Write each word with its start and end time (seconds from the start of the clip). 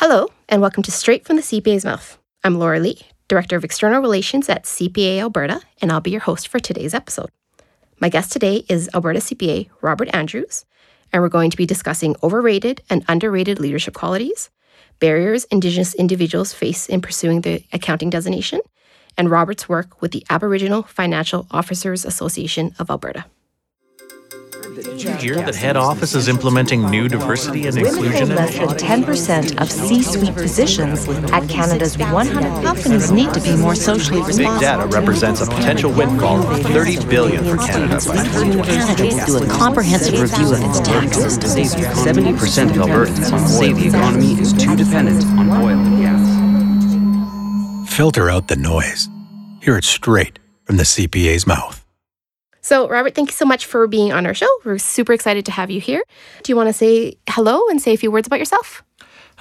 Hello, 0.00 0.28
and 0.48 0.62
welcome 0.62 0.84
to 0.84 0.92
Straight 0.92 1.24
from 1.24 1.34
the 1.34 1.42
CPA's 1.42 1.84
Mouth. 1.84 2.20
I'm 2.44 2.56
Laura 2.56 2.78
Lee, 2.78 3.00
Director 3.26 3.56
of 3.56 3.64
External 3.64 4.00
Relations 4.00 4.48
at 4.48 4.62
CPA 4.62 5.18
Alberta, 5.18 5.60
and 5.82 5.90
I'll 5.90 6.00
be 6.00 6.12
your 6.12 6.20
host 6.20 6.46
for 6.46 6.60
today's 6.60 6.94
episode. 6.94 7.30
My 7.98 8.08
guest 8.08 8.30
today 8.30 8.64
is 8.68 8.88
Alberta 8.94 9.18
CPA 9.18 9.68
Robert 9.82 10.08
Andrews, 10.14 10.64
and 11.12 11.20
we're 11.20 11.28
going 11.28 11.50
to 11.50 11.56
be 11.56 11.66
discussing 11.66 12.14
overrated 12.22 12.80
and 12.88 13.04
underrated 13.08 13.58
leadership 13.58 13.94
qualities, 13.94 14.50
barriers 15.00 15.46
Indigenous 15.46 15.94
individuals 15.94 16.52
face 16.52 16.88
in 16.88 17.00
pursuing 17.00 17.40
the 17.40 17.64
accounting 17.72 18.08
designation, 18.08 18.60
and 19.16 19.32
Robert's 19.32 19.68
work 19.68 20.00
with 20.00 20.12
the 20.12 20.24
Aboriginal 20.30 20.84
Financial 20.84 21.48
Officers 21.50 22.04
Association 22.04 22.72
of 22.78 22.88
Alberta. 22.88 23.24
Did 24.82 25.02
you 25.02 25.12
hear 25.14 25.34
that 25.36 25.56
head 25.56 25.76
office 25.76 26.14
is 26.14 26.28
implementing 26.28 26.88
new 26.88 27.08
diversity 27.08 27.66
and 27.66 27.76
inclusion 27.76 28.28
less 28.36 28.56
than 28.56 28.68
10% 28.68 29.60
of 29.60 29.72
C-suite 29.72 30.34
positions 30.34 31.08
at 31.32 31.48
Canada's 31.48 31.98
100 31.98 32.62
companies 32.62 33.10
need 33.10 33.34
to 33.34 33.40
be 33.40 33.56
more 33.56 33.74
socially 33.74 34.22
responsible. 34.22 34.52
Big 34.52 34.60
data 34.60 34.86
represents 34.86 35.40
a 35.40 35.46
potential 35.46 35.90
windfall 35.90 36.46
of 36.46 36.62
30 36.62 37.06
billion 37.06 37.42
for 37.44 37.56
Canada 37.56 38.00
by 38.06 38.24
Canada 38.64 39.26
do 39.26 39.38
a 39.38 39.46
comprehensive 39.48 40.20
review 40.20 40.54
of 40.54 40.62
its 40.62 40.78
tax 40.80 41.16
system. 41.16 41.82
70% 41.82 42.70
of 42.70 42.76
Albertans 42.76 43.48
say 43.48 43.72
the 43.72 43.88
economy 43.88 44.34
is 44.34 44.52
too 44.52 44.76
dependent 44.76 45.24
on 45.24 45.50
oil 45.50 45.76
and 45.76 45.98
gas. 46.00 46.28
Filter 47.96 48.30
out 48.30 48.46
the 48.46 48.54
noise. 48.54 49.08
Hear 49.60 49.76
it 49.76 49.84
straight 49.84 50.38
from 50.64 50.76
the 50.76 50.84
CPA's 50.84 51.48
mouth. 51.48 51.84
So, 52.68 52.86
Robert, 52.86 53.14
thank 53.14 53.30
you 53.30 53.34
so 53.34 53.46
much 53.46 53.64
for 53.64 53.86
being 53.86 54.12
on 54.12 54.26
our 54.26 54.34
show. 54.34 54.46
We're 54.62 54.76
super 54.76 55.14
excited 55.14 55.46
to 55.46 55.52
have 55.52 55.70
you 55.70 55.80
here. 55.80 56.02
Do 56.42 56.52
you 56.52 56.56
want 56.56 56.68
to 56.68 56.74
say 56.74 57.16
hello 57.26 57.66
and 57.70 57.80
say 57.80 57.94
a 57.94 57.96
few 57.96 58.10
words 58.10 58.26
about 58.26 58.40
yourself? 58.40 58.84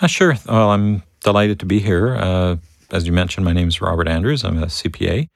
Uh, 0.01 0.07
sure. 0.07 0.35
Well, 0.47 0.69
I'm 0.69 1.03
delighted 1.25 1.59
to 1.59 1.65
be 1.65 1.79
here. 1.79 2.15
Uh, 2.15 2.55
as 2.89 3.05
you 3.05 3.11
mentioned, 3.11 3.43
my 3.43 3.51
name 3.51 3.67
is 3.67 3.81
Robert 3.81 4.07
Andrews. 4.07 4.45
I'm 4.45 4.63
a 4.63 4.67
CPA. 4.67 5.27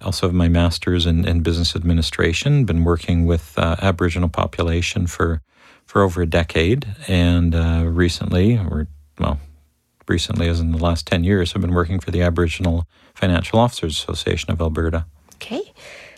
I 0.00 0.04
also 0.06 0.28
have 0.28 0.34
my 0.34 0.48
master's 0.48 1.04
in, 1.04 1.28
in 1.28 1.42
business 1.42 1.76
administration. 1.76 2.64
Been 2.64 2.82
working 2.82 3.26
with 3.26 3.52
uh, 3.58 3.76
Aboriginal 3.82 4.30
population 4.30 5.06
for 5.06 5.42
for 5.84 6.00
over 6.00 6.22
a 6.22 6.26
decade, 6.26 6.86
and 7.08 7.54
uh, 7.54 7.84
recently, 7.84 8.56
or 8.56 8.88
well, 9.18 9.38
recently, 10.08 10.48
as 10.48 10.60
in 10.60 10.72
the 10.72 10.78
last 10.78 11.06
ten 11.06 11.24
years, 11.24 11.52
I've 11.54 11.60
been 11.60 11.74
working 11.74 12.00
for 12.00 12.10
the 12.10 12.22
Aboriginal 12.22 12.88
Financial 13.14 13.58
Officers 13.58 13.98
Association 13.98 14.50
of 14.50 14.62
Alberta. 14.62 15.04
Okay. 15.34 15.60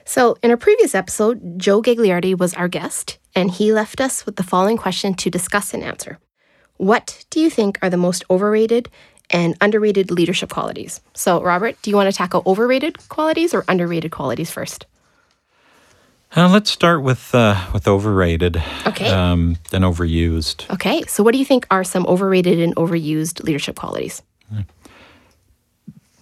So, 0.09 0.39
in 0.41 0.53
a 0.53 0.57
previous 0.57 0.95
episode, 0.95 1.59
Joe 1.59 1.83
Gagliardi 1.83 2.39
was 2.39 2.55
our 2.55 2.69
guest, 2.69 3.19
and 3.35 3.51
he 3.51 3.73
left 3.73 4.01
us 4.01 4.25
with 4.25 4.37
the 4.37 4.45
following 4.45 4.77
question 4.77 5.15
to 5.15 5.29
discuss 5.31 5.75
and 5.75 5.83
answer 5.83 6.19
What 6.77 7.25
do 7.29 7.41
you 7.41 7.51
think 7.51 7.77
are 7.83 7.91
the 7.91 7.97
most 7.97 8.25
overrated 8.31 8.89
and 9.31 9.57
underrated 9.61 10.13
leadership 10.13 10.49
qualities? 10.49 11.01
So, 11.15 11.43
Robert, 11.43 11.77
do 11.83 11.91
you 11.91 11.97
want 11.97 12.09
to 12.09 12.17
tackle 12.17 12.45
overrated 12.47 13.09
qualities 13.09 13.53
or 13.53 13.65
underrated 13.67 14.13
qualities 14.13 14.49
first? 14.51 14.87
Uh, 16.37 16.49
let's 16.51 16.71
start 16.71 17.03
with 17.03 17.35
uh, 17.35 17.57
with 17.73 17.89
overrated, 17.89 18.63
Okay. 18.87 19.09
um, 19.09 19.57
then 19.71 19.83
overused. 19.83 20.71
Okay. 20.73 21.03
So, 21.09 21.25
what 21.25 21.33
do 21.33 21.39
you 21.39 21.45
think 21.45 21.67
are 21.69 21.83
some 21.83 22.07
overrated 22.07 22.61
and 22.61 22.77
overused 22.77 23.43
leadership 23.43 23.75
qualities? 23.75 24.23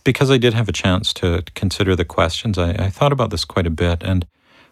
Because 0.05 0.31
I 0.31 0.37
did 0.39 0.55
have 0.55 0.69
a 0.69 0.73
chance 0.73 1.13
to 1.15 1.43
consider 1.55 1.97
the 1.97 2.05
questions, 2.05 2.59
I, 2.59 2.71
I, 2.73 2.91
thought 2.91 3.13
about 3.13 3.31
this 3.31 3.45
quite 3.45 3.67
a 3.67 3.71
bit, 3.71 4.03
and 4.03 4.27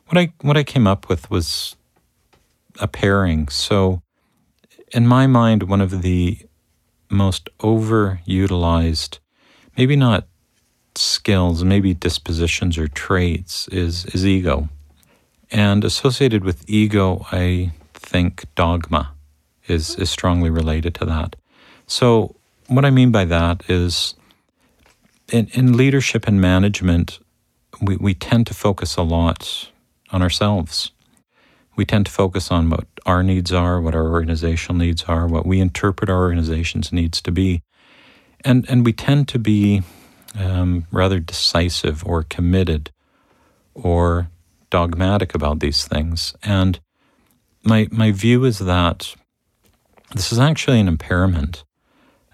what 0.06 0.18
I 0.18 0.32
what 0.42 0.56
I 0.56 0.62
came 0.62 0.86
up 0.86 1.08
with 1.08 1.30
was 1.30 1.74
a 2.78 2.86
pairing. 2.86 3.48
So, 3.48 4.02
in 4.92 5.06
my 5.06 5.26
mind, 5.26 5.64
one 5.64 5.80
of 5.80 6.02
the 6.02 6.38
most 7.10 7.48
overutilized, 7.58 9.18
maybe 9.76 9.96
not 9.96 10.26
skills, 10.94 11.64
maybe 11.64 11.94
dispositions 11.94 12.76
or 12.76 12.88
traits, 12.88 13.68
is 13.68 14.04
is 14.06 14.26
ego, 14.26 14.68
and 15.50 15.82
associated 15.82 16.44
with 16.44 16.68
ego, 16.68 17.26
I 17.32 17.72
think 17.94 18.44
dogma 18.54 19.12
is 19.66 19.96
is 19.96 20.10
strongly 20.10 20.50
related 20.50 20.94
to 20.96 21.06
that. 21.06 21.36
So, 21.86 22.36
what 22.66 22.84
I 22.84 22.90
mean 22.90 23.10
by 23.10 23.24
that 23.24 23.62
is 23.68 24.14
in, 25.32 25.48
in 25.54 25.76
leadership 25.76 26.28
and 26.28 26.40
management, 26.40 27.18
we, 27.80 27.96
we 27.96 28.14
tend 28.14 28.46
to 28.46 28.54
focus 28.54 28.96
a 28.96 29.02
lot 29.02 29.70
on 30.10 30.22
ourselves. 30.22 30.92
We 31.74 31.86
tend 31.86 32.06
to 32.06 32.12
focus 32.12 32.50
on 32.50 32.68
what 32.68 32.86
our 33.06 33.22
needs 33.22 33.50
are, 33.50 33.80
what 33.80 33.94
our 33.94 34.10
organizational 34.10 34.78
needs 34.78 35.04
are, 35.04 35.26
what 35.26 35.46
we 35.46 35.58
interpret 35.58 36.10
our 36.10 36.20
organization's 36.20 36.92
needs 36.92 37.22
to 37.22 37.32
be. 37.32 37.62
And, 38.44 38.68
and 38.68 38.84
we 38.84 38.92
tend 38.92 39.26
to 39.28 39.38
be 39.38 39.82
um, 40.38 40.86
rather 40.92 41.18
decisive 41.18 42.04
or 42.06 42.24
committed 42.24 42.90
or 43.74 44.28
dogmatic 44.68 45.34
about 45.34 45.60
these 45.60 45.86
things. 45.86 46.34
And 46.42 46.78
my, 47.62 47.88
my 47.90 48.12
view 48.12 48.44
is 48.44 48.58
that 48.58 49.14
this 50.14 50.30
is 50.30 50.38
actually 50.38 50.78
an 50.78 50.88
impairment 50.88 51.64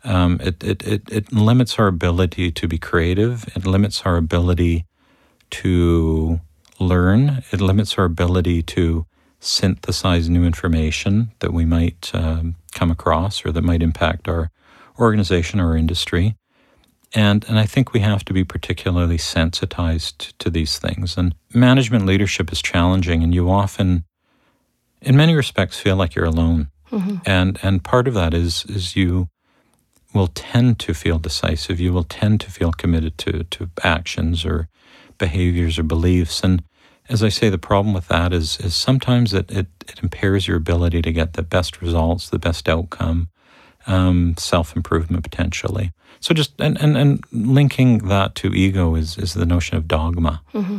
um, 0.09 0.41
it, 0.43 0.65
it, 0.65 0.83
it, 0.87 1.03
it 1.11 1.33
limits 1.33 1.79
our 1.79 1.87
ability 1.87 2.51
to 2.51 2.67
be 2.67 2.79
creative. 2.79 3.45
It 3.55 3.67
limits 3.67 4.03
our 4.07 4.17
ability 4.17 4.87
to 5.51 6.41
learn. 6.81 7.43
It 7.53 7.61
limits 7.61 7.99
our 7.99 8.05
ability 8.05 8.63
to 8.63 9.07
synthesize 9.41 10.29
new 10.29 10.45
information 10.45 11.33
that 11.41 11.53
we 11.53 11.65
might 11.65 12.11
um, 12.15 12.57
come 12.73 12.91
across 12.91 13.45
or 13.45 13.53
that 13.53 13.63
might 13.63 13.83
impact 13.83 14.29
our 14.29 14.51
organization 14.99 15.61
or 15.61 15.77
industry. 15.77 16.35
And, 17.15 17.45
and 17.49 17.59
I 17.59 17.67
think 17.67 17.93
we 17.93 18.01
have 18.01 18.25
to 18.25 18.33
be 18.33 18.45
particularly 18.45 19.19
sensitized 19.19 20.39
to 20.39 20.51
these 20.51 20.79
things. 20.79 21.17
And 21.17 21.35
management 21.55 22.05
leadership 22.07 22.53
is 22.53 22.61
challenging, 22.61 23.23
and 23.23 23.35
you 23.35 23.51
often, 23.51 24.05
in 25.01 25.17
many 25.17 25.35
respects, 25.35 25.79
feel 25.79 25.97
like 25.97 26.15
you're 26.15 26.25
alone. 26.25 26.69
Mm-hmm. 26.91 27.17
And, 27.25 27.59
and 27.63 27.85
part 27.85 28.09
of 28.09 28.15
that 28.15 28.35
is, 28.35 28.65
is 28.67 28.97
you 28.97 29.29
will 30.15 30.29
tend 30.29 30.79
to 30.81 30.95
feel 30.95 31.19
decisive. 31.19 31.81
You 31.81 31.93
will 31.93 32.05
tend 32.05 32.41
to 32.41 32.51
feel 32.51 32.73
committed 32.73 33.19
to, 33.19 33.45
to 33.45 33.71
actions 33.83 34.45
or 34.45 34.69
behaviors 35.19 35.79
or 35.79 35.83
beliefs. 35.83 36.43
And 36.43 36.63
as 37.09 37.23
I 37.23 37.29
say, 37.29 37.49
the 37.49 37.59
problem 37.59 37.95
with 37.95 38.09
that 38.09 38.33
is, 38.33 38.59
is 38.61 38.75
sometimes 38.75 39.35
it, 39.35 39.51
it, 39.51 39.67
it 39.87 40.03
impairs 40.03 40.47
your 40.47 40.57
ability 40.57 41.03
to 41.03 41.13
get 41.13 41.35
the 41.35 41.43
best 41.43 41.81
results, 41.81 42.29
the 42.29 42.39
best 42.39 42.69
outcome, 42.69 43.29
um, 43.87 44.35
self 44.39 44.77
improvement 44.77 45.25
potentially. 45.25 45.93
So 46.21 46.35
just 46.35 46.61
and, 46.61 46.81
and, 46.81 46.97
and 46.97 47.25
linking 47.33 47.99
that 48.09 48.35
to 48.37 48.53
ego 48.55 48.95
is, 48.95 49.17
is 49.19 49.35
the 49.35 49.47
notion 49.47 49.77
of 49.77 49.89
dogma 49.89 50.43
mm-hmm. 50.53 50.79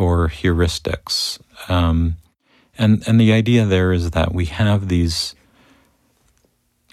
or 0.00 0.28
heuristics. 0.28 1.38
Um, 1.68 2.16
and 2.78 3.02
and 3.06 3.20
the 3.20 3.32
idea 3.32 3.66
there 3.66 3.92
is 3.92 4.12
that 4.12 4.32
we 4.32 4.46
have 4.46 4.88
these 4.88 5.34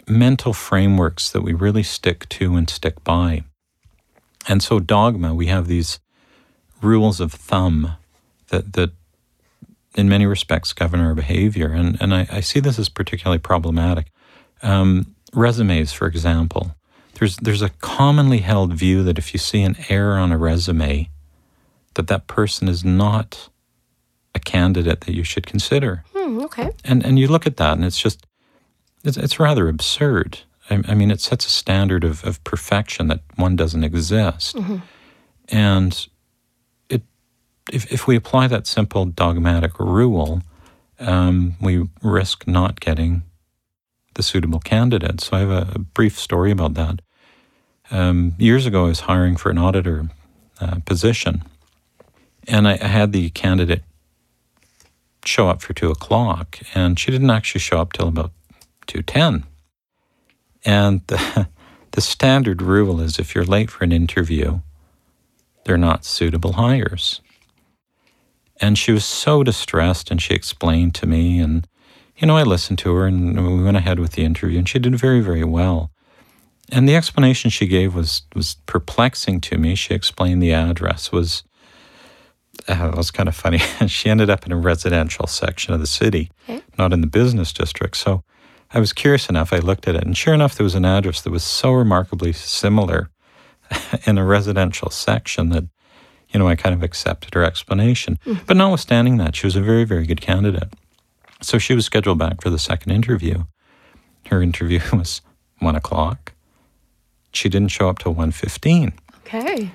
mental 0.08 0.54
frameworks 0.54 1.32
that 1.32 1.42
we 1.42 1.54
really 1.54 1.84
stick 1.84 2.28
to 2.30 2.56
and 2.56 2.70
stick 2.70 3.04
by. 3.04 3.44
And 4.48 4.62
so, 4.62 4.80
dogma, 4.80 5.34
we 5.34 5.48
have 5.48 5.68
these 5.68 6.00
rules 6.82 7.20
of 7.20 7.32
thumb 7.34 7.94
that, 8.50 8.74
that 8.74 8.92
in 9.96 10.10
many 10.10 10.26
respects, 10.26 10.74
govern 10.74 11.00
our 11.00 11.16
behavior. 11.16 11.72
And, 11.72 11.98
and 12.02 12.14
I, 12.14 12.28
I 12.32 12.40
see 12.42 12.60
this 12.60 12.78
as 12.78 12.90
particularly 12.90 13.40
problematic. 13.40 14.12
Um, 14.62 15.16
resumes, 15.34 15.94
for 15.94 16.08
example, 16.08 16.76
there's, 17.16 17.38
there's 17.38 17.62
a 17.62 17.70
commonly 17.70 18.40
held 18.40 18.74
view 18.74 19.04
that 19.04 19.18
if 19.18 19.34
you 19.34 19.40
see 19.40 19.62
an 19.62 19.78
error 19.90 20.18
on 20.18 20.32
a 20.32 20.38
resume, 20.38 21.10
that 21.96 22.08
that 22.08 22.28
person 22.28 22.68
is 22.68 22.84
not 22.84 23.50
a 24.34 24.40
candidate 24.40 25.02
that 25.02 25.16
you 25.16 25.24
should 25.24 25.48
consider. 25.48 26.04
Hmm, 26.14 26.42
okay. 26.42 26.72
And, 26.84 27.06
and 27.06 27.18
you 27.18 27.28
look 27.28 27.48
at 27.48 27.58
that, 27.58 27.74
and 27.74 27.86
it's 27.86 28.00
just, 28.00 28.26
it's, 29.06 29.18
it's 29.18 29.40
rather 29.40 29.68
absurd. 29.68 30.40
I, 30.70 30.82
I, 30.88 30.96
mean, 30.96 31.12
it 31.12 31.22
sets 31.22 31.46
a 31.46 31.50
standard 31.50 32.04
of, 32.04 32.24
of 32.24 32.44
perfection 32.44 33.08
that 33.08 33.22
one 33.36 33.56
doesn't 33.56 33.84
exist. 33.84 34.56
Mm-hmm. 34.56 34.78
And 35.50 36.08
it, 36.90 37.04
if, 37.72 37.92
if 37.92 38.08
we 38.08 38.16
apply 38.16 38.48
that 38.48 38.68
simple 38.68 39.06
dogmatic 39.06 39.80
rule, 39.80 40.42
um, 41.00 41.56
we 41.62 41.88
risk 42.02 42.48
not 42.48 42.80
getting 42.80 43.24
the 44.16 44.24
suitable 44.24 44.60
candidate. 44.60 45.22
So 45.22 45.38
I 45.38 45.40
have 45.42 45.50
a, 45.50 45.72
a 45.76 45.80
brief 45.80 46.18
story 46.18 46.52
about 46.52 46.74
that. 46.74 47.02
Um, 47.92 48.34
years 48.40 48.66
ago, 48.66 48.86
I 48.86 48.88
was 48.88 49.02
hiring 49.02 49.36
for 49.36 49.52
an 49.52 49.60
auditor 49.60 50.10
uh, 50.60 50.80
position, 50.86 51.44
and 52.48 52.68
I, 52.68 52.80
I 52.82 52.88
had 52.88 53.12
the 53.12 53.30
candidate 53.32 53.84
show 55.24 55.50
up 55.50 55.62
for 55.62 55.74
two 55.74 55.92
o'clock, 55.92 56.60
and 56.74 57.00
she 57.00 57.12
didn't 57.12 57.30
actually 57.30 57.62
show 57.62 57.80
up 57.80 57.94
till 57.94 58.08
about 58.08 58.32
210. 58.88 59.46
And 60.64 61.02
the, 61.08 61.48
the 61.92 62.02
standard 62.02 62.62
rule 62.62 63.00
is 63.00 63.20
if 63.20 63.36
you're 63.36 63.46
late 63.46 63.70
for 63.70 63.84
an 63.84 63.92
interview, 63.92 64.60
they're 65.66 65.78
not 65.78 66.06
suitable 66.06 66.54
hires. 66.54 67.22
And 68.62 68.78
she 68.78 68.92
was 68.92 69.04
so 69.04 69.44
distressed, 69.44 70.12
and 70.12 70.22
she 70.22 70.34
explained 70.34 70.96
to 70.96 71.06
me, 71.06 71.40
and 71.40 71.68
you 72.18 72.28
know, 72.28 72.38
I 72.38 72.44
listened 72.44 72.80
to 72.80 72.94
her, 72.96 73.06
and 73.06 73.36
we 73.58 73.64
went 73.64 73.76
ahead 73.76 74.00
with 74.00 74.14
the 74.14 74.24
interview, 74.24 74.58
and 74.58 74.70
she 74.70 74.80
did 74.80 74.96
very, 74.96 75.20
very 75.20 75.44
well. 75.44 75.92
And 76.72 76.88
the 76.88 76.96
explanation 76.96 77.50
she 77.50 77.68
gave 77.68 77.94
was 77.94 78.24
was 78.34 78.56
perplexing 78.66 79.42
to 79.42 79.58
me. 79.58 79.76
She 79.76 79.94
explained 79.94 80.42
the 80.42 80.54
address 80.54 81.12
was 81.12 81.44
uh, 82.68 82.90
it 82.92 82.98
was 82.98 83.12
kind 83.12 83.30
of 83.30 83.36
funny. 83.36 83.58
she 83.88 84.10
ended 84.10 84.30
up 84.30 84.46
in 84.46 84.52
a 84.52 84.58
residential 84.58 85.28
section 85.28 85.74
of 85.74 85.80
the 85.80 85.88
city, 85.88 86.32
okay. 86.50 86.64
not 86.78 86.94
in 86.94 87.02
the 87.02 87.08
business 87.08 87.54
district. 87.54 87.98
So 87.98 88.24
I 88.76 88.80
was 88.80 88.92
curious 88.92 89.30
enough. 89.30 89.54
I 89.54 89.60
looked 89.60 89.88
at 89.88 89.96
it, 89.96 90.04
and 90.04 90.18
sure 90.18 90.34
enough, 90.34 90.56
there 90.56 90.66
was 90.66 90.76
an 90.76 90.84
address 90.84 91.22
that 91.22 91.32
was 91.32 91.46
so 91.46 91.72
remarkably 91.72 92.34
similar 92.34 93.10
in 94.06 94.18
a 94.18 94.26
residential 94.26 94.90
section 94.90 95.50
that, 95.50 95.64
you 96.30 96.40
know, 96.40 96.48
I 96.50 96.58
kind 96.58 96.76
of 96.76 96.84
accepted 96.84 97.34
her 97.36 97.44
explanation. 97.44 98.20
Mm. 98.26 98.46
But 98.46 98.58
notwithstanding 98.58 99.16
that, 99.18 99.34
she 99.34 99.48
was 99.48 99.56
a 99.56 99.62
very, 99.62 99.86
very 99.86 100.06
good 100.06 100.20
candidate. 100.20 100.74
So 101.42 101.58
she 101.58 101.74
was 101.74 101.86
scheduled 101.86 102.20
back 102.20 102.42
for 102.42 102.50
the 102.50 102.60
second 102.60 102.92
interview. 102.92 103.46
Her 104.28 104.42
interview 104.42 104.82
was 104.94 105.22
one 105.60 105.76
o'clock. 105.78 106.34
She 107.32 107.48
didn't 107.48 107.70
show 107.70 107.88
up 107.88 108.00
till 108.00 108.14
1.15. 108.14 108.92
Okay. 109.20 109.72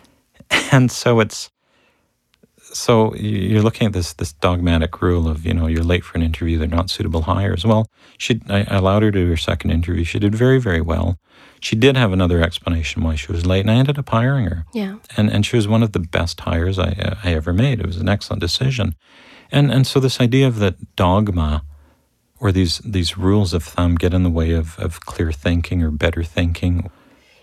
And 0.72 0.90
so 0.90 1.20
it's 1.20 1.50
so 2.72 3.14
you're 3.14 3.62
looking 3.62 3.86
at 3.86 3.92
this 3.92 4.12
this 4.14 4.32
dogmatic 4.32 5.00
rule 5.02 5.28
of 5.28 5.44
you 5.44 5.54
know 5.54 5.66
you're 5.66 5.82
late 5.82 6.04
for 6.04 6.16
an 6.16 6.22
interview 6.22 6.58
they're 6.58 6.68
not 6.68 6.90
suitable 6.90 7.22
hires. 7.22 7.64
Well 7.64 7.86
she 8.18 8.40
I, 8.48 8.62
allowed 8.68 9.02
her 9.02 9.10
to 9.10 9.24
do 9.24 9.28
her 9.28 9.36
second 9.36 9.70
interview. 9.70 10.04
She 10.04 10.18
did 10.18 10.34
very 10.34 10.60
very 10.60 10.80
well. 10.80 11.18
She 11.60 11.76
did 11.76 11.96
have 11.96 12.12
another 12.12 12.42
explanation 12.42 13.02
why 13.02 13.16
she 13.16 13.32
was 13.32 13.44
late 13.46 13.60
and 13.60 13.70
I 13.70 13.74
ended 13.74 13.98
up 13.98 14.08
hiring 14.08 14.46
her. 14.46 14.64
Yeah. 14.72 14.96
And 15.16 15.30
and 15.30 15.44
she 15.44 15.56
was 15.56 15.68
one 15.68 15.82
of 15.82 15.92
the 15.92 16.00
best 16.00 16.40
hires 16.40 16.78
I 16.78 17.16
I 17.22 17.34
ever 17.34 17.52
made. 17.52 17.80
It 17.80 17.86
was 17.86 17.98
an 17.98 18.08
excellent 18.08 18.40
decision. 18.40 18.94
And 19.50 19.70
and 19.70 19.86
so 19.86 20.00
this 20.00 20.20
idea 20.20 20.46
of 20.46 20.58
that 20.60 20.96
dogma 20.96 21.64
or 22.40 22.52
these 22.52 22.78
these 22.78 23.18
rules 23.18 23.52
of 23.52 23.62
thumb 23.62 23.96
get 23.96 24.14
in 24.14 24.22
the 24.22 24.30
way 24.30 24.52
of 24.52 24.78
of 24.78 25.00
clear 25.00 25.32
thinking 25.32 25.82
or 25.82 25.90
better 25.90 26.24
thinking 26.24 26.90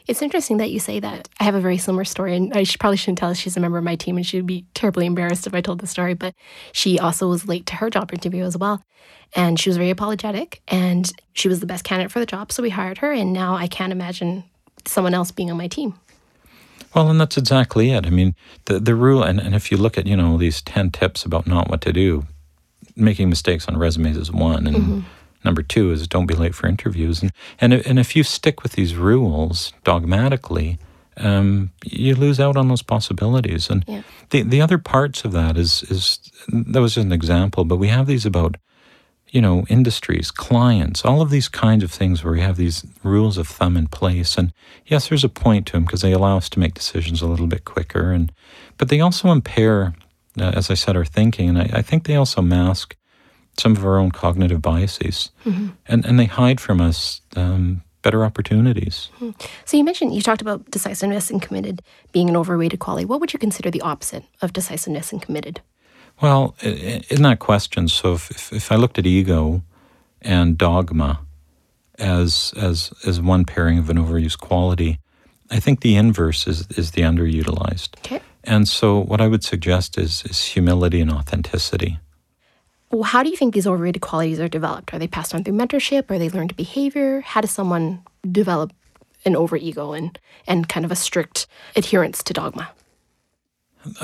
it's 0.08 0.22
interesting 0.22 0.58
that 0.58 0.72
you 0.72 0.80
say 0.80 1.00
that. 1.00 1.28
I 1.40 1.44
have 1.44 1.56
a 1.56 1.60
very 1.60 1.78
similar 1.78 2.06
story, 2.06 2.36
and 2.36 2.54
I 2.54 2.64
should, 2.64 2.80
probably 2.80 2.98
shouldn't 2.98 3.18
tell 3.18 3.30
us 3.30 3.38
she's 3.38 3.58
a 3.58 3.60
member 3.60 3.78
of 3.78 3.84
my 3.84 3.96
team, 3.96 4.16
and 4.16 4.26
she'd 4.26 4.46
be 4.46 4.66
terribly 4.74 5.06
embarrassed 5.06 5.46
if 5.48 5.54
I 5.54 5.62
told 5.62 5.80
the 5.80 5.88
story. 5.88 6.14
But 6.14 6.34
she 6.72 6.98
also 6.98 7.28
was 7.28 7.48
late 7.48 7.66
to 7.68 7.76
her 7.76 7.90
job 7.90 8.14
interview 8.14 8.44
as 8.44 8.58
well. 8.58 8.82
And 9.36 9.60
she 9.60 9.70
was 9.70 9.76
very 9.76 9.90
apologetic, 9.90 10.62
and 10.70 11.12
she 11.34 11.50
was 11.50 11.60
the 11.60 11.66
best 11.66 11.84
candidate 11.84 12.12
for 12.12 12.20
the 12.20 12.26
job. 12.26 12.52
So 12.52 12.64
we 12.64 12.70
hired 12.70 13.00
her, 13.00 13.12
and 13.12 13.34
now 13.34 13.56
I 13.56 13.68
can't 13.68 13.92
imagine 13.92 14.46
someone 14.86 15.14
else 15.14 15.32
being 15.32 15.52
on 15.52 15.58
my 15.58 15.68
team. 15.68 15.96
Well, 16.96 17.10
and 17.10 17.20
that's 17.20 17.38
exactly 17.38 17.92
it. 17.92 18.06
I 18.06 18.10
mean, 18.10 18.34
the, 18.66 18.80
the 18.80 18.96
rule, 18.96 19.24
and, 19.24 19.42
and 19.42 19.54
if 19.54 19.72
you 19.72 19.78
look 19.78 19.98
at, 19.98 20.08
you 20.08 20.16
know, 20.16 20.38
these 20.38 20.62
10 20.62 20.92
tips 20.92 21.26
about 21.26 21.46
not 21.46 21.70
what 21.70 21.82
to 21.82 21.92
do, 21.92 22.26
making 22.96 23.28
mistakes 23.28 23.68
on 23.68 23.76
resumes 23.76 24.16
is 24.16 24.32
one. 24.32 24.66
And 24.68 24.76
mm-hmm 24.78 25.00
Number 25.48 25.64
two 25.64 25.92
is 25.92 26.10
don't 26.10 26.26
be 26.26 26.36
late 26.36 26.54
for 26.54 26.68
interviews. 26.68 27.22
And, 27.22 27.32
and, 27.62 27.74
and 27.74 27.98
if 27.98 28.18
you 28.18 28.24
stick 28.24 28.64
with 28.64 28.74
these 28.74 28.96
rules 28.96 29.72
dogmatically, 29.86 30.78
um, 31.16 31.72
you 31.86 32.16
lose 32.16 32.38
out 32.38 32.58
on 32.58 32.68
those 32.68 32.84
possibilities. 32.84 33.70
And 33.70 33.86
yeah. 33.88 34.02
the, 34.32 34.42
the 34.44 34.62
other 34.62 34.78
parts 34.78 35.24
of 35.24 35.32
that 35.32 35.56
is, 35.56 35.84
is, 35.84 36.20
that 36.50 36.82
was 36.82 36.96
just 36.96 37.06
an 37.06 37.14
example, 37.14 37.64
but 37.64 37.78
we 37.78 37.88
have 37.88 38.08
these 38.08 38.26
about, 38.26 38.58
you 39.30 39.42
know, 39.42 39.66
industries, 39.70 40.32
clients, 40.32 41.06
all 41.06 41.22
of 41.22 41.30
these 41.30 41.48
kinds 41.48 41.82
of 41.82 41.92
things 41.92 42.26
where 42.26 42.34
we 42.34 42.42
have 42.42 42.58
these 42.58 42.86
rules 43.04 43.38
of 43.38 43.48
thumb 43.48 43.78
in 43.78 43.88
place. 43.88 44.38
And 44.38 44.52
yes, 44.86 45.08
there's 45.08 45.24
a 45.24 45.30
point 45.30 45.66
to 45.68 45.72
them 45.72 45.86
because 45.86 46.02
they 46.02 46.12
allow 46.12 46.36
us 46.36 46.50
to 46.50 46.60
make 46.60 46.74
decisions 46.74 47.22
a 47.22 47.28
little 47.28 47.48
bit 47.48 47.64
quicker. 47.64 48.12
And, 48.12 48.34
but 48.78 48.90
they 48.90 49.00
also 49.00 49.32
impair, 49.32 49.94
uh, 50.38 50.52
as 50.54 50.70
I 50.70 50.74
said, 50.74 50.98
our 50.98 51.06
thinking. 51.06 51.48
And 51.48 51.58
I, 51.58 51.70
I 51.80 51.82
think 51.82 52.04
they 52.04 52.18
also 52.18 52.42
mask 52.42 52.97
some 53.60 53.76
of 53.76 53.86
our 53.86 53.98
own 53.98 54.12
cognitive 54.12 54.62
biases, 54.62 55.32
mm-hmm. 55.46 55.68
and 55.88 56.06
and 56.06 56.20
they 56.20 56.26
hide 56.26 56.60
from 56.60 56.82
us 56.82 57.22
um, 57.36 57.84
better 58.02 58.24
opportunities. 58.24 59.10
Mm-hmm. 59.20 59.32
So 59.66 59.78
you 59.78 59.84
mentioned 59.84 60.16
you 60.16 60.22
talked 60.22 60.42
about 60.42 60.70
decisiveness 60.72 61.30
and 61.30 61.42
committed 61.42 61.82
being 62.12 62.30
an 62.30 62.38
overrated 62.38 62.80
quality. 62.80 63.06
What 63.06 63.20
would 63.20 63.34
you 63.34 63.40
consider 63.40 63.70
the 63.72 63.82
opposite 63.82 64.24
of 64.42 64.54
decisiveness 64.54 65.12
and 65.12 65.22
committed? 65.22 65.62
Well, 66.22 66.56
in 66.64 67.22
that 67.22 67.40
question, 67.40 67.88
so 67.90 68.14
if, 68.14 68.52
if 68.52 68.72
I 68.72 68.76
looked 68.76 68.98
at 68.98 69.06
ego 69.06 69.62
and 70.22 70.58
dogma 70.58 71.20
as 72.00 72.54
as 72.58 72.92
as 73.06 73.22
one 73.22 73.46
pairing 73.46 73.78
of 73.78 73.90
an 73.90 73.98
overused 73.98 74.40
quality, 74.40 75.00
I 75.52 75.60
think 75.60 75.82
the 75.82 75.96
inverse 75.96 76.48
is 76.48 76.68
is 76.78 76.92
the 76.92 77.02
underutilized. 77.02 77.98
Okay. 78.00 78.22
And 78.44 78.68
so 78.68 79.00
what 79.00 79.20
I 79.22 79.28
would 79.28 79.44
suggest 79.44 79.98
is 79.98 80.24
is 80.26 80.44
humility 80.44 81.02
and 81.02 81.12
authenticity. 81.12 82.00
Well, 82.92 83.04
how 83.04 83.22
do 83.22 83.30
you 83.30 83.36
think 83.36 83.54
these 83.54 83.68
overrated 83.68 84.02
qualities 84.02 84.40
are 84.40 84.48
developed? 84.48 84.94
Are 84.94 85.00
they 85.00 85.08
passed 85.08 85.36
on 85.36 85.44
through 85.44 85.56
mentorship? 85.56 86.10
Are 86.10 86.18
they 86.18 86.30
learned 86.30 86.56
behavior? 86.56 87.22
How 87.22 87.42
does 87.42 87.52
someone 87.52 88.02
develop 88.32 88.72
an 89.26 89.34
overego 89.34 89.98
and, 89.98 90.18
and 90.48 90.70
kind 90.70 90.86
of 90.86 90.92
a 90.92 90.96
strict 90.96 91.48
adherence 91.76 92.24
to 92.24 92.34
dogma? 92.34 92.70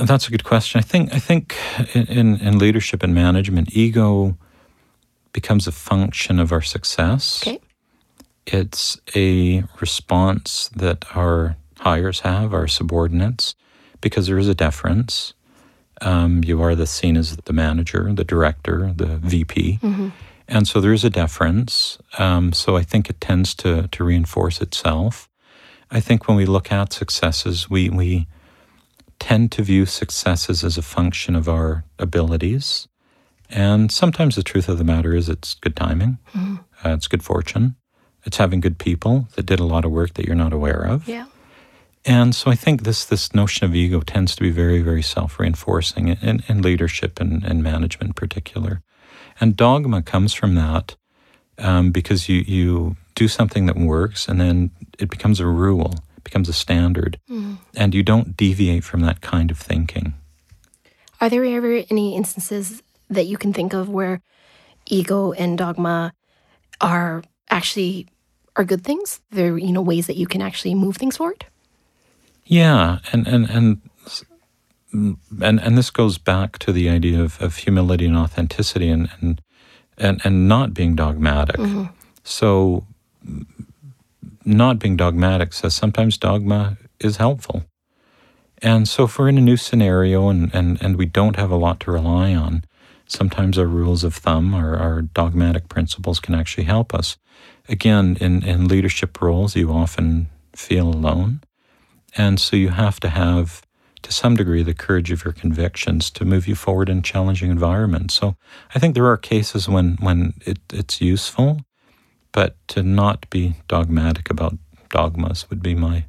That's 0.02 0.28
a 0.28 0.32
good 0.32 0.44
question. 0.44 0.80
I 0.80 0.82
think 0.82 1.14
I 1.14 1.20
think 1.20 1.56
in, 1.94 2.38
in 2.40 2.58
leadership 2.58 3.04
and 3.04 3.14
management, 3.14 3.76
ego 3.76 4.38
becomes 5.34 5.68
a 5.68 5.72
function 5.72 6.40
of 6.40 6.52
our 6.52 6.62
success. 6.62 7.42
Okay. 7.44 7.60
It's 8.46 9.00
a 9.16 9.64
response 9.80 10.70
that 10.76 11.06
our 11.16 11.56
hires 11.80 12.22
have, 12.22 12.54
our 12.54 12.68
subordinates, 12.68 13.56
because 14.02 14.28
there 14.28 14.38
is 14.38 14.48
a 14.48 14.56
deference. 14.56 15.34
Um, 16.04 16.44
you 16.44 16.62
are 16.62 16.76
the 16.76 16.86
seen 16.86 17.18
as 17.18 17.36
the 17.38 17.54
manager, 17.54 18.12
the 18.14 18.24
director, 18.24 18.94
the 18.96 19.18
VP. 19.18 19.80
Mm-hmm. 19.82 20.10
And 20.48 20.68
so 20.68 20.82
there 20.82 20.94
is 20.94 21.04
a 21.04 21.10
deference. 21.10 21.98
Um, 22.18 22.54
so 22.54 22.76
I 22.76 22.84
think 22.84 23.10
it 23.10 23.22
tends 23.22 23.56
to, 23.56 23.88
to 23.88 24.04
reinforce 24.04 24.62
itself. 24.62 25.30
I 25.90 26.00
think 26.00 26.28
when 26.28 26.36
we 26.36 26.46
look 26.46 26.72
at 26.72 26.92
successes, 26.92 27.70
we, 27.70 27.90
we 27.90 28.28
tend 29.20 29.52
to 29.54 29.64
view 29.64 29.86
successes 29.86 30.64
as 30.64 30.78
a 30.78 30.82
function 30.82 31.36
of 31.36 31.48
our 31.48 31.86
abilities. 31.98 32.88
And 33.50 33.92
sometimes 33.92 34.36
the 34.36 34.44
truth 34.44 34.68
of 34.68 34.78
the 34.78 34.84
matter 34.84 35.16
is 35.16 35.30
it's 35.30 35.54
good 35.54 35.76
timing, 35.76 36.18
mm-hmm. 36.34 36.56
uh, 36.84 36.94
it's 36.94 37.08
good 37.08 37.24
fortune, 37.24 37.76
it's 38.26 38.38
having 38.38 38.60
good 38.60 38.80
people 38.80 39.28
that 39.36 39.46
did 39.46 39.60
a 39.60 39.66
lot 39.66 39.86
of 39.86 39.92
work 39.92 40.16
that 40.16 40.26
you're 40.26 40.36
not 40.36 40.54
aware 40.54 40.82
of. 40.82 41.08
Yeah. 41.08 41.28
And 42.06 42.36
so 42.36 42.52
I 42.52 42.56
think 42.56 42.84
this 42.84 43.06
this 43.06 43.34
notion 43.34 43.66
of 43.66 43.76
ego 43.76 44.02
tends 44.02 44.36
to 44.36 44.42
be 44.42 44.52
very, 44.52 44.82
very 44.82 45.02
self 45.02 45.40
reinforcing 45.40 46.10
in, 46.10 46.44
in 46.48 46.62
leadership 46.62 47.20
and, 47.20 47.44
and 47.44 47.64
management 47.64 48.10
in 48.10 48.14
particular. 48.14 48.82
And 49.40 49.56
dogma 49.56 50.02
comes 50.02 50.34
from 50.34 50.56
that 50.56 50.96
um, 51.58 51.92
because 51.92 52.28
you, 52.30 52.42
you 52.42 52.98
do 53.16 53.28
something 53.28 53.66
that 53.68 53.78
works 53.78 54.28
and 54.28 54.40
then 54.40 54.72
it 55.00 55.10
becomes 55.10 55.40
a 55.40 55.48
rule, 55.48 55.96
becomes 56.24 56.50
a 56.50 56.54
standard, 56.54 57.20
mm. 57.30 57.58
and 57.76 57.96
you 57.96 58.04
don't 58.04 58.36
deviate 58.36 58.84
from 58.84 59.02
that 59.02 59.22
kind 59.22 59.50
of 59.50 59.58
thinking. 59.58 60.14
Are 61.22 61.30
there 61.30 61.46
ever 61.46 61.84
any 61.90 62.16
instances 62.16 62.84
that 63.10 63.26
you 63.26 63.38
can 63.38 63.54
think 63.54 63.74
of 63.74 63.88
where 63.88 64.22
ego 64.86 65.32
and 65.32 65.58
dogma 65.58 66.14
are 66.82 67.24
actually 67.50 68.08
are 68.56 68.66
good 68.66 68.84
things? 68.84 69.22
They're 69.32 69.58
you 69.58 69.72
know 69.72 69.82
ways 69.82 70.08
that 70.08 70.18
you 70.18 70.28
can 70.28 70.42
actually 70.42 70.76
move 70.76 70.98
things 70.98 71.18
forward. 71.18 71.46
Yeah, 72.46 73.00
and 73.12 73.28
and 73.28 73.50
and 73.50 73.82
and 74.94 75.60
and 75.60 75.78
this 75.78 75.90
goes 75.90 76.18
back 76.18 76.60
to 76.60 76.72
the 76.72 76.90
idea 76.90 77.22
of, 77.22 77.42
of 77.42 77.58
humility 77.58 78.06
and 78.06 78.18
authenticity 78.18 78.90
and 78.90 79.10
and 79.20 79.42
and, 79.98 80.22
and 80.24 80.48
not 80.48 80.74
being 80.74 80.96
dogmatic. 80.96 81.58
Mm-hmm. 81.58 81.86
So 82.24 82.86
not 84.46 84.80
being 84.80 84.98
dogmatic 84.98 85.54
says 85.54 85.76
sometimes 85.76 86.18
dogma 86.18 86.78
is 87.00 87.18
helpful. 87.18 87.64
And 88.62 88.88
so 88.88 89.04
if 89.04 89.20
we're 89.20 89.30
in 89.30 89.38
a 89.38 89.42
new 89.42 89.58
scenario 89.58 90.30
and, 90.30 90.54
and, 90.56 90.82
and 90.82 90.96
we 90.96 91.06
don't 91.06 91.36
have 91.36 91.52
a 91.52 91.58
lot 91.58 91.82
to 91.82 91.92
rely 91.92 92.34
on, 92.34 92.64
sometimes 93.08 93.58
our 93.58 93.66
rules 93.66 94.04
of 94.04 94.16
thumb, 94.16 94.54
our, 94.54 94.78
our 94.78 95.02
dogmatic 95.02 95.68
principles 95.68 96.20
can 96.20 96.34
actually 96.34 96.64
help 96.64 96.94
us. 96.94 97.18
Again, 97.68 98.18
in, 98.22 98.44
in 98.44 98.68
leadership 98.68 99.22
roles, 99.22 99.56
you 99.56 99.72
often 99.72 100.30
feel 100.56 100.88
alone. 100.88 101.42
And 102.16 102.40
so 102.40 102.56
you 102.56 102.70
have 102.70 103.00
to 103.02 103.10
have, 103.10 103.62
to 104.04 104.12
some 104.12 104.36
degree, 104.36 104.64
the 104.64 104.74
courage 104.74 105.12
of 105.12 105.24
your 105.26 105.34
convictions 105.34 106.12
to 106.12 106.26
move 106.26 106.48
you 106.48 106.56
forward 106.56 106.90
in 106.90 107.02
challenging 107.02 107.50
environments. 107.50 108.14
So 108.14 108.36
I 108.76 108.80
think 108.80 108.94
there 108.94 109.08
are 109.08 109.18
cases 109.18 109.68
when, 109.68 109.98
when 110.00 110.34
it, 110.46 110.60
it's 110.72 111.02
useful, 111.02 111.62
but 112.32 112.56
to 112.70 112.84
not 112.84 113.30
be 113.30 113.56
dogmatic 113.68 114.30
about 114.30 114.58
dogmas 114.90 115.50
would 115.50 115.64
be 115.64 115.74
my, 115.74 116.06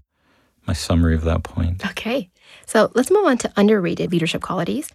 my 0.66 0.74
summary 0.74 1.14
of 1.14 1.22
that 1.22 1.42
point. 1.42 1.86
Okay. 1.86 2.30
So 2.66 2.90
let's 2.94 3.10
move 3.10 3.26
on 3.26 3.38
to 3.38 3.52
underrated 3.56 4.12
leadership 4.12 4.42
qualities. 4.42 4.90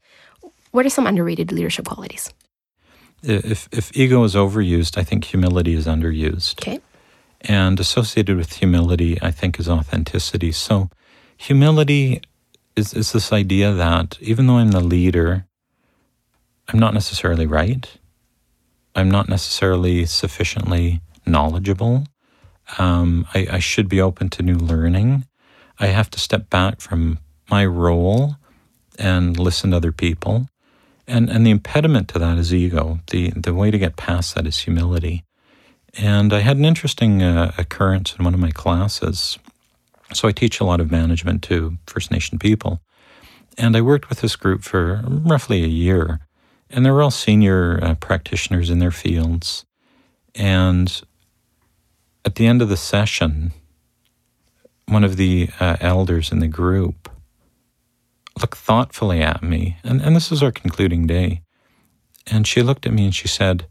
What 0.72 0.86
are 0.86 0.90
some 0.90 1.08
underrated 1.08 1.52
leadership 1.52 1.86
qualities? 1.86 2.32
If, 3.24 3.68
if 3.72 3.96
ego 3.98 4.24
is 4.24 4.36
overused, 4.36 4.98
I 4.98 5.04
think 5.04 5.26
humility 5.26 5.74
is 5.74 5.88
underused. 5.88 6.62
Okay. 6.62 6.80
And 7.42 7.80
associated 7.80 8.38
with 8.38 8.58
humility, 8.58 9.18
I 9.22 9.32
think, 9.32 9.60
is 9.60 9.68
authenticity. 9.68 10.52
So 10.52 10.90
humility 11.40 12.22
is, 12.76 12.94
is 12.94 13.14
this 13.14 13.32
idea 13.32 13.74
that 13.74 14.18
even 14.22 14.46
though 14.46 14.58
I'm 14.58 14.72
the 14.72 14.82
leader, 14.82 15.46
I'm 16.68 16.80
not 16.80 16.94
necessarily 16.94 17.48
right. 17.48 17.90
I'm 18.94 19.10
not 19.10 19.30
necessarily 19.30 20.06
sufficiently 20.06 21.02
knowledgeable. 21.26 22.04
Um, 22.78 23.26
I, 23.34 23.48
I 23.54 23.60
should 23.60 23.88
be 23.88 24.02
open 24.02 24.30
to 24.32 24.44
new 24.44 24.58
learning. 24.58 25.26
I 25.80 25.88
have 25.88 26.10
to 26.12 26.20
step 26.20 26.50
back 26.50 26.82
from 26.82 27.20
my 27.50 27.66
role 27.66 28.36
and 29.00 29.40
listen 29.40 29.72
to 29.72 29.78
other 29.78 29.94
people. 29.94 30.50
And, 31.08 31.30
and 31.30 31.46
the 31.46 31.52
impediment 31.52 32.10
to 32.10 32.20
that 32.20 32.38
is 32.38 32.54
ego. 32.54 33.00
The, 33.08 33.32
the 33.32 33.54
way 33.54 33.72
to 33.72 33.80
get 33.80 33.96
past 33.96 34.36
that 34.36 34.46
is 34.46 34.60
humility. 34.60 35.24
And 35.98 36.34
I 36.34 36.40
had 36.40 36.58
an 36.58 36.66
interesting 36.66 37.24
uh, 37.24 37.54
occurrence 37.58 38.14
in 38.16 38.26
one 38.26 38.34
of 38.34 38.40
my 38.40 38.52
classes. 38.52 39.40
So 40.14 40.28
I 40.28 40.32
teach 40.32 40.60
a 40.60 40.64
lot 40.66 40.80
of 40.80 40.92
management 40.92 41.44
to 41.44 41.78
First 41.86 42.12
Nation 42.12 42.40
people. 42.40 42.82
And 43.58 43.76
I 43.76 43.82
worked 43.82 44.10
with 44.10 44.22
this 44.22 44.36
group 44.36 44.64
for 44.64 45.04
roughly 45.06 45.64
a 45.64 45.68
year. 45.68 46.20
And 46.70 46.86
they 46.86 46.92
were 46.92 47.02
all 47.02 47.12
senior 47.12 47.80
uh, 47.82 47.96
practitioners 47.96 48.70
in 48.70 48.80
their 48.80 48.92
fields. 48.92 49.66
And 50.36 51.02
at 52.26 52.36
the 52.36 52.48
end 52.48 52.62
of 52.62 52.70
the 52.70 52.78
session, 52.78 53.52
one 54.88 55.04
of 55.04 55.18
the 55.18 55.50
uh, 55.60 55.78
elders 55.80 56.32
in 56.32 56.40
the 56.40 56.48
group 56.48 57.10
looked 58.40 58.58
thoughtfully 58.58 59.22
at 59.22 59.44
me, 59.44 59.78
and, 59.84 60.02
and 60.02 60.16
this 60.16 60.32
is 60.32 60.42
our 60.42 60.52
concluding 60.52 61.06
day. 61.06 61.42
And 62.28 62.48
she 62.48 62.62
looked 62.62 62.86
at 62.86 62.94
me 62.94 63.06
and 63.06 63.16
she 63.16 63.28
said, 63.28 63.68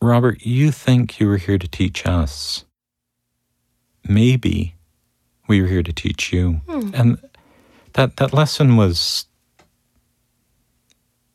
Robert, 0.00 0.42
you 0.42 0.70
think 0.70 1.18
you 1.18 1.28
were 1.28 1.38
here 1.38 1.58
to 1.58 1.68
teach 1.68 2.06
us. 2.06 2.64
Maybe 4.08 4.75
we 5.48 5.60
were 5.60 5.68
here 5.68 5.82
to 5.82 5.92
teach 5.92 6.32
you. 6.32 6.60
Hmm. 6.68 6.90
And 6.94 7.18
that, 7.94 8.16
that 8.16 8.32
lesson 8.32 8.76
was 8.76 9.26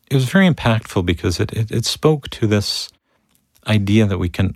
it 0.09 0.15
was 0.15 0.25
very 0.25 0.49
impactful 0.49 1.05
because 1.05 1.39
it, 1.39 1.53
it, 1.53 1.71
it 1.71 1.85
spoke 1.85 2.29
to 2.31 2.45
this 2.45 2.89
idea 3.67 4.05
that 4.05 4.17
we 4.17 4.27
can 4.27 4.55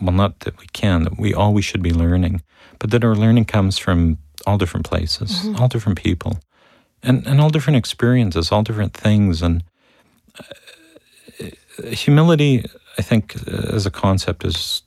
well 0.00 0.12
not 0.12 0.40
that 0.40 0.58
we 0.58 0.66
can, 0.72 1.04
that 1.04 1.18
we 1.18 1.32
all 1.32 1.54
we 1.54 1.62
should 1.62 1.82
be 1.82 1.92
learning, 1.92 2.42
but 2.78 2.90
that 2.90 3.04
our 3.04 3.14
learning 3.14 3.46
comes 3.46 3.78
from 3.78 4.18
all 4.46 4.58
different 4.58 4.84
places, 4.86 5.30
mm-hmm. 5.30 5.60
all 5.60 5.68
different 5.68 5.98
people 5.98 6.38
and, 7.02 7.26
and 7.26 7.40
all 7.40 7.50
different 7.50 7.76
experiences, 7.76 8.52
all 8.52 8.62
different 8.62 8.94
things. 8.94 9.42
And 9.42 9.64
uh, 10.38 11.44
humility, 11.90 12.64
I 12.98 13.02
think, 13.02 13.36
uh, 13.48 13.74
as 13.74 13.86
a 13.86 13.90
concept, 13.90 14.44
is 14.44 14.82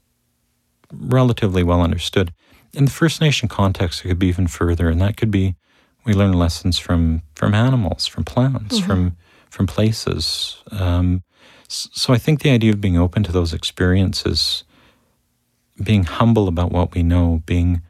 relatively 0.91 1.63
well 1.63 1.81
understood. 1.81 2.33
In 2.75 2.85
the 2.85 2.91
First 2.91 3.21
Nation 3.21 3.47
context, 3.47 4.03
it 4.03 4.07
could 4.07 4.19
be 4.19 4.27
even 4.27 4.47
further, 4.47 4.89
and 4.89 5.01
that 5.01 5.17
could 5.17 5.31
be 5.31 5.55
we 6.05 6.13
learn 6.13 6.33
lessons 6.33 6.77
from 6.77 7.23
from 7.35 7.53
animals, 7.53 8.05
from 8.05 8.23
plants, 8.23 8.77
mm-hmm. 8.77 8.87
from 8.87 9.17
from 9.49 9.67
places. 9.67 10.63
Um, 10.71 11.23
so 11.67 12.13
I 12.13 12.17
think 12.17 12.41
the 12.41 12.51
idea 12.51 12.71
of 12.71 12.81
being 12.81 12.97
open 12.97 13.23
to 13.23 13.31
those 13.31 13.53
experiences, 13.53 14.63
being 15.81 16.03
humble 16.03 16.47
about 16.47 16.71
what 16.71 16.93
we 16.93 17.03
know, 17.03 17.41
being 17.45 17.81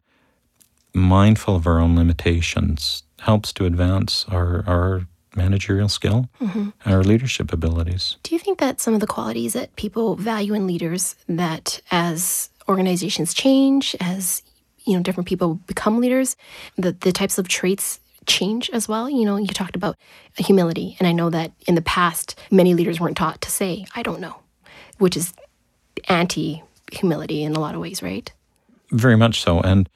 mindful 0.94 1.56
of 1.56 1.68
our 1.68 1.80
own 1.80 1.96
limitations, 1.96 3.04
helps 3.20 3.52
to 3.54 3.66
advance 3.66 4.26
our, 4.30 4.64
our 4.66 5.08
managerial 5.36 5.90
skill 5.90 6.30
mm-hmm. 6.42 6.70
and 6.86 6.94
our 6.94 7.04
leadership 7.04 7.52
abilities. 7.52 8.16
Do 8.24 8.34
you 8.34 8.40
think 8.40 8.60
that 8.60 8.80
some 8.80 8.94
of 8.94 9.02
the 9.02 9.08
qualities 9.08 9.54
that 9.54 9.76
people 9.76 10.16
value 10.16 10.54
in 10.54 10.68
leaders 10.68 11.16
that 11.28 11.82
as 11.92 12.50
organizations 12.70 13.34
change, 13.34 13.96
as 14.00 14.42
you 14.86 14.96
know, 14.96 15.04
different 15.04 15.28
people 15.28 15.56
become 15.68 16.00
leaders, 16.00 16.36
that 16.78 17.02
the 17.02 17.12
types 17.12 17.38
of 17.38 17.48
traits 17.48 18.00
change 18.26 18.70
as 18.72 18.88
well? 18.88 19.10
You 19.10 19.26
know, 19.26 19.38
you 19.38 19.48
talked 19.48 19.76
about 19.76 19.98
humility, 20.38 20.96
and 21.00 21.08
I 21.08 21.12
know 21.12 21.30
that 21.30 21.52
in 21.68 21.76
the 21.76 21.82
past, 21.82 22.40
many 22.52 22.74
leaders 22.74 23.00
weren't 23.00 23.18
taught 23.18 23.42
to 23.42 23.52
say, 23.52 23.86
I 23.96 24.04
don't 24.04 24.20
know, 24.20 24.38
which 24.98 25.18
is 25.18 25.34
anti 26.08 26.64
humility 26.92 27.44
in 27.44 27.56
a 27.56 27.60
lot 27.60 27.76
of 27.76 27.82
ways, 27.82 28.02
right? 28.04 28.32
Very 28.92 29.16
much 29.16 29.42
so. 29.42 29.60
And 29.62 29.90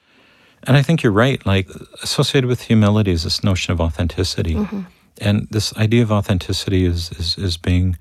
and 0.64 0.76
I 0.76 0.82
think 0.82 1.02
you're 1.02 1.12
right. 1.12 1.44
Like 1.46 1.68
associated 2.02 2.46
with 2.46 2.62
humility 2.62 3.12
is 3.12 3.24
this 3.24 3.42
notion 3.42 3.72
of 3.72 3.80
authenticity, 3.80 4.54
mm-hmm. 4.54 4.82
and 5.20 5.48
this 5.50 5.74
idea 5.76 6.02
of 6.02 6.12
authenticity 6.12 6.84
is 6.84 7.10
is, 7.12 7.38
is 7.38 7.56
being 7.56 7.96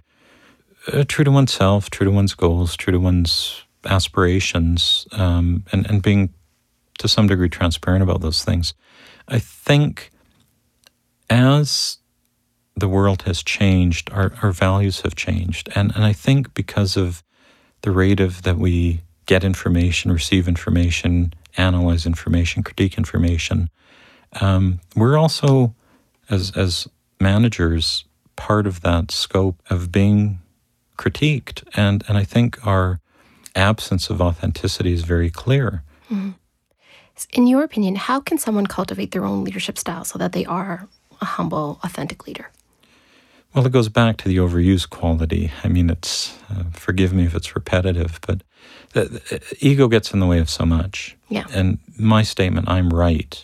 uh, 0.92 1.04
true 1.08 1.24
to 1.24 1.32
oneself, 1.32 1.90
true 1.90 2.06
to 2.06 2.12
one's 2.12 2.34
goals, 2.34 2.76
true 2.76 2.92
to 2.92 3.00
one's 3.00 3.64
aspirations, 3.86 5.08
um, 5.14 5.64
and 5.72 5.90
and 5.90 6.02
being 6.02 6.34
to 7.00 7.08
some 7.08 7.28
degree 7.28 7.50
transparent 7.50 8.04
about 8.04 8.22
those 8.22 8.44
things. 8.44 8.74
I 9.28 9.40
think 9.40 10.12
as 11.30 11.98
the 12.76 12.88
world 12.88 13.24
has 13.24 13.44
changed, 13.44 14.12
our, 14.12 14.32
our 14.42 14.52
values 14.52 15.02
have 15.02 15.16
changed, 15.16 15.70
and 15.76 15.94
and 15.96 16.06
I 16.06 16.14
think 16.14 16.54
because 16.54 16.96
of 16.96 17.24
the 17.82 17.92
rate 17.92 18.20
of 18.20 18.44
that 18.44 18.58
we 18.58 19.02
get 19.26 19.44
information, 19.44 20.12
receive 20.12 20.48
information, 20.48 21.34
analyze 21.58 22.06
information, 22.06 22.64
critique 22.64 22.98
information. 22.98 23.70
Um, 24.42 24.80
we're 24.96 25.18
also, 25.18 25.76
as 26.30 26.52
as 26.56 26.88
managers, 27.20 28.06
part 28.36 28.66
of 28.66 28.82
that 28.82 29.12
scope 29.12 29.62
of 29.70 29.92
being 29.92 30.40
critiqued, 30.98 31.64
and 31.76 32.04
and 32.08 32.18
I 32.18 32.24
think 32.24 32.66
our 32.66 33.00
absence 33.56 34.10
of 34.10 34.22
authenticity 34.22 34.94
is 34.94 35.04
very 35.04 35.30
clear. 35.30 35.84
Mm-hmm. 36.10 36.32
In 37.32 37.48
your 37.48 37.64
opinion, 37.64 37.96
how 37.96 38.20
can 38.20 38.38
someone 38.38 38.68
cultivate 38.68 39.12
their 39.12 39.26
own 39.26 39.44
leadership 39.44 39.78
style 39.78 40.04
so 40.06 40.18
that 40.20 40.32
they 40.32 40.46
are 40.46 40.88
a 41.22 41.26
humble, 41.26 41.80
authentic 41.84 42.28
leader? 42.28 42.50
Well, 43.54 43.66
it 43.66 43.72
goes 43.72 43.90
back 43.90 44.18
to 44.18 44.28
the 44.28 44.38
overused 44.38 44.90
quality. 44.90 45.52
I 45.64 45.70
mean, 45.70 45.90
it's, 45.90 46.38
uh, 46.52 46.66
forgive 46.72 47.14
me 47.14 47.26
if 47.26 47.34
it's 47.34 47.56
repetitive, 47.56 48.20
but 48.26 48.44
the, 48.94 49.06
the, 49.06 49.58
ego 49.60 49.88
gets 49.88 50.14
in 50.14 50.20
the 50.20 50.28
way 50.28 50.40
of 50.40 50.50
so 50.50 50.66
much. 50.66 51.18
Yeah. 51.30 51.46
And 51.52 51.80
my 51.98 52.22
statement, 52.22 52.70
I'm 52.70 52.90
right, 52.90 53.44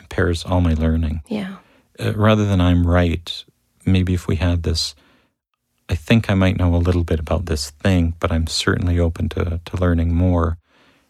impairs 0.00 0.44
all 0.44 0.62
my 0.62 0.72
learning. 0.72 1.22
Yeah. 1.28 1.56
Uh, 1.98 2.14
rather 2.14 2.46
than 2.46 2.60
I'm 2.60 2.86
right, 2.86 3.44
maybe 3.84 4.14
if 4.14 4.26
we 4.26 4.36
had 4.36 4.62
this, 4.62 4.94
I 5.90 5.94
think 5.94 6.30
I 6.30 6.34
might 6.34 6.56
know 6.56 6.74
a 6.74 6.76
little 6.76 7.04
bit 7.04 7.20
about 7.20 7.44
this 7.44 7.70
thing, 7.70 8.14
but 8.20 8.32
I'm 8.32 8.46
certainly 8.46 8.98
open 8.98 9.28
to, 9.30 9.60
to 9.62 9.76
learning 9.76 10.14
more, 10.14 10.56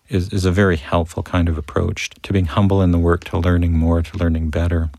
is, 0.09 0.33
is 0.33 0.45
a 0.45 0.51
very 0.51 0.77
helpful 0.77 1.23
kind 1.23 1.49
of 1.49 1.59
approach 1.59 2.11
to 2.23 2.33
being 2.33 2.47
humble 2.47 2.83
in 2.83 2.91
the 2.91 2.99
work, 2.99 3.25
to 3.25 3.39
learning 3.39 3.73
more, 3.73 4.03
to 4.03 4.17
learning 4.17 4.51
better. 4.51 4.91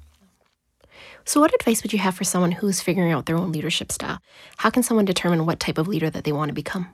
So, 1.26 1.40
what 1.40 1.54
advice 1.54 1.82
would 1.82 1.94
you 1.94 2.00
have 2.00 2.16
for 2.16 2.24
someone 2.24 2.52
who's 2.52 2.82
figuring 2.82 3.12
out 3.12 3.26
their 3.26 3.38
own 3.38 3.52
leadership 3.52 3.92
style? 3.92 4.20
How 4.58 4.70
can 4.70 4.84
someone 4.84 5.06
determine 5.06 5.46
what 5.46 5.60
type 5.60 5.78
of 5.78 5.88
leader 5.88 6.10
that 6.10 6.24
they 6.24 6.32
want 6.32 6.50
to 6.50 6.54
become? 6.54 6.90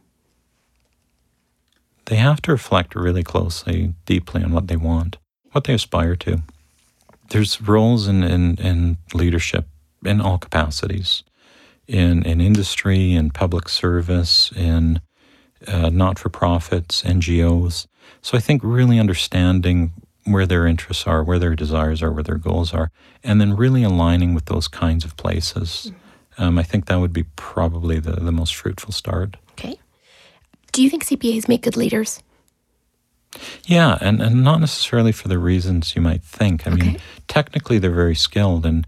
They 2.05 2.15
have 2.15 2.41
to 2.43 2.51
reflect 2.51 2.95
really 2.95 3.23
closely, 3.23 3.93
deeply 4.05 4.43
on 4.43 4.53
what 4.53 4.67
they 4.67 4.77
want, 4.77 5.17
what 5.51 5.65
they 5.65 5.73
aspire 5.73 6.15
to. 6.17 6.41
There's 7.29 7.61
roles 7.61 8.07
in, 8.07 8.23
in, 8.23 8.55
in 8.55 8.97
leadership 9.13 9.67
in 10.03 10.19
all 10.19 10.37
capacities 10.37 11.23
in, 11.91 12.23
in 12.23 12.39
industry, 12.39 13.13
in 13.13 13.29
public 13.31 13.67
service, 13.67 14.51
in 14.55 15.01
uh, 15.67 15.89
not 15.89 16.19
for 16.19 16.29
profits, 16.29 17.03
NGOs. 17.03 17.87
So 18.21 18.37
I 18.37 18.41
think 18.41 18.61
really 18.63 18.99
understanding 18.99 19.91
where 20.25 20.45
their 20.45 20.67
interests 20.67 21.07
are, 21.07 21.23
where 21.23 21.39
their 21.39 21.55
desires 21.55 22.03
are, 22.03 22.11
where 22.11 22.23
their 22.23 22.37
goals 22.37 22.73
are, 22.73 22.91
and 23.23 23.41
then 23.41 23.55
really 23.55 23.83
aligning 23.83 24.33
with 24.33 24.45
those 24.45 24.67
kinds 24.67 25.03
of 25.03 25.17
places. 25.17 25.91
Um, 26.37 26.57
I 26.57 26.63
think 26.63 26.85
that 26.85 26.99
would 26.99 27.13
be 27.13 27.23
probably 27.35 27.99
the, 27.99 28.13
the 28.13 28.31
most 28.31 28.55
fruitful 28.55 28.91
start. 28.91 29.37
Okay. 29.53 29.79
Do 30.71 30.81
you 30.81 30.89
think 30.89 31.05
CPAs 31.05 31.47
make 31.47 31.63
good 31.63 31.77
leaders? 31.77 32.21
Yeah, 33.65 33.97
and, 34.01 34.21
and 34.21 34.43
not 34.43 34.59
necessarily 34.59 35.11
for 35.11 35.27
the 35.27 35.39
reasons 35.39 35.95
you 35.95 36.01
might 36.01 36.23
think. 36.23 36.67
I 36.67 36.71
okay. 36.71 36.81
mean, 36.81 36.97
technically, 37.27 37.79
they're 37.79 37.91
very 37.91 38.15
skilled. 38.15 38.65
And 38.65 38.85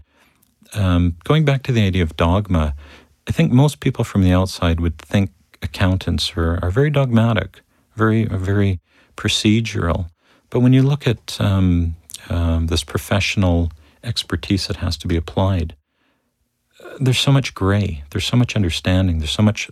um, 0.74 1.16
going 1.24 1.44
back 1.44 1.62
to 1.64 1.72
the 1.72 1.86
idea 1.86 2.02
of 2.02 2.16
dogma, 2.16 2.74
I 3.26 3.32
think 3.32 3.52
most 3.52 3.80
people 3.80 4.04
from 4.04 4.22
the 4.22 4.32
outside 4.32 4.80
would 4.80 4.98
think 4.98 5.30
accountants 5.64 6.36
are, 6.36 6.58
are 6.62 6.70
very 6.70 6.90
dogmatic, 6.90 7.62
very, 7.96 8.24
very 8.24 8.80
procedural. 9.16 10.08
But 10.50 10.60
when 10.60 10.72
you 10.72 10.82
look 10.82 11.06
at 11.06 11.40
um, 11.40 11.96
um, 12.28 12.68
this 12.68 12.84
professional 12.84 13.72
expertise 14.02 14.66
that 14.68 14.76
has 14.76 14.96
to 14.98 15.08
be 15.08 15.16
applied, 15.16 15.74
uh, 16.82 16.98
there's 17.00 17.18
so 17.18 17.32
much 17.32 17.54
gray, 17.54 18.04
there's 18.10 18.26
so 18.26 18.36
much 18.36 18.54
understanding, 18.54 19.18
there's 19.18 19.30
so 19.30 19.42
much 19.42 19.70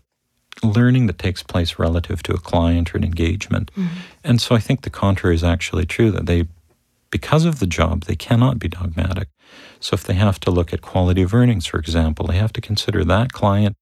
learning 0.63 1.07
that 1.07 1.19
takes 1.19 1.43
place 1.43 1.79
relative 1.79 2.23
to 2.23 2.33
a 2.33 2.39
client 2.39 2.95
or 2.95 2.99
an 2.99 3.05
engagement. 3.05 3.71
Mm-hmm. 3.75 3.99
And 4.25 4.41
so 4.41 4.55
I 4.55 4.61
think 4.61 4.83
the 4.83 4.91
contrary 4.91 5.35
is 5.35 5.45
actually 5.45 5.87
true 5.87 6.11
that 6.11 6.27
they, 6.27 6.47
because 7.11 7.45
of 7.45 7.59
the 7.59 7.67
job, 7.67 8.05
they 8.05 8.17
cannot 8.17 8.59
be 8.59 8.69
dogmatic. 8.69 9.29
So 9.81 9.95
if 9.95 10.05
they 10.05 10.15
have 10.15 10.39
to 10.41 10.51
look 10.51 10.73
at 10.73 10.81
quality 10.81 11.23
of 11.23 11.35
earnings, 11.35 11.67
for 11.67 11.79
example, 11.79 12.27
they 12.27 12.37
have 12.37 12.53
to 12.53 12.61
consider 12.61 13.05
that 13.05 13.33
client, 13.33 13.77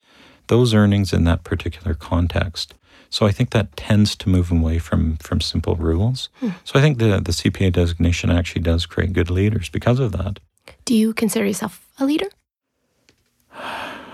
those 0.51 0.75
earnings 0.75 1.13
in 1.13 1.25
that 1.25 1.43
particular 1.45 1.95
context. 1.95 2.75
So 3.09 3.27
I 3.27 3.33
think 3.33 3.51
that 3.51 3.77
tends 3.77 4.15
to 4.17 4.29
move 4.29 4.53
away 4.53 4.79
from 4.79 5.17
from 5.17 5.41
simple 5.41 5.77
rules. 5.77 6.29
Hmm. 6.41 6.51
So 6.65 6.79
I 6.79 6.83
think 6.83 6.99
the 6.99 7.21
the 7.21 7.33
CPA 7.33 7.73
designation 7.73 8.31
actually 8.31 8.63
does 8.63 8.87
create 8.87 9.13
good 9.15 9.31
leaders 9.31 9.71
because 9.71 9.99
of 9.99 10.13
that. 10.13 10.41
Do 10.85 10.95
you 10.95 11.15
consider 11.15 11.47
yourself 11.47 11.87
a 11.99 12.05
leader? 12.05 12.29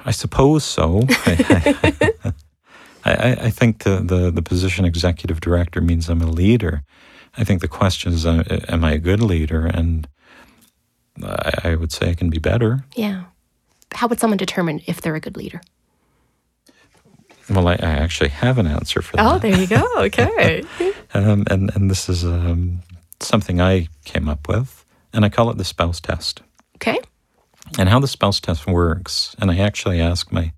I 0.07 0.13
suppose 0.13 0.65
so. 0.65 1.03
I, 1.09 2.33
I, 3.05 3.37
I 3.47 3.51
think 3.51 3.83
the, 3.85 4.01
the, 4.01 4.31
the 4.31 4.43
position 4.43 4.85
executive 4.85 5.41
director 5.41 5.81
means 5.81 6.09
I'm 6.09 6.23
a 6.23 6.31
leader. 6.31 6.83
I 7.37 7.45
think 7.45 7.61
the 7.61 7.69
question 7.69 8.13
is, 8.13 8.25
uh, 8.25 8.43
am 8.69 8.85
I 8.85 8.93
a 8.93 8.99
good 8.99 9.21
leader? 9.21 9.67
And 9.67 10.09
I, 11.23 11.53
I 11.65 11.75
would 11.75 11.93
say 11.93 12.11
I 12.11 12.15
can 12.15 12.31
be 12.31 12.39
better. 12.39 12.85
Yeah. 12.95 13.25
How 13.95 14.09
would 14.09 14.21
someone 14.21 14.39
determine 14.39 14.81
if 14.87 15.01
they're 15.01 15.15
a 15.15 15.21
good 15.21 15.37
leader? 15.37 15.61
Well, 17.49 17.69
I, 17.69 17.75
I 17.75 17.91
actually 17.91 18.31
have 18.31 18.59
an 18.59 18.67
answer 18.67 19.03
for 19.03 19.17
that. 19.17 19.35
Oh, 19.35 19.39
there 19.39 19.59
you 19.59 19.67
go. 19.67 19.85
Okay. 19.99 20.65
um, 21.15 21.45
and, 21.49 21.75
and 21.75 21.91
this 21.91 22.09
is 22.09 22.25
um, 22.25 22.81
something 23.21 23.61
I 23.61 23.89
came 24.05 24.29
up 24.29 24.49
with, 24.49 24.85
and 25.13 25.25
I 25.25 25.29
call 25.29 25.51
it 25.51 25.59
the 25.59 25.65
spouse 25.65 26.01
test. 26.01 26.43
okay. 26.77 26.99
And 27.79 27.89
how 27.89 27.99
the 27.99 28.09
spouse 28.09 28.39
test 28.41 28.67
works, 28.67 29.35
and 29.41 29.51
I 29.51 29.59
actually 29.59 30.01
ask 30.01 30.31
my 30.31 30.53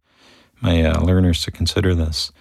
my 0.60 0.82
uh, 0.82 1.00
learners 1.00 1.42
to 1.44 1.50
consider 1.50 1.94
this, 1.94 2.32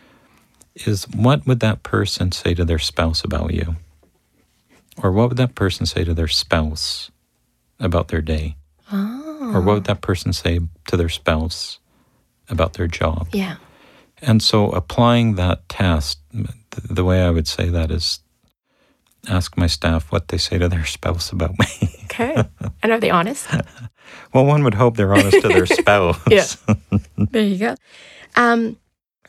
is 0.76 1.08
what 1.10 1.46
would 1.46 1.60
that 1.60 1.84
person 1.84 2.32
say 2.32 2.54
to 2.54 2.66
their 2.66 2.80
spouse 2.80 3.24
about 3.24 3.54
you? 3.54 3.76
Or 5.02 5.12
what 5.12 5.30
would 5.30 5.38
that 5.38 5.56
person 5.56 5.86
say 5.86 6.04
to 6.04 6.14
their 6.14 6.28
spouse 6.28 7.12
about 7.80 8.08
their 8.08 8.22
day? 8.22 8.56
Oh. 8.92 9.52
Or 9.54 9.62
what 9.62 9.76
would 9.76 9.84
that 9.86 10.02
person 10.02 10.34
say 10.34 10.60
to 10.88 10.98
their 10.98 11.10
spouse 11.10 11.80
about 12.50 12.74
their 12.74 12.88
job? 12.88 13.28
Yeah. 13.32 13.58
And 14.22 14.42
so 14.42 14.70
applying 14.72 15.36
that 15.36 15.68
test, 15.70 16.20
the 16.90 17.04
way 17.04 17.22
I 17.24 17.30
would 17.30 17.48
say 17.48 17.70
that 17.70 17.92
is 17.92 18.20
ask 19.30 19.58
my 19.58 19.68
staff 19.68 20.12
what 20.12 20.30
they 20.30 20.38
say 20.38 20.58
to 20.58 20.68
their 20.70 20.86
spouse 20.98 21.32
about 21.32 21.58
me. 21.60 21.90
Okay. 22.06 22.44
and 22.82 22.92
are 22.92 23.00
they 23.00 23.10
honest? 23.12 23.48
well, 24.34 24.46
one 24.46 24.64
would 24.64 24.74
hope 24.74 24.98
they're 24.98 25.14
honest 25.14 25.42
to 25.42 25.48
their 25.48 25.66
spouse. 25.82 26.20
Yeah. 26.30 26.46
there 27.18 27.44
you 27.44 27.58
go. 27.58 27.76
Um, 28.36 28.78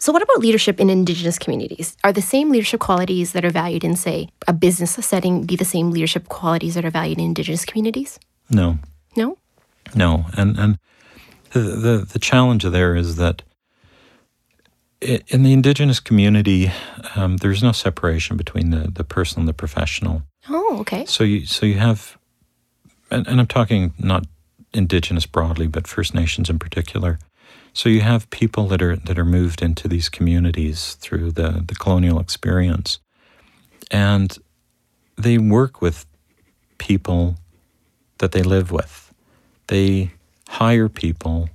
so, 0.01 0.13
what 0.13 0.23
about 0.23 0.39
leadership 0.39 0.79
in 0.81 0.89
Indigenous 0.91 1.39
communities? 1.41 1.97
Are 2.05 2.13
the 2.13 2.23
same 2.23 2.51
leadership 2.51 2.79
qualities 2.81 3.33
that 3.33 3.45
are 3.45 3.51
valued 3.51 3.83
in, 3.83 3.97
say, 3.97 4.29
a 4.47 4.53
business 4.53 4.93
setting 4.93 5.45
be 5.45 5.57
the 5.57 5.65
same 5.65 5.91
leadership 5.91 6.29
qualities 6.29 6.75
that 6.75 6.85
are 6.85 6.91
valued 6.91 7.19
in 7.19 7.25
Indigenous 7.25 7.65
communities? 7.65 8.19
No, 8.49 8.79
No? 9.17 9.37
no. 9.97 10.27
And, 10.37 10.57
and 10.59 10.79
the, 11.51 11.61
the, 11.61 12.09
the 12.13 12.19
challenge 12.21 12.63
there 12.63 12.95
is 12.95 13.17
that 13.17 13.43
in 15.01 15.43
the 15.43 15.53
Indigenous 15.53 16.01
community, 16.01 16.73
um, 17.15 17.37
there's 17.37 17.63
no 17.63 17.73
separation 17.73 18.37
between 18.37 18.71
the, 18.71 18.91
the 18.91 19.05
personal 19.05 19.43
and 19.43 19.49
the 19.49 19.55
professional. 19.55 20.23
Oh, 20.49 20.79
okay. 20.81 21.05
So 21.07 21.25
you 21.25 21.47
so 21.47 21.67
you 21.67 21.75
have, 21.75 22.19
and, 23.11 23.27
and 23.27 23.41
I'm 23.41 23.47
talking 23.47 23.93
not 23.99 24.27
indigenous 24.75 25.27
broadly, 25.27 25.67
but 25.67 25.87
First 25.87 26.15
Nations 26.15 26.51
in 26.51 26.59
particular. 26.59 27.19
So 27.73 27.89
you 27.89 28.01
have 28.01 28.29
people 28.31 28.67
that 28.69 28.83
are 28.83 28.97
that 28.97 29.19
are 29.19 29.25
moved 29.25 29.63
into 29.63 29.87
these 29.89 30.09
communities 30.09 30.95
through 30.95 31.33
the 31.33 31.63
the 31.67 31.75
colonial 31.75 32.19
experience, 32.19 32.99
and 33.91 34.37
they 35.17 35.39
work 35.39 35.81
with 35.81 36.07
people 36.79 37.37
that 38.19 38.33
they 38.33 38.43
live 38.43 38.73
with. 38.73 39.13
They 39.69 40.13
hire 40.49 40.89
people 40.89 41.51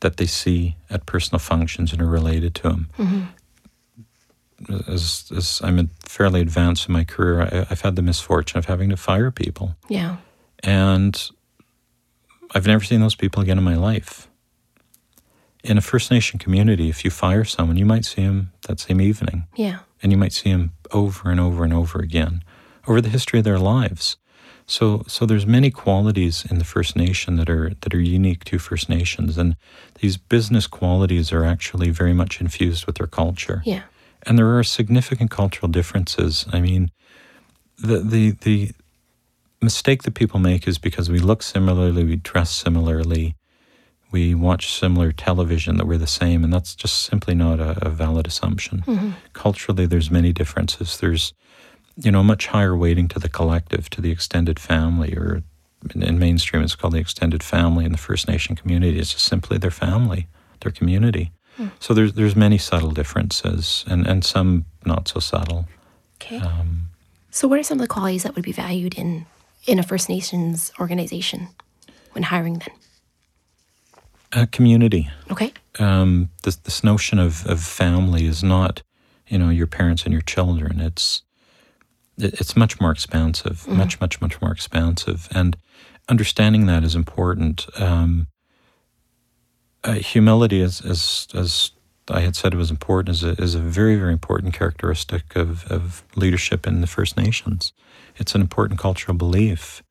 that 0.00 0.16
they 0.16 0.26
see 0.26 0.76
at 0.88 1.06
personal 1.06 1.38
functions 1.38 1.92
and 1.92 2.00
are 2.02 2.06
related 2.06 2.54
to 2.56 2.62
them 2.62 2.88
mm-hmm. 2.98 4.76
as, 4.90 5.30
as 5.36 5.60
I'm 5.62 5.90
fairly 6.04 6.40
advanced 6.40 6.88
in 6.88 6.92
my 6.92 7.04
career, 7.04 7.42
I, 7.42 7.66
I've 7.70 7.82
had 7.82 7.96
the 7.96 8.02
misfortune 8.02 8.58
of 8.58 8.66
having 8.66 8.90
to 8.90 8.96
fire 8.96 9.30
people. 9.30 9.76
Yeah. 9.88 10.16
And 10.62 11.30
I've 12.54 12.66
never 12.66 12.84
seen 12.84 13.00
those 13.00 13.14
people 13.14 13.42
again 13.42 13.58
in 13.58 13.64
my 13.64 13.76
life. 13.76 14.28
In 15.62 15.76
a 15.76 15.82
First 15.82 16.10
Nation 16.10 16.38
community, 16.38 16.88
if 16.88 17.04
you 17.04 17.10
fire 17.10 17.44
someone, 17.44 17.76
you 17.76 17.84
might 17.84 18.04
see 18.06 18.24
them 18.24 18.52
that 18.66 18.80
same 18.80 19.00
evening, 19.00 19.46
Yeah. 19.54 19.80
and 20.02 20.10
you 20.10 20.16
might 20.18 20.32
see 20.32 20.50
them 20.50 20.72
over 20.90 21.30
and 21.30 21.38
over 21.38 21.64
and 21.64 21.72
over 21.72 21.98
again 22.00 22.42
over 22.86 23.00
the 23.00 23.08
history 23.10 23.38
of 23.38 23.44
their 23.44 23.58
lives. 23.58 24.16
So, 24.70 25.02
so 25.08 25.26
there's 25.26 25.46
many 25.46 25.72
qualities 25.72 26.46
in 26.48 26.58
the 26.58 26.64
First 26.64 26.94
Nation 26.94 27.34
that 27.36 27.50
are 27.50 27.72
that 27.80 27.92
are 27.92 28.00
unique 28.00 28.44
to 28.44 28.58
First 28.60 28.88
Nations, 28.88 29.36
and 29.36 29.56
these 30.00 30.16
business 30.16 30.68
qualities 30.68 31.32
are 31.32 31.44
actually 31.44 31.90
very 31.90 32.12
much 32.12 32.40
infused 32.40 32.86
with 32.86 32.94
their 32.94 33.08
culture. 33.08 33.62
Yeah. 33.64 33.82
And 34.22 34.38
there 34.38 34.56
are 34.56 34.62
significant 34.62 35.32
cultural 35.32 35.68
differences. 35.68 36.46
I 36.52 36.60
mean, 36.60 36.92
the 37.78 37.98
the 37.98 38.30
the 38.42 38.70
mistake 39.60 40.04
that 40.04 40.14
people 40.14 40.38
make 40.38 40.68
is 40.68 40.78
because 40.78 41.10
we 41.10 41.18
look 41.18 41.42
similarly, 41.42 42.04
we 42.04 42.16
dress 42.16 42.52
similarly, 42.52 43.34
we 44.12 44.36
watch 44.36 44.72
similar 44.72 45.10
television 45.10 45.78
that 45.78 45.86
we're 45.88 45.98
the 45.98 46.06
same, 46.06 46.44
and 46.44 46.52
that's 46.52 46.76
just 46.76 47.02
simply 47.02 47.34
not 47.34 47.58
a, 47.58 47.76
a 47.84 47.90
valid 47.90 48.28
assumption. 48.28 48.84
Mm-hmm. 48.86 49.10
Culturally, 49.32 49.86
there's 49.86 50.12
many 50.12 50.32
differences. 50.32 50.98
There's 50.98 51.34
you 52.02 52.10
know 52.10 52.22
much 52.22 52.48
higher 52.48 52.76
weighting 52.76 53.08
to 53.08 53.18
the 53.18 53.28
collective, 53.28 53.90
to 53.90 54.00
the 54.00 54.10
extended 54.10 54.58
family, 54.58 55.14
or 55.16 55.42
in, 55.94 56.02
in 56.02 56.18
mainstream 56.18 56.62
it's 56.62 56.74
called 56.74 56.94
the 56.94 56.98
extended 56.98 57.42
family. 57.42 57.84
In 57.84 57.92
the 57.92 57.98
First 57.98 58.28
Nation 58.28 58.56
community, 58.56 58.98
it's 58.98 59.12
just 59.12 59.26
simply 59.26 59.58
their 59.58 59.70
family, 59.70 60.26
their 60.60 60.72
community. 60.72 61.32
So 61.78 61.92
there's 61.92 62.14
there's 62.14 62.36
many 62.36 62.56
subtle 62.58 62.90
differences, 62.90 63.84
and 63.86 64.06
and 64.06 64.24
some 64.24 64.64
not 64.86 65.08
so 65.08 65.20
subtle. 65.20 65.68
Okay. 66.16 66.38
Um, 66.38 66.88
so, 67.30 67.46
what 67.48 67.58
are 67.58 67.62
some 67.62 67.78
of 67.78 67.82
the 67.82 67.88
qualities 67.88 68.22
that 68.22 68.34
would 68.34 68.44
be 68.44 68.52
valued 68.52 68.94
in 68.94 69.26
in 69.66 69.78
a 69.78 69.82
First 69.82 70.08
Nations 70.08 70.72
organization 70.80 71.48
when 72.12 72.24
hiring 72.24 72.54
them? 72.54 72.74
a 74.32 74.46
community. 74.46 75.10
Okay. 75.30 75.52
um, 75.78 76.30
this 76.42 76.56
this 76.56 76.84
notion 76.84 77.18
of, 77.18 77.46
of 77.46 77.60
family 77.60 78.26
is 78.26 78.42
not, 78.42 78.82
you 79.28 79.38
know, 79.38 79.50
your 79.50 79.66
parents 79.66 80.04
and 80.04 80.12
your 80.12 80.22
children. 80.22 80.80
It's 80.80 81.22
it, 81.22 81.29
it's 82.22 82.56
much 82.56 82.80
more 82.80 82.90
expansive, 82.90 83.66
much 83.68 84.00
much 84.00 84.20
much 84.20 84.40
more 84.40 84.52
expansive, 84.52 85.28
and 85.32 85.56
understanding 86.08 86.66
that 86.66 86.84
is 86.84 86.94
important. 86.94 87.66
Um, 87.80 88.26
uh, 89.82 89.94
humility, 89.94 90.60
is, 90.60 90.80
as 90.82 91.28
as 91.34 91.70
I 92.08 92.20
had 92.20 92.36
said, 92.36 92.54
was 92.54 92.70
important. 92.70 93.16
is 93.16 93.24
a, 93.24 93.30
is 93.42 93.54
a 93.54 93.60
very 93.60 93.96
very 93.96 94.12
important 94.12 94.54
characteristic 94.54 95.36
of 95.36 95.70
of 95.70 96.02
leadership 96.16 96.66
in 96.66 96.80
the 96.80 96.86
First 96.86 97.16
Nations. 97.16 97.72
It's 98.16 98.34
an 98.34 98.40
important 98.40 98.78
cultural 98.80 99.16
belief. 99.16 99.82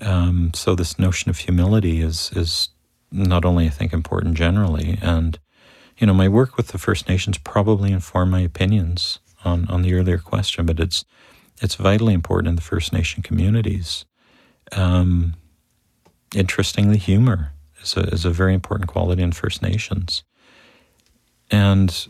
Um, 0.00 0.52
so 0.54 0.74
this 0.74 0.98
notion 0.98 1.30
of 1.30 1.38
humility 1.38 2.00
is 2.00 2.30
is 2.34 2.70
not 3.12 3.44
only 3.44 3.66
I 3.66 3.70
think 3.70 3.92
important 3.92 4.34
generally, 4.34 4.98
and 5.02 5.38
you 5.98 6.06
know 6.06 6.14
my 6.14 6.28
work 6.28 6.56
with 6.56 6.68
the 6.68 6.78
First 6.78 7.08
Nations 7.08 7.38
probably 7.38 7.92
informed 7.92 8.32
my 8.32 8.40
opinions 8.40 9.20
on 9.44 9.66
on 9.68 9.82
the 9.82 9.94
earlier 9.94 10.18
question, 10.18 10.66
but 10.66 10.80
it's 10.80 11.04
it's 11.60 11.74
vitally 11.74 12.14
important 12.14 12.48
in 12.48 12.56
the 12.56 12.62
First 12.62 12.92
Nation 12.92 13.22
communities. 13.22 14.04
Um, 14.72 15.34
interestingly, 16.34 16.96
humor 16.96 17.52
is 17.82 17.96
a 17.96 18.00
is 18.08 18.24
a 18.24 18.30
very 18.30 18.54
important 18.54 18.88
quality 18.88 19.22
in 19.22 19.32
First 19.32 19.62
Nations, 19.62 20.22
and 21.50 22.06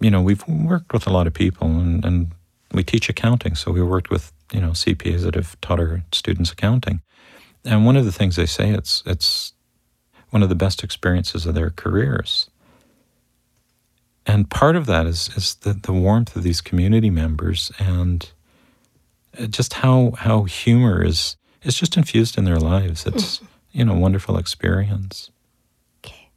you 0.00 0.10
know 0.10 0.22
we've 0.22 0.46
worked 0.46 0.92
with 0.92 1.06
a 1.06 1.10
lot 1.10 1.26
of 1.26 1.34
people, 1.34 1.68
and, 1.68 2.04
and 2.04 2.32
we 2.72 2.84
teach 2.84 3.08
accounting, 3.08 3.54
so 3.54 3.72
we 3.72 3.82
worked 3.82 4.10
with 4.10 4.32
you 4.52 4.60
know 4.60 4.70
CPAs 4.70 5.22
that 5.22 5.34
have 5.34 5.60
taught 5.60 5.80
our 5.80 6.04
students 6.12 6.52
accounting, 6.52 7.00
and 7.64 7.84
one 7.84 7.96
of 7.96 8.04
the 8.04 8.12
things 8.12 8.36
they 8.36 8.46
say 8.46 8.70
it's 8.70 9.02
it's 9.04 9.52
one 10.30 10.42
of 10.42 10.48
the 10.48 10.54
best 10.54 10.82
experiences 10.82 11.46
of 11.46 11.54
their 11.54 11.70
careers. 11.70 12.50
And 14.26 14.50
part 14.50 14.74
of 14.74 14.86
that 14.86 15.06
is 15.06 15.30
is 15.36 15.54
the, 15.56 15.74
the 15.74 15.92
warmth 15.92 16.36
of 16.36 16.42
these 16.42 16.60
community 16.60 17.10
members 17.10 17.72
and 17.78 18.30
just 19.48 19.74
how 19.74 20.12
how 20.16 20.44
humor 20.44 21.04
is 21.04 21.36
is 21.62 21.76
just 21.76 21.96
infused 21.96 22.38
in 22.38 22.44
their 22.44 22.58
lives. 22.58 23.04
Mm. 23.04 23.14
It's 23.14 23.40
you 23.72 23.84
know 23.84 23.94
wonderful 23.94 24.36
experience. 24.38 25.30
Okay. 26.04 26.30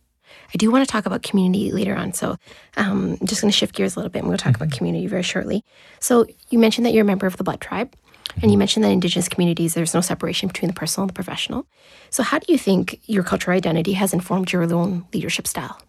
I 0.53 0.57
do 0.57 0.71
want 0.71 0.85
to 0.85 0.91
talk 0.91 1.05
about 1.05 1.23
community 1.23 1.71
later 1.71 1.95
on. 1.95 2.13
So 2.13 2.37
um, 2.77 3.17
I'm 3.19 3.27
just 3.27 3.41
going 3.41 3.51
to 3.51 3.57
shift 3.57 3.75
gears 3.75 3.95
a 3.95 3.99
little 3.99 4.11
bit 4.11 4.19
and 4.19 4.29
we'll 4.29 4.37
talk 4.37 4.55
about 4.55 4.69
mm-hmm. 4.69 4.77
community 4.77 5.07
very 5.07 5.23
shortly. 5.23 5.63
So 5.99 6.25
you 6.49 6.59
mentioned 6.59 6.85
that 6.85 6.93
you're 6.93 7.03
a 7.03 7.05
member 7.05 7.27
of 7.27 7.37
the 7.37 7.43
Blood 7.43 7.61
Tribe. 7.61 7.93
And 8.35 8.43
you 8.43 8.49
mm-hmm. 8.49 8.59
mentioned 8.59 8.83
that 8.83 8.89
in 8.89 8.95
Indigenous 8.95 9.29
communities, 9.29 9.73
there's 9.73 9.93
no 9.95 10.01
separation 10.01 10.47
between 10.47 10.67
the 10.67 10.73
personal 10.73 11.03
and 11.03 11.09
the 11.09 11.13
professional. 11.13 11.65
So, 12.11 12.21
how 12.21 12.37
do 12.37 12.51
you 12.51 12.57
think 12.57 12.99
your 13.05 13.23
cultural 13.23 13.57
identity 13.57 13.93
has 13.93 14.13
informed 14.13 14.51
your 14.51 14.61
own 14.71 15.05
leadership 15.11 15.47
style? 15.47 15.81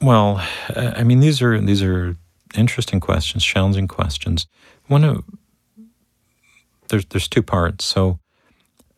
Well, 0.00 0.42
I 0.74 1.04
mean 1.04 1.20
these 1.20 1.42
are 1.42 1.60
these 1.60 1.82
are 1.82 2.16
interesting 2.54 3.00
questions, 3.00 3.44
challenging 3.44 3.88
questions. 3.88 4.46
One 4.86 5.04
of 5.04 5.24
there's 6.88 7.06
there's 7.06 7.28
two 7.28 7.42
parts. 7.42 7.84
So 7.84 8.18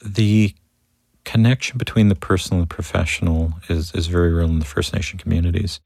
the 0.04 0.54
connection 1.24 1.78
between 1.78 2.08
the 2.08 2.14
personal 2.14 2.60
and 2.60 2.70
the 2.70 2.74
professional 2.74 3.54
is 3.68 3.92
is 3.94 4.06
very 4.06 4.32
real 4.32 4.48
in 4.48 4.58
the 4.58 4.64
First 4.64 4.94
Nation 4.94 5.18
communities, 5.18 5.80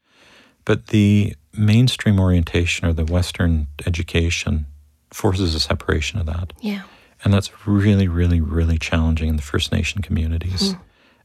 but 0.64 0.88
the 0.88 1.34
mainstream 1.52 2.18
orientation 2.20 2.86
or 2.86 2.92
the 2.92 3.04
Western 3.04 3.66
education 3.86 4.66
forces 5.10 5.54
a 5.54 5.60
separation 5.60 6.18
of 6.18 6.26
that. 6.26 6.52
Yeah. 6.60 6.82
And 7.24 7.32
that's 7.32 7.66
really, 7.66 8.08
really, 8.08 8.40
really 8.40 8.78
challenging 8.78 9.28
in 9.28 9.36
the 9.36 9.42
First 9.42 9.72
Nation 9.72 10.02
communities. 10.02 10.74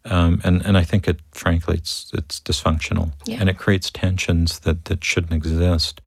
Um, 0.06 0.42
and, 0.44 0.66
and 0.66 0.78
I 0.78 0.84
think 0.84 1.08
it, 1.08 1.20
frankly, 1.32 1.78
it's, 1.78 2.10
it's 2.14 2.40
dysfunctional 2.40 3.12
Yeah. 3.26 3.38
and 3.40 3.50
it 3.50 3.58
creates 3.58 3.92
tensions 3.92 4.60
that, 4.60 4.86
that 4.86 5.04
shouldn't 5.04 5.34
exist 5.34 6.02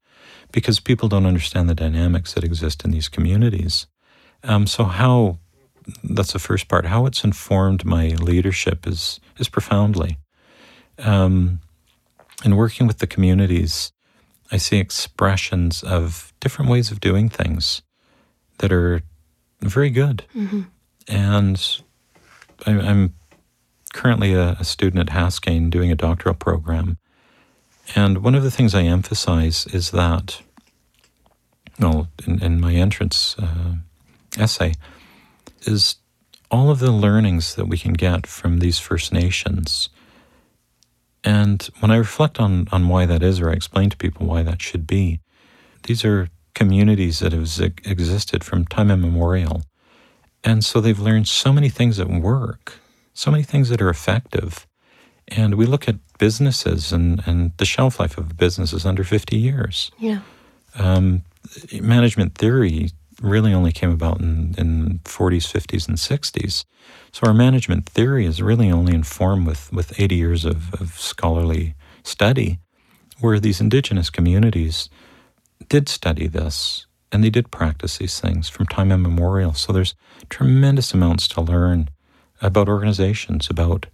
because 0.54 0.78
people 0.78 1.08
don't 1.08 1.26
understand 1.26 1.68
the 1.68 1.74
dynamics 1.74 2.32
that 2.32 2.44
exist 2.44 2.84
in 2.84 2.92
these 2.92 3.08
communities. 3.08 3.88
Um, 4.44 4.68
so 4.68 4.84
how, 4.84 5.38
that's 6.04 6.32
the 6.32 6.38
first 6.38 6.68
part, 6.68 6.86
how 6.86 7.06
it's 7.06 7.24
informed 7.24 7.84
my 7.84 8.10
leadership 8.10 8.86
is, 8.86 9.18
is 9.36 9.48
profoundly. 9.48 10.18
Um, 10.98 11.58
in 12.44 12.54
working 12.54 12.86
with 12.86 12.98
the 12.98 13.08
communities, 13.08 13.90
I 14.52 14.58
see 14.58 14.78
expressions 14.78 15.82
of 15.82 16.32
different 16.38 16.70
ways 16.70 16.92
of 16.92 17.00
doing 17.00 17.28
things 17.28 17.82
that 18.58 18.70
are 18.70 19.02
very 19.60 19.90
good. 19.90 20.24
And 21.08 21.82
I, 22.64 22.70
I'm 22.78 23.14
currently 23.92 24.34
a, 24.34 24.56
a 24.60 24.64
student 24.64 25.10
at 25.10 25.16
Haskayne 25.16 25.68
doing 25.68 25.90
a 25.90 25.96
doctoral 25.96 26.36
program. 26.36 26.96
And 27.94 28.22
one 28.22 28.34
of 28.34 28.42
the 28.42 28.50
things 28.50 28.74
I 28.74 28.82
emphasize 28.82 29.66
is 29.66 29.90
that, 29.90 30.42
well, 31.78 32.08
in, 32.26 32.42
in 32.42 32.60
my 32.60 32.74
entrance 32.74 33.36
uh, 33.38 33.74
essay, 34.38 34.74
is 35.62 35.96
all 36.50 36.70
of 36.70 36.78
the 36.78 36.92
learnings 36.92 37.54
that 37.56 37.66
we 37.66 37.78
can 37.78 37.92
get 37.92 38.26
from 38.26 38.58
these 38.58 38.78
First 38.78 39.12
Nations. 39.12 39.88
And 41.22 41.68
when 41.80 41.90
I 41.90 41.96
reflect 41.96 42.38
on, 42.38 42.68
on 42.70 42.88
why 42.88 43.06
that 43.06 43.22
is, 43.22 43.40
or 43.40 43.50
I 43.50 43.54
explain 43.54 43.90
to 43.90 43.96
people 43.96 44.26
why 44.26 44.42
that 44.42 44.60
should 44.60 44.86
be, 44.86 45.20
these 45.84 46.04
are 46.04 46.28
communities 46.54 47.18
that 47.18 47.32
have 47.32 47.60
existed 47.84 48.44
from 48.44 48.66
time 48.66 48.90
immemorial. 48.90 49.62
And 50.42 50.64
so 50.64 50.80
they've 50.80 50.98
learned 50.98 51.26
so 51.26 51.52
many 51.52 51.70
things 51.70 51.96
that 51.96 52.08
work, 52.08 52.80
so 53.14 53.30
many 53.30 53.42
things 53.42 53.70
that 53.70 53.80
are 53.80 53.88
effective. 53.88 54.66
And 55.28 55.54
we 55.54 55.66
look 55.66 55.88
at 55.88 55.96
businesses, 56.18 56.92
and, 56.92 57.22
and 57.26 57.52
the 57.56 57.64
shelf 57.64 57.98
life 57.98 58.18
of 58.18 58.30
a 58.30 58.34
business 58.34 58.72
is 58.72 58.86
under 58.86 59.04
50 59.04 59.36
years. 59.36 59.90
Yeah. 59.98 60.20
Um, 60.78 61.22
management 61.72 62.36
theory 62.36 62.90
really 63.22 63.54
only 63.54 63.72
came 63.72 63.90
about 63.90 64.20
in, 64.20 64.54
in 64.58 65.00
40s, 65.04 65.50
50s, 65.50 65.88
and 65.88 65.96
60s. 65.96 66.64
So 67.12 67.26
our 67.26 67.34
management 67.34 67.86
theory 67.86 68.26
is 68.26 68.42
really 68.42 68.70
only 68.70 68.94
informed 68.94 69.46
with, 69.46 69.72
with 69.72 69.98
80 69.98 70.14
years 70.14 70.44
of, 70.44 70.74
of 70.74 70.98
scholarly 70.98 71.74
study, 72.02 72.58
where 73.20 73.40
these 73.40 73.60
indigenous 73.60 74.10
communities 74.10 74.88
did 75.68 75.88
study 75.88 76.26
this 76.26 76.86
and 77.14 77.22
they 77.22 77.30
did 77.30 77.52
practice 77.52 77.98
these 77.98 78.18
things 78.18 78.48
from 78.48 78.66
time 78.66 78.90
immemorial. 78.90 79.54
So 79.54 79.72
there's 79.72 79.94
tremendous 80.28 80.92
amounts 80.92 81.28
to 81.28 81.40
learn 81.40 81.88
about 82.42 82.68
organizations, 82.68 83.48
about 83.48 83.86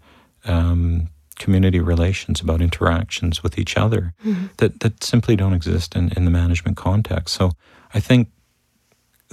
um, 0.46 1.08
community 1.40 1.80
relations, 1.80 2.40
about 2.40 2.60
interactions 2.60 3.42
with 3.42 3.58
each 3.58 3.76
other 3.76 4.14
mm-hmm. 4.24 4.46
that, 4.58 4.78
that 4.80 5.02
simply 5.02 5.34
don't 5.34 5.54
exist 5.54 5.96
in, 5.96 6.12
in 6.16 6.24
the 6.24 6.30
management 6.30 6.76
context. 6.76 7.34
So 7.34 7.50
I 7.92 7.98
think 7.98 8.28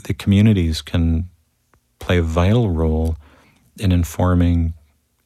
the 0.05 0.13
communities 0.15 0.81
can 0.81 1.29
play 1.99 2.17
a 2.17 2.23
vital 2.23 2.69
role 2.69 3.17
in 3.77 3.91
informing 3.91 4.73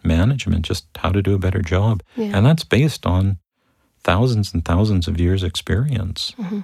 management, 0.04 0.66
just 0.66 0.88
how 0.98 1.12
to 1.12 1.22
do 1.22 1.36
a 1.36 1.40
better 1.40 1.62
job. 1.62 2.02
Yeah. 2.18 2.32
And 2.36 2.46
that's 2.46 2.64
based 2.64 3.06
on 3.06 3.38
thousands 4.04 4.54
and 4.54 4.66
thousands 4.66 5.08
of 5.08 5.20
years' 5.20 5.44
experience. 5.44 6.34
Mm-hmm. 6.38 6.62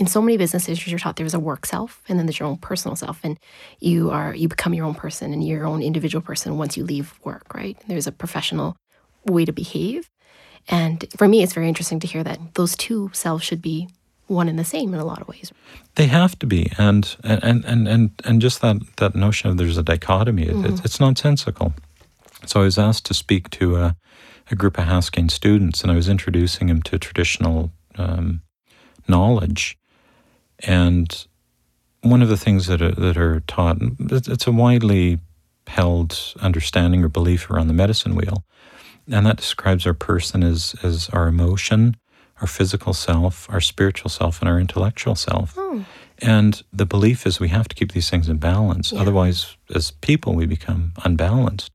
in 0.00 0.08
so 0.08 0.20
many 0.20 0.36
businesses 0.36 0.84
you're 0.88 0.98
taught 0.98 1.14
there's 1.14 1.34
a 1.34 1.38
work 1.38 1.64
self 1.66 2.02
and 2.08 2.18
then 2.18 2.26
there's 2.26 2.40
your 2.40 2.48
own 2.48 2.56
personal 2.56 2.96
self 2.96 3.20
and 3.22 3.38
you 3.78 4.10
are 4.10 4.34
you 4.34 4.48
become 4.48 4.74
your 4.74 4.86
own 4.86 4.94
person 4.94 5.32
and 5.32 5.46
your 5.46 5.66
own 5.66 5.80
individual 5.82 6.20
person 6.20 6.58
once 6.58 6.76
you 6.76 6.84
leave 6.84 7.14
work 7.22 7.54
right 7.54 7.76
there's 7.86 8.08
a 8.08 8.12
professional 8.12 8.74
way 9.26 9.44
to 9.44 9.52
behave. 9.52 10.10
And 10.68 11.04
for 11.16 11.28
me 11.28 11.42
it's 11.42 11.52
very 11.52 11.68
interesting 11.68 12.00
to 12.00 12.06
hear 12.06 12.24
that 12.24 12.54
those 12.54 12.76
two 12.76 13.10
selves 13.12 13.44
should 13.44 13.62
be 13.62 13.88
one 14.26 14.48
and 14.48 14.58
the 14.58 14.64
same 14.64 14.94
in 14.94 15.00
a 15.00 15.04
lot 15.04 15.20
of 15.20 15.28
ways. 15.28 15.52
They 15.96 16.06
have 16.06 16.38
to 16.38 16.46
be, 16.46 16.72
and 16.78 17.14
and 17.22 17.64
and 17.64 17.86
and 17.86 18.10
and 18.24 18.42
just 18.42 18.60
that 18.62 18.76
that 18.96 19.14
notion 19.14 19.50
of 19.50 19.58
there's 19.58 19.78
a 19.78 19.82
dichotomy, 19.82 20.44
it, 20.44 20.80
it's, 20.84 20.98
nonsensical. 20.98 21.74
So 22.46 22.60
I 22.60 22.64
was 22.64 22.78
asked 22.78 23.06
to 23.06 23.14
speak 23.14 23.50
to 23.50 23.76
a, 23.76 23.96
a 24.50 24.54
group 24.54 24.78
of 24.78 24.84
Haskayne 24.84 25.30
students, 25.30 25.82
and 25.82 25.92
I 25.92 25.94
was 25.94 26.08
introducing 26.08 26.68
them 26.68 26.82
to 26.82 26.98
traditional 26.98 27.70
um, 27.96 28.42
knowledge, 29.06 29.78
and 30.60 31.26
one 32.00 32.22
of 32.22 32.28
the 32.28 32.36
things 32.36 32.66
that 32.66 32.82
are, 32.82 32.92
that 32.92 33.16
are 33.16 33.40
taught, 33.40 33.78
it's 33.98 34.46
a 34.46 34.52
widely 34.52 35.18
held 35.66 36.34
understanding 36.40 37.02
or 37.02 37.08
belief 37.08 37.50
around 37.50 37.68
the 37.68 37.74
medicine 37.74 38.14
wheel, 38.14 38.44
and 39.10 39.26
that 39.26 39.36
describes 39.36 39.86
our 39.86 39.94
person 39.94 40.42
as 40.42 40.74
as 40.82 41.08
our 41.10 41.26
emotion, 41.28 41.96
our 42.40 42.46
physical 42.46 42.92
self, 42.92 43.48
our 43.50 43.60
spiritual 43.60 44.10
self, 44.10 44.40
and 44.40 44.48
our 44.48 44.58
intellectual 44.58 45.14
self. 45.14 45.54
Hmm. 45.58 45.82
And 46.18 46.62
the 46.72 46.86
belief 46.86 47.26
is 47.26 47.40
we 47.40 47.48
have 47.48 47.68
to 47.68 47.74
keep 47.74 47.92
these 47.92 48.08
things 48.08 48.28
in 48.28 48.38
balance. 48.38 48.92
Otherwise, 48.92 49.56
as 49.74 49.90
people, 49.90 50.34
we 50.34 50.46
become 50.46 50.92
unbalanced. 51.04 51.70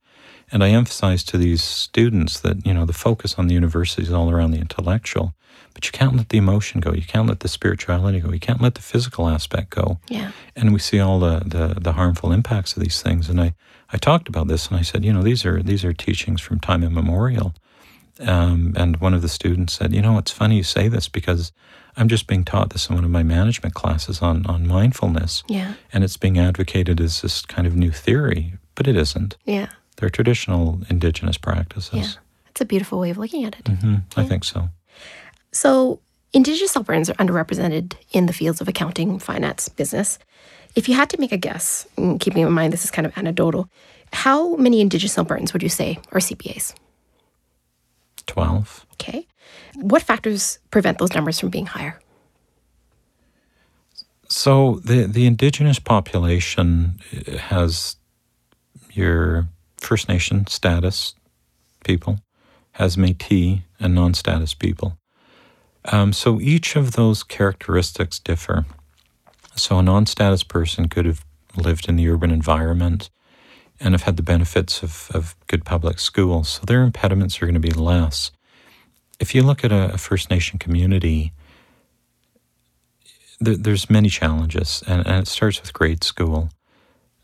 And 0.52 0.64
I 0.64 0.70
emphasize 0.70 1.24
to 1.26 1.38
these 1.38 1.64
students 1.64 2.40
that, 2.40 2.66
you 2.66 2.74
know, 2.74 2.86
the 2.86 2.94
focus 2.94 3.36
on 3.38 3.48
the 3.48 3.54
university 3.54 4.02
is 4.02 4.12
all 4.12 4.32
around 4.32 4.52
the 4.52 4.60
intellectual, 4.60 5.36
but 5.74 5.86
you 5.86 5.92
can't 5.92 6.16
let 6.16 6.30
the 6.30 6.38
emotion 6.38 6.80
go. 6.80 6.94
You 6.94 7.04
can't 7.04 7.28
let 7.28 7.42
the 7.42 7.48
spirituality 7.48 8.20
go. 8.20 8.32
You 8.32 8.40
can't 8.40 8.62
let 8.62 8.76
the 8.76 8.82
physical 8.82 9.28
aspect 9.28 9.70
go. 9.70 10.00
yeah 10.08 10.32
And 10.56 10.74
we 10.74 10.80
see 10.80 11.00
all 11.00 11.20
the, 11.20 11.42
the, 11.46 11.80
the 11.80 11.94
harmful 11.94 12.32
impacts 12.32 12.76
of 12.76 12.82
these 12.82 13.02
things. 13.02 13.30
And 13.30 13.40
I, 13.40 13.54
I 13.92 13.98
talked 13.98 14.30
about 14.30 14.48
this 14.48 14.68
and 14.68 14.78
I 14.78 14.82
said, 14.84 15.04
you 15.04 15.12
know, 15.14 15.24
these 15.24 15.46
are 15.46 15.62
these 15.64 15.84
are 15.86 15.94
teachings 15.94 16.42
from 16.42 16.60
time 16.60 16.84
immemorial. 16.84 17.54
Um, 18.20 18.74
and 18.76 18.98
one 18.98 19.14
of 19.14 19.22
the 19.22 19.30
students 19.30 19.74
said, 19.74 19.94
you 19.94 20.02
know, 20.02 20.18
it's 20.18 20.32
funny 20.32 20.58
you 20.58 20.64
say 20.64 20.90
this 20.90 21.08
because 21.08 21.54
I'm 21.96 22.10
just 22.10 22.28
being 22.28 22.44
taught 22.44 22.72
this 22.72 22.90
in 22.90 22.96
one 22.96 23.06
of 23.06 23.10
my 23.12 23.24
management 23.24 23.76
classes 23.76 24.22
on, 24.22 24.46
on 24.46 24.68
mindfulness. 24.68 25.44
yeah 25.48 25.76
And 25.94 26.04
it's 26.04 26.18
being 26.18 26.38
advocated 26.38 27.00
as 27.00 27.22
this 27.22 27.46
kind 27.46 27.66
of 27.66 27.76
new 27.78 27.92
theory, 27.92 28.54
but 28.76 28.88
it 28.88 28.98
isn't. 28.98 29.38
yeah 29.46 29.70
They're 29.96 30.10
traditional 30.10 30.82
indigenous 30.90 31.38
practices. 31.38 31.94
yeah 31.94 32.12
it's 32.50 32.60
a 32.62 32.66
beautiful 32.66 33.00
way 33.00 33.10
of 33.10 33.18
looking 33.18 33.46
at 33.46 33.56
it 33.60 33.68
hmm 33.70 33.96
I 34.18 34.24
think 34.26 34.44
so. 34.44 34.70
So, 35.52 36.02
Indigenous 36.32 36.76
Albertans 36.76 37.10
are 37.10 37.14
underrepresented 37.16 37.94
in 38.12 38.28
the 38.28 38.34
fields 38.34 38.62
of 38.62 38.68
accounting, 38.68 39.18
finance, 39.18 39.68
business. 39.70 40.20
If 40.76 40.88
you 40.88 40.96
had 40.96 41.10
to 41.10 41.20
make 41.20 41.32
a 41.32 41.38
guess, 41.38 41.88
keeping 42.20 42.44
in 42.44 42.52
mind 42.52 42.74
this 42.74 42.84
is 42.84 42.92
kind 42.92 43.06
of 43.06 43.18
anecdotal, 43.18 43.70
how 44.14 44.56
many 44.56 44.82
Indigenous 44.82 45.16
Albertans 45.16 45.54
would 45.54 45.64
you 45.64 45.70
say 45.70 46.00
are 46.12 46.20
CPAs? 46.20 46.74
12. 48.28 48.86
Okay. 48.94 49.28
What 49.76 50.02
factors 50.02 50.60
prevent 50.72 51.00
those 51.00 51.14
numbers 51.14 51.40
from 51.40 51.50
being 51.50 51.66
higher? 51.66 52.00
So 54.30 54.80
the 54.86 55.06
the 55.06 55.26
indigenous 55.26 55.80
population 55.80 57.00
uh, 57.28 57.38
has 57.38 57.96
your 58.92 59.48
First 59.78 60.08
Nation 60.08 60.46
status 60.48 61.16
people, 61.84 62.20
has 62.74 62.96
Métis 62.96 63.64
and 63.80 63.96
non-status 63.96 64.54
people. 64.54 64.98
Um, 65.86 66.14
so 66.14 66.40
each 66.40 66.76
of 66.76 66.92
those 66.92 67.24
characteristics 67.24 68.20
differ. 68.20 68.66
So 69.60 69.80
a 69.80 69.84
non-status 69.84 70.44
person 70.44 70.90
could 70.90 71.06
have 71.06 71.26
lived 71.56 71.90
in 71.90 71.96
the 71.96 72.08
urban 72.10 72.32
environment 72.32 73.10
and 73.80 73.94
have 73.94 74.04
had 74.04 74.18
the 74.18 74.24
benefits 74.24 74.84
of, 74.84 75.10
of 75.14 75.36
good 75.48 75.66
public 75.66 76.00
schools. 76.00 76.50
So 76.50 76.62
their 76.66 76.84
impediments 76.84 77.42
are 77.42 77.46
going 77.46 77.54
to 77.54 77.60
be 77.60 77.72
less. 77.72 78.32
If 79.20 79.34
you 79.34 79.44
look 79.44 79.64
at 79.64 79.72
a, 79.72 79.94
a 79.94 79.98
First 79.98 80.30
Nation 80.30 80.60
community, 80.60 81.34
there, 83.40 83.56
there's 83.56 83.90
many 83.90 84.10
challenges, 84.10 84.84
and, 84.88 85.06
and 85.08 85.24
it 85.24 85.28
starts 85.28 85.62
with 85.62 85.74
grade 85.74 86.04
school, 86.04 86.50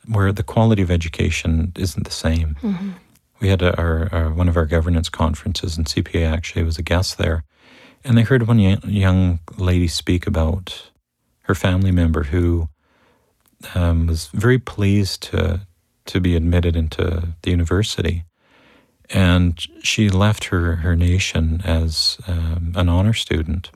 where 0.08 0.32
the 0.32 0.44
quality 0.44 0.82
of 0.82 0.92
education 0.92 1.74
isn't 1.78 2.04
the 2.04 2.12
same. 2.12 2.56
Mm-hmm. 2.62 2.92
We 3.42 3.50
had 3.50 3.62
a, 3.62 3.78
our, 3.78 4.10
our 4.14 4.30
one 4.30 4.48
of 4.48 4.56
our 4.56 4.66
governance 4.66 5.10
conferences, 5.10 5.78
and 5.78 5.86
CPA 5.86 6.32
actually 6.32 6.64
was 6.64 6.78
a 6.78 6.84
guest 6.84 7.18
there, 7.18 7.44
and 8.04 8.18
they 8.18 8.24
heard 8.24 8.48
one 8.48 8.60
young, 8.60 8.82
young 8.84 9.40
lady 9.58 9.88
speak 9.88 10.26
about 10.26 10.90
her 11.46 11.56
family 11.56 11.92
member 11.92 12.24
who 12.24 12.70
um, 13.74 14.08
was 14.08 14.28
very 14.28 14.60
pleased 14.60 15.24
to 15.24 15.62
to 16.06 16.20
be 16.20 16.36
admitted 16.36 16.76
into 16.76 17.30
the 17.42 17.50
university, 17.50 18.26
and 19.10 19.60
she 19.82 20.10
left 20.10 20.46
her 20.46 20.78
her 20.78 20.96
nation 20.96 21.62
as 21.64 22.18
um, 22.28 22.74
an 22.76 22.90
honor 22.90 23.14
student. 23.14 23.72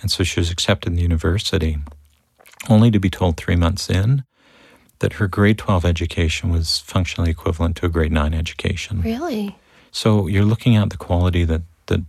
And 0.00 0.10
so 0.10 0.22
she 0.24 0.40
was 0.40 0.50
accepted 0.50 0.90
in 0.90 0.96
the 0.96 1.02
university, 1.02 1.78
only 2.68 2.90
to 2.90 2.98
be 2.98 3.08
told 3.08 3.36
three 3.36 3.56
months 3.56 3.88
in 3.88 4.24
that 4.98 5.14
her 5.14 5.28
grade 5.28 5.58
12 5.58 5.84
education 5.84 6.50
was 6.50 6.78
functionally 6.78 7.30
equivalent 7.30 7.76
to 7.76 7.86
a 7.86 7.88
grade 7.88 8.12
9 8.12 8.34
education. 8.34 9.00
Really? 9.02 9.56
So 9.90 10.26
you're 10.26 10.44
looking 10.44 10.76
at 10.76 10.90
the 10.90 10.96
quality 10.96 11.44
that, 11.44 11.62
that, 11.86 12.00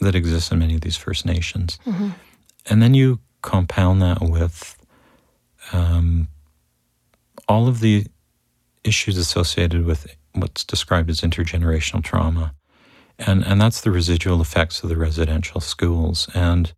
that 0.00 0.14
exists 0.14 0.52
in 0.52 0.58
many 0.58 0.74
of 0.74 0.82
these 0.82 0.96
First 0.96 1.26
Nations. 1.26 1.78
And 2.66 2.82
then 2.82 2.94
you 2.94 3.20
compound 3.46 4.02
that 4.02 4.20
with 4.20 4.76
um, 5.72 6.28
all 7.48 7.68
of 7.68 7.80
the 7.80 8.04
issues 8.84 9.16
associated 9.16 9.86
with 9.86 10.16
what's 10.32 10.64
described 10.64 11.08
as 11.08 11.20
intergenerational 11.20 12.02
trauma. 12.02 12.52
And, 13.18 13.46
and 13.46 13.60
that's 13.60 13.80
the 13.80 13.90
residual 13.90 14.40
effects 14.42 14.82
of 14.82 14.90
the 14.90 14.96
residential 14.96 15.60
schools. 15.60 16.28
And, 16.34 16.74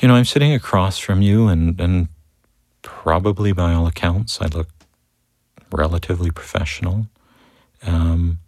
you 0.00 0.06
know, 0.08 0.14
I'm 0.14 0.24
sitting 0.24 0.54
across 0.54 0.98
from 0.98 1.20
you, 1.22 1.48
and, 1.48 1.80
and 1.80 2.08
probably 2.82 3.52
by 3.52 3.72
all 3.74 3.86
accounts, 3.86 4.40
I 4.40 4.46
look 4.46 4.68
relatively 5.72 6.30
professional. 6.30 7.06
Um, 7.84 8.38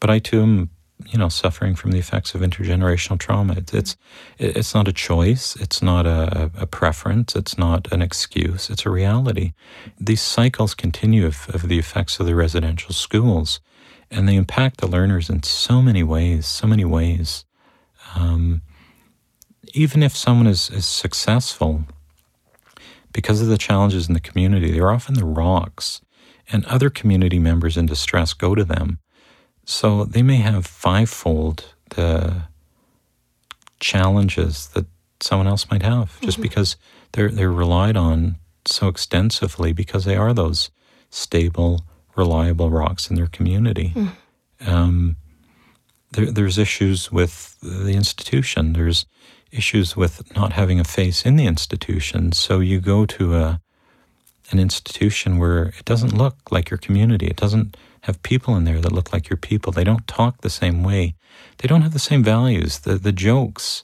but 0.00 0.10
I 0.10 0.20
too 0.20 0.42
am, 0.42 0.70
you 1.06 1.18
know, 1.18 1.28
suffering 1.28 1.74
from 1.74 1.92
the 1.92 1.98
effects 1.98 2.34
of 2.34 2.40
intergenerational 2.40 3.18
trauma. 3.18 3.54
It, 3.54 3.72
it's 3.72 3.96
it's 4.38 4.74
not 4.74 4.88
a 4.88 4.92
choice. 4.92 5.56
It's 5.56 5.80
not 5.80 6.06
a, 6.06 6.50
a, 6.58 6.66
preference. 6.66 7.36
It's 7.36 7.56
not 7.56 7.90
an 7.92 8.02
excuse. 8.02 8.68
It's 8.68 8.84
a 8.84 8.90
reality. 8.90 9.52
These 9.98 10.20
cycles 10.20 10.74
continue 10.74 11.26
of, 11.26 11.48
of 11.54 11.68
the 11.68 11.78
effects 11.78 12.18
of 12.18 12.26
the 12.26 12.34
residential 12.34 12.92
schools, 12.92 13.60
and 14.10 14.28
they 14.28 14.36
impact 14.36 14.80
the 14.80 14.88
learners 14.88 15.30
in 15.30 15.42
so 15.42 15.80
many 15.80 16.02
ways. 16.02 16.46
So 16.46 16.66
many 16.66 16.84
ways. 16.84 17.44
Um, 18.16 18.62
even 19.74 20.02
if 20.02 20.16
someone 20.16 20.46
is, 20.46 20.70
is 20.70 20.86
successful, 20.86 21.84
because 23.12 23.40
of 23.40 23.48
the 23.48 23.58
challenges 23.58 24.08
in 24.08 24.14
the 24.14 24.20
community, 24.20 24.72
they're 24.72 24.90
often 24.90 25.14
the 25.14 25.24
rocks, 25.24 26.00
and 26.50 26.64
other 26.66 26.90
community 26.90 27.38
members 27.38 27.76
in 27.76 27.86
distress 27.86 28.32
go 28.32 28.54
to 28.54 28.64
them 28.64 28.98
so 29.68 30.04
they 30.04 30.22
may 30.22 30.36
have 30.36 30.66
fivefold 30.66 31.74
the 31.90 32.44
challenges 33.80 34.68
that 34.68 34.86
someone 35.20 35.46
else 35.46 35.70
might 35.70 35.82
have 35.82 36.18
just 36.22 36.38
mm-hmm. 36.38 36.42
because 36.42 36.76
they're 37.12 37.28
they're 37.28 37.52
relied 37.52 37.94
on 37.94 38.36
so 38.64 38.88
extensively 38.88 39.74
because 39.74 40.06
they 40.06 40.16
are 40.16 40.32
those 40.32 40.70
stable, 41.10 41.82
reliable 42.16 42.70
rocks 42.70 43.10
in 43.10 43.16
their 43.16 43.26
community. 43.26 43.92
Mm. 43.94 44.12
Um, 44.66 45.16
there, 46.12 46.32
there's 46.32 46.56
issues 46.56 47.12
with 47.12 47.54
the 47.60 47.92
institution. 47.92 48.72
There's 48.72 49.04
issues 49.52 49.94
with 49.94 50.34
not 50.34 50.54
having 50.54 50.80
a 50.80 50.84
face 50.84 51.26
in 51.26 51.36
the 51.36 51.46
institution. 51.46 52.32
So 52.32 52.60
you 52.60 52.80
go 52.80 53.04
to 53.04 53.34
a 53.34 53.60
an 54.50 54.58
institution 54.58 55.36
where 55.36 55.74
it 55.78 55.84
doesn't 55.84 56.16
look 56.16 56.50
like 56.50 56.70
your 56.70 56.78
community. 56.78 57.26
It 57.26 57.36
doesn't 57.36 57.76
have 58.02 58.22
people 58.22 58.56
in 58.56 58.64
there 58.64 58.80
that 58.80 58.92
look 58.92 59.12
like 59.12 59.28
your 59.28 59.36
people. 59.36 59.72
They 59.72 59.84
don't 59.84 60.06
talk 60.06 60.40
the 60.40 60.50
same 60.50 60.82
way. 60.82 61.14
They 61.58 61.68
don't 61.68 61.82
have 61.82 61.92
the 61.92 61.98
same 61.98 62.22
values. 62.22 62.80
The 62.80 62.94
the 62.96 63.12
jokes 63.12 63.82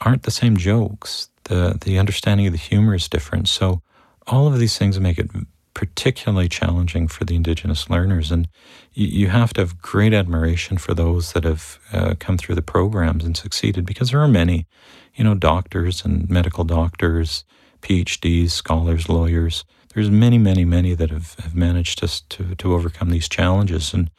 aren't 0.00 0.24
the 0.24 0.30
same 0.30 0.56
jokes. 0.56 1.28
The 1.44 1.78
the 1.80 1.98
understanding 1.98 2.46
of 2.46 2.52
the 2.52 2.58
humor 2.58 2.94
is 2.94 3.08
different. 3.08 3.48
So 3.48 3.82
all 4.26 4.46
of 4.46 4.58
these 4.58 4.78
things 4.78 4.98
make 5.00 5.18
it 5.18 5.30
particularly 5.74 6.48
challenging 6.48 7.08
for 7.08 7.24
the 7.24 7.34
Indigenous 7.34 7.88
learners. 7.88 8.30
And 8.30 8.48
you, 8.92 9.06
you 9.06 9.28
have 9.28 9.52
to 9.54 9.62
have 9.62 9.80
great 9.80 10.12
admiration 10.12 10.78
for 10.78 10.94
those 10.94 11.32
that 11.32 11.44
have 11.44 11.78
uh, 11.92 12.14
come 12.18 12.36
through 12.36 12.54
the 12.56 12.62
programs 12.62 13.24
and 13.24 13.36
succeeded 13.36 13.86
because 13.86 14.10
there 14.10 14.20
are 14.20 14.28
many, 14.28 14.66
you 15.14 15.24
know, 15.24 15.34
doctors 15.34 16.04
and 16.04 16.28
medical 16.28 16.64
doctors, 16.64 17.44
PhDs, 17.80 18.50
scholars, 18.50 19.08
lawyers 19.08 19.64
there's 19.94 20.10
many, 20.10 20.38
many, 20.38 20.64
many 20.64 20.94
that 20.94 21.10
have, 21.10 21.34
have 21.40 21.54
managed 21.54 21.98
to, 21.98 22.28
to, 22.28 22.54
to 22.54 22.74
overcome 22.74 23.10
these 23.10 23.28
challenges. 23.28 23.92
And, 23.92 24.10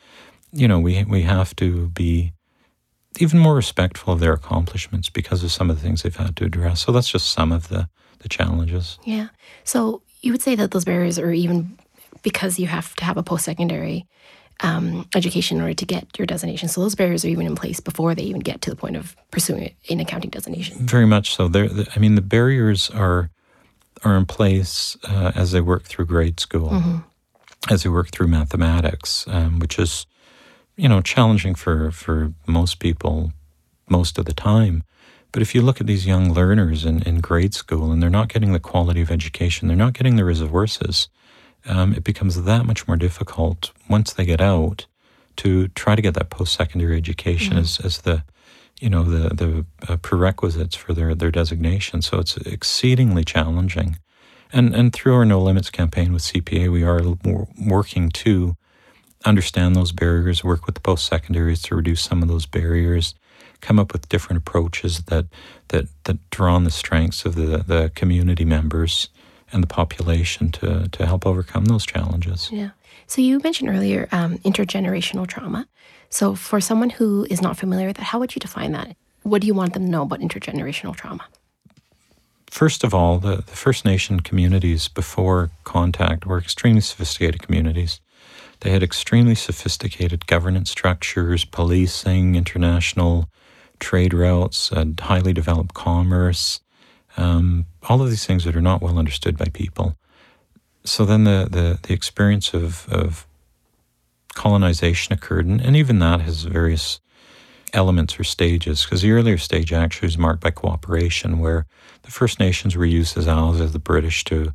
you 0.51 0.67
know, 0.67 0.79
we, 0.79 1.03
we 1.03 1.23
have 1.23 1.55
to 1.57 1.89
be 1.89 2.33
even 3.19 3.39
more 3.39 3.55
respectful 3.55 4.13
of 4.13 4.19
their 4.19 4.33
accomplishments 4.33 5.09
because 5.09 5.43
of 5.43 5.51
some 5.51 5.69
of 5.69 5.77
the 5.77 5.81
things 5.81 6.03
they've 6.03 6.15
had 6.15 6.35
to 6.37 6.45
address. 6.45 6.81
So 6.81 6.91
that's 6.91 7.09
just 7.09 7.31
some 7.31 7.51
of 7.51 7.69
the, 7.69 7.89
the 8.19 8.29
challenges. 8.29 8.97
Yeah. 9.03 9.29
So 9.63 10.01
you 10.21 10.31
would 10.31 10.41
say 10.41 10.55
that 10.55 10.71
those 10.71 10.85
barriers 10.85 11.19
are 11.19 11.31
even 11.31 11.77
because 12.21 12.57
you 12.57 12.67
have 12.67 12.95
to 12.95 13.05
have 13.05 13.17
a 13.17 13.23
post 13.23 13.45
secondary 13.45 14.07
um, 14.61 15.07
education 15.13 15.57
in 15.57 15.63
order 15.63 15.73
to 15.73 15.85
get 15.85 16.17
your 16.17 16.25
designation. 16.25 16.69
So 16.69 16.81
those 16.81 16.95
barriers 16.95 17.25
are 17.25 17.27
even 17.27 17.45
in 17.45 17.55
place 17.55 17.79
before 17.79 18.15
they 18.15 18.23
even 18.23 18.41
get 18.41 18.61
to 18.61 18.69
the 18.69 18.75
point 18.75 18.95
of 18.95 19.15
pursuing 19.31 19.75
an 19.89 19.99
accounting 19.99 20.29
designation. 20.29 20.77
Very 20.77 21.05
much 21.05 21.35
so. 21.35 21.47
There, 21.47 21.69
I 21.95 21.99
mean, 21.99 22.15
the 22.15 22.21
barriers 22.21 22.89
are 22.91 23.29
are 24.03 24.17
in 24.17 24.25
place 24.25 24.97
uh, 25.03 25.31
as 25.35 25.51
they 25.51 25.61
work 25.61 25.83
through 25.83 26.05
grade 26.05 26.39
school, 26.39 26.69
mm-hmm. 26.69 26.97
as 27.69 27.83
they 27.83 27.89
work 27.89 28.11
through 28.11 28.27
mathematics, 28.27 29.25
um, 29.27 29.59
which 29.59 29.79
is, 29.79 30.05
you 30.75 30.89
know, 30.89 31.01
challenging 31.01 31.55
for, 31.55 31.91
for 31.91 32.33
most 32.47 32.79
people 32.79 33.31
most 33.89 34.17
of 34.17 34.25
the 34.25 34.33
time. 34.33 34.83
But 35.31 35.41
if 35.41 35.55
you 35.55 35.61
look 35.61 35.81
at 35.81 35.87
these 35.87 36.05
young 36.05 36.33
learners 36.33 36.85
in, 36.85 37.01
in 37.03 37.19
grade 37.19 37.53
school 37.53 37.91
and 37.91 38.01
they're 38.01 38.09
not 38.09 38.29
getting 38.29 38.53
the 38.53 38.59
quality 38.59 39.01
of 39.01 39.11
education, 39.11 39.67
they're 39.67 39.75
not 39.75 39.93
getting 39.93 40.15
the 40.15 40.25
resources, 40.25 41.09
um, 41.65 41.93
it 41.93 42.03
becomes 42.03 42.43
that 42.43 42.65
much 42.65 42.87
more 42.87 42.97
difficult 42.97 43.71
once 43.89 44.13
they 44.13 44.25
get 44.25 44.41
out 44.41 44.85
to 45.37 45.69
try 45.69 45.95
to 45.95 46.01
get 46.01 46.13
that 46.13 46.29
post 46.29 46.53
secondary 46.53 46.97
education 46.97 47.53
mm-hmm. 47.53 47.61
as, 47.61 47.79
as 47.79 48.01
the 48.01 48.23
you 48.83 48.89
know 48.89 49.03
the 49.03 49.29
the 49.33 49.65
uh, 49.87 49.97
prerequisites 49.97 50.75
for 50.75 50.93
their 50.93 51.15
their 51.15 51.31
designation. 51.31 52.01
So 52.01 52.19
it's 52.19 52.35
exceedingly 52.37 53.23
challenging. 53.23 53.97
And 54.51 54.75
and 54.75 54.91
through 54.91 55.15
our 55.15 55.25
No 55.25 55.41
Limits 55.41 55.69
campaign 55.69 56.11
with 56.11 56.23
CPA, 56.23 56.69
we 56.69 56.83
are 56.83 57.01
working 57.65 58.09
to 58.09 58.55
understand 59.23 59.73
those 59.73 59.93
barriers, 59.93 60.43
work 60.43 60.65
with 60.65 60.75
the 60.75 60.81
post 60.81 61.05
secondaries 61.05 61.61
to 61.63 61.75
reduce 61.75 62.01
some 62.01 62.21
of 62.21 62.27
those 62.27 62.45
barriers, 62.45 63.15
come 63.61 63.79
up 63.79 63.93
with 63.93 64.09
different 64.09 64.39
approaches 64.39 65.03
that 65.03 65.27
that 65.69 65.85
that 66.03 66.29
draw 66.29 66.53
on 66.53 66.65
the 66.65 66.71
strengths 66.71 67.23
of 67.23 67.35
the 67.35 67.63
the 67.65 67.89
community 67.95 68.43
members 68.43 69.07
and 69.53 69.63
the 69.63 69.67
population 69.67 70.51
to 70.51 70.89
to 70.89 71.05
help 71.05 71.25
overcome 71.25 71.65
those 71.65 71.85
challenges. 71.85 72.49
Yeah. 72.51 72.71
So 73.07 73.21
you 73.21 73.39
mentioned 73.39 73.69
earlier 73.69 74.07
um, 74.11 74.37
intergenerational 74.39 75.27
trauma. 75.27 75.67
So, 76.09 76.35
for 76.35 76.61
someone 76.61 76.91
who 76.91 77.25
is 77.29 77.41
not 77.41 77.57
familiar 77.57 77.87
with 77.87 77.97
that, 77.97 78.03
how 78.03 78.19
would 78.19 78.35
you 78.35 78.39
define 78.39 78.71
that? 78.73 78.95
What 79.23 79.41
do 79.41 79.47
you 79.47 79.55
want 79.55 79.73
them 79.73 79.85
to 79.85 79.89
know 79.89 80.03
about 80.03 80.19
intergenerational 80.19 80.95
trauma? 80.95 81.25
First 82.51 82.83
of 82.83 82.93
all, 82.93 83.17
the, 83.17 83.37
the 83.37 83.55
First 83.55 83.83
Nation 83.83 84.19
communities 84.19 84.87
before 84.87 85.49
contact 85.63 86.27
were 86.27 86.37
extremely 86.37 86.81
sophisticated 86.81 87.41
communities. 87.41 87.99
They 88.59 88.69
had 88.69 88.83
extremely 88.83 89.33
sophisticated 89.33 90.27
governance 90.27 90.69
structures, 90.69 91.45
policing, 91.45 92.35
international 92.35 93.27
trade 93.79 94.13
routes, 94.13 94.71
and 94.71 94.99
highly 94.99 95.33
developed 95.33 95.73
commerce, 95.73 96.61
um, 97.17 97.65
all 97.89 98.01
of 98.01 98.09
these 98.09 98.25
things 98.25 98.43
that 98.43 98.55
are 98.55 98.61
not 98.61 98.81
well 98.81 98.99
understood 98.99 99.37
by 99.37 99.45
people. 99.45 99.97
So 100.85 101.05
then 101.05 101.23
the, 101.23 101.47
the, 101.49 101.79
the 101.81 101.93
experience 101.93 102.53
of, 102.53 102.87
of 102.89 103.25
colonization 104.35 105.13
occurred, 105.13 105.45
and, 105.45 105.61
and 105.61 105.75
even 105.75 105.99
that 105.99 106.21
has 106.21 106.43
various 106.43 106.99
elements 107.73 108.19
or 108.19 108.23
stages, 108.23 108.83
because 108.83 109.01
the 109.01 109.11
earlier 109.11 109.37
stage 109.37 109.71
actually 109.71 110.07
was 110.07 110.17
marked 110.17 110.41
by 110.41 110.51
cooperation, 110.51 111.39
where 111.39 111.65
the 112.03 112.11
First 112.11 112.39
Nations 112.39 112.75
were 112.75 112.85
used 112.85 113.17
as 113.17 113.27
allies 113.27 113.61
of 113.61 113.73
the 113.73 113.79
British 113.79 114.23
to, 114.25 114.53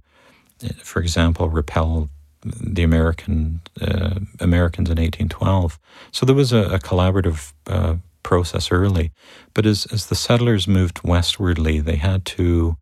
for 0.82 1.00
example, 1.00 1.48
repel 1.48 2.10
the 2.42 2.82
American 2.82 3.60
uh, 3.80 4.20
Americans 4.38 4.88
in 4.88 4.96
1812. 4.96 5.78
So 6.12 6.24
there 6.24 6.36
was 6.36 6.52
a, 6.52 6.74
a 6.74 6.78
collaborative 6.78 7.52
uh, 7.66 7.96
process 8.22 8.70
early, 8.70 9.10
but 9.54 9.66
as 9.66 9.86
as 9.86 10.06
the 10.06 10.14
settlers 10.14 10.68
moved 10.68 11.02
westwardly, 11.02 11.80
they 11.80 11.96
had 11.96 12.24
to 12.26 12.76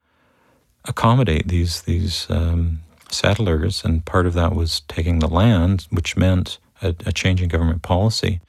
accommodate 0.85 1.49
these 1.49 1.83
these 1.83 2.27
um, 2.29 2.81
settlers, 3.11 3.85
and 3.85 4.05
part 4.05 4.27
of 4.27 4.35
that 4.35 4.55
was 4.55 4.81
taking 4.89 5.19
the 5.19 5.29
land, 5.29 5.87
which 5.91 6.17
meant 6.17 6.59
a, 6.83 6.95
a 7.07 7.13
change 7.13 7.43
in 7.43 7.49
government 7.49 7.83
policy, 7.83 8.41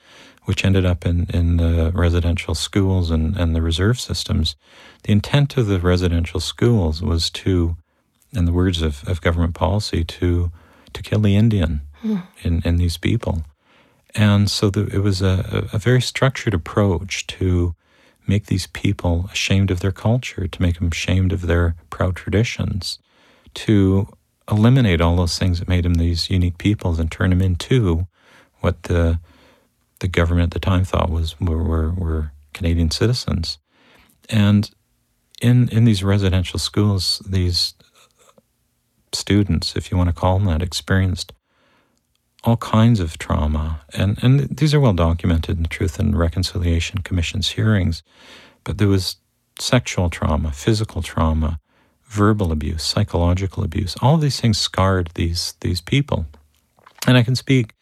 which 0.46 0.64
ended 0.66 0.86
up 0.86 1.06
in, 1.06 1.28
in 1.34 1.58
the 1.58 1.92
residential 1.94 2.56
schools 2.56 3.12
and, 3.12 3.36
and 3.38 3.56
the 3.56 3.62
reserve 3.62 4.00
systems. 4.00 4.56
The 5.04 5.12
intent 5.12 5.58
of 5.58 5.68
the 5.68 5.80
residential 5.80 6.40
schools 6.40 7.02
was 7.02 7.30
to, 7.32 7.76
in 8.32 8.46
the 8.46 8.54
words 8.54 8.82
of, 8.82 9.08
of 9.08 9.22
government 9.22 9.54
policy, 9.54 10.04
to 10.04 10.52
to 10.94 11.04
kill 11.04 11.20
the 11.20 11.36
Indian 11.36 11.82
hmm. 12.02 12.18
in, 12.44 12.62
in 12.66 12.78
these 12.78 12.98
people. 12.98 13.44
And 14.16 14.50
so 14.50 14.70
the, 14.70 14.88
it 14.88 15.00
was 15.00 15.22
a, 15.22 15.70
a 15.72 15.78
very 15.78 16.02
structured 16.02 16.54
approach 16.54 17.28
to 17.28 17.76
make 18.26 18.48
these 18.48 18.68
people 18.68 19.30
ashamed 19.32 19.72
of 19.72 19.80
their 19.80 19.92
culture, 19.92 20.48
to 20.48 20.62
make 20.62 20.80
them 20.80 20.90
ashamed 20.92 21.32
of 21.32 21.44
their 21.44 21.76
proud 21.90 22.16
traditions, 22.16 23.00
to 23.54 24.08
eliminate 24.50 25.02
all 25.02 25.16
those 25.16 25.38
things 25.38 25.60
that 25.60 25.68
made 25.68 25.86
them 25.86 25.96
these 25.96 26.30
unique 26.30 26.58
peoples 26.58 27.00
and 27.00 27.12
turn 27.12 27.30
them 27.32 27.42
into 27.42 28.08
what 28.62 28.84
the 28.84 29.20
the 30.00 30.08
government 30.08 30.56
at 30.56 30.62
the 30.62 30.70
time 30.70 30.84
thought 30.84 31.10
was 31.10 31.40
were, 31.40 31.64
were, 31.64 31.92
were 31.92 32.32
Canadian 32.54 32.92
citizens. 32.92 33.58
And 34.30 34.70
in 35.42 35.70
in 35.70 35.86
these 35.86 36.04
residential 36.04 36.60
schools, 36.60 37.22
these 37.28 37.74
students, 39.14 39.76
if 39.76 39.92
you 39.92 39.98
want 39.98 40.10
to 40.10 40.16
call 40.16 40.38
them 40.38 40.48
that, 40.48 40.62
experienced 40.62 41.34
all 42.44 42.58
kinds 42.58 43.00
of 43.00 43.18
trauma. 43.18 43.82
And, 43.94 44.22
and 44.24 44.58
these 44.58 44.74
are 44.74 44.80
well 44.80 44.94
documented 44.94 45.58
in 45.58 45.64
the 45.64 45.70
Truth 45.70 46.00
and 46.00 46.18
Reconciliation 46.18 47.00
Commission's 47.00 47.50
hearings. 47.50 48.04
But 48.64 48.78
there 48.78 48.88
was 48.88 49.18
sexual 49.60 50.10
trauma, 50.10 50.52
physical 50.52 51.02
trauma, 51.02 51.60
verbal 52.08 52.52
abuse, 52.52 52.84
psychological 52.84 53.64
abuse. 53.64 53.96
All 54.02 54.16
of 54.16 54.22
these 54.22 54.40
things 54.40 54.58
scarred 54.58 55.12
these, 55.16 55.54
these 55.62 55.82
people. 55.82 56.26
And 57.06 57.18
I 57.18 57.24
can 57.24 57.36
speak 57.36 57.74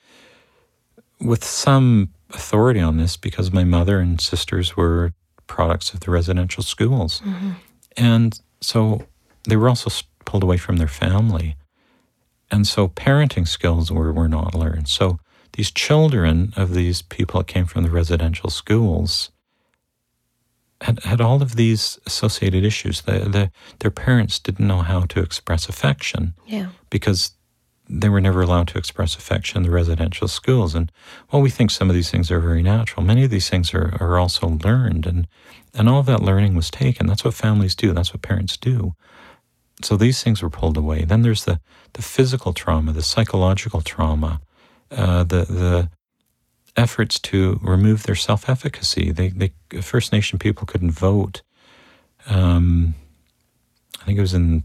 with 1.20 1.44
some 1.44 2.10
authority 2.32 2.80
on 2.80 2.98
this 2.98 3.18
because 3.18 3.52
my 3.52 3.64
mother 3.64 4.00
and 4.00 4.20
sisters 4.20 4.76
were 4.76 5.14
products 5.48 5.94
of 5.94 6.02
the 6.02 6.12
residential 6.12 6.64
schools. 6.64 7.22
Mm-hmm. 7.22 7.52
And 7.98 8.40
so 8.62 9.06
they 9.48 9.56
were 9.56 9.70
also 9.70 9.92
pulled 10.26 10.44
away 10.44 10.58
from 10.58 10.78
their 10.78 10.88
family. 10.88 11.56
And 12.52 12.68
so 12.68 12.88
parenting 12.88 13.48
skills 13.48 13.92
were, 13.92 14.12
were 14.12 14.28
not 14.28 14.54
learned. 14.54 14.88
So 14.90 15.20
these 15.54 15.72
children 15.72 16.52
of 16.58 16.74
these 16.74 17.02
people 17.02 17.40
that 17.40 17.48
came 17.48 17.66
from 17.66 17.84
the 17.84 17.90
residential 17.90 18.50
schools 18.50 19.32
had, 20.86 21.00
had 21.04 21.22
all 21.22 21.42
of 21.42 21.56
these 21.56 22.00
associated 22.06 22.64
issues. 22.64 23.02
The, 23.02 23.12
the, 23.36 23.52
their 23.80 23.92
parents 23.92 24.40
didn't 24.40 24.68
know 24.68 24.82
how 24.82 25.02
to 25.02 25.20
express 25.20 25.68
affection 25.68 26.36
yeah. 26.46 26.70
because 26.90 27.32
they 27.88 28.10
were 28.10 28.22
never 28.22 28.42
allowed 28.42 28.68
to 28.70 28.78
express 28.78 29.16
affection 29.16 29.58
in 29.58 29.64
the 29.64 29.72
residential 29.72 30.28
schools. 30.28 30.76
And 30.76 30.92
while 31.30 31.42
we 31.42 31.50
think 31.50 31.72
some 31.72 31.90
of 31.90 31.96
these 31.96 32.12
things 32.12 32.32
are 32.32 32.40
very 32.40 32.64
natural, 32.64 33.04
many 33.04 33.24
of 33.24 33.32
these 33.32 33.50
things 33.50 33.74
are, 33.74 33.98
are 34.00 34.18
also 34.20 34.60
learned. 34.64 35.06
And, 35.06 35.28
and 35.74 35.90
all 35.90 36.00
of 36.00 36.06
that 36.06 36.22
learning 36.22 36.56
was 36.56 36.70
taken. 36.70 37.08
That's 37.08 37.24
what 37.26 37.34
families 37.34 37.76
do, 37.76 37.94
that's 37.94 38.14
what 38.14 38.22
parents 38.22 38.58
do. 38.58 38.94
So 39.82 39.98
these 39.98 40.24
things 40.24 40.42
were 40.42 40.50
pulled 40.50 40.78
away. 40.78 41.04
Then 41.04 41.22
there's 41.22 41.46
the, 41.46 41.60
the 41.94 42.02
physical 42.02 42.54
trauma, 42.54 42.94
the 42.94 43.02
psychological 43.02 43.82
trauma, 43.82 44.40
uh, 44.92 45.24
the, 45.24 45.46
the 45.46 45.90
efforts 46.78 47.20
to 47.20 47.60
remove 47.62 48.04
their 48.04 48.16
self 48.16 48.50
efficacy. 48.50 49.12
They, 49.12 49.30
they, 49.30 49.82
First 49.82 50.12
Nation 50.12 50.40
people 50.40 50.66
couldn't 50.66 50.92
vote. 50.92 51.42
Um, 52.28 52.96
I 54.02 54.06
think 54.06 54.18
it 54.18 54.22
was 54.22 54.34
in 54.34 54.64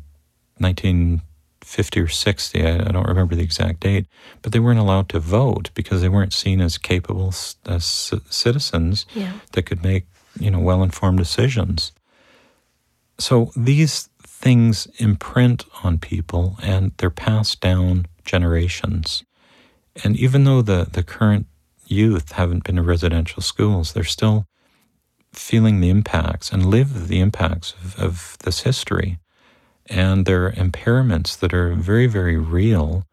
1950 0.59 2.01
or 2.01 2.09
60. 2.09 2.67
I, 2.67 2.75
I, 2.75 2.93
don't 2.93 3.09
remember 3.09 3.35
the 3.35 3.43
exact 3.43 3.81
date, 3.81 4.07
but 4.43 4.53
they 4.53 4.59
weren't 4.59 4.79
allowed 4.79 5.09
to 5.11 5.21
vote 5.21 5.71
because 5.75 6.01
they 6.01 6.09
weren't 6.09 6.33
seen 6.33 6.61
as 6.61 6.79
capable 6.79 7.29
as 7.67 8.15
citizens 8.29 9.07
yeah. 9.15 9.33
that 9.53 9.63
could 9.65 9.83
make 9.83 10.07
you 10.39 10.51
know 10.51 10.61
well 10.61 10.83
informed 10.83 11.19
decisions. 11.19 11.93
So 13.19 13.53
these 13.55 14.09
things 14.23 14.89
imprint 14.97 15.65
on 15.85 15.99
people 15.99 16.57
and 16.63 16.93
they're 16.97 17.11
passed 17.11 17.61
down 17.61 18.07
generations. 18.25 19.23
And 20.03 20.17
even 20.17 20.45
though 20.45 20.63
the, 20.63 20.89
the 20.91 21.03
current 21.03 21.47
youth 21.91 22.33
haven't 22.33 22.65
been 22.65 22.77
to 22.77 22.83
residential 22.83 23.43
schools, 23.43 23.93
they're 23.93 24.05
still 24.05 24.47
feeling 25.33 25.81
the 25.81 25.91
impacts 25.91 26.53
and 26.53 26.67
live 26.67 27.09
the 27.09 27.21
impacts 27.21 27.75
of, 27.75 27.99
of 27.99 28.37
this 28.43 28.61
history. 28.61 29.19
And 29.87 30.27
there 30.27 30.47
are 30.47 30.53
impairments 30.53 31.39
that 31.39 31.53
are 31.53 31.75
very, 31.75 32.07
very 32.07 32.37
real. 32.37 33.07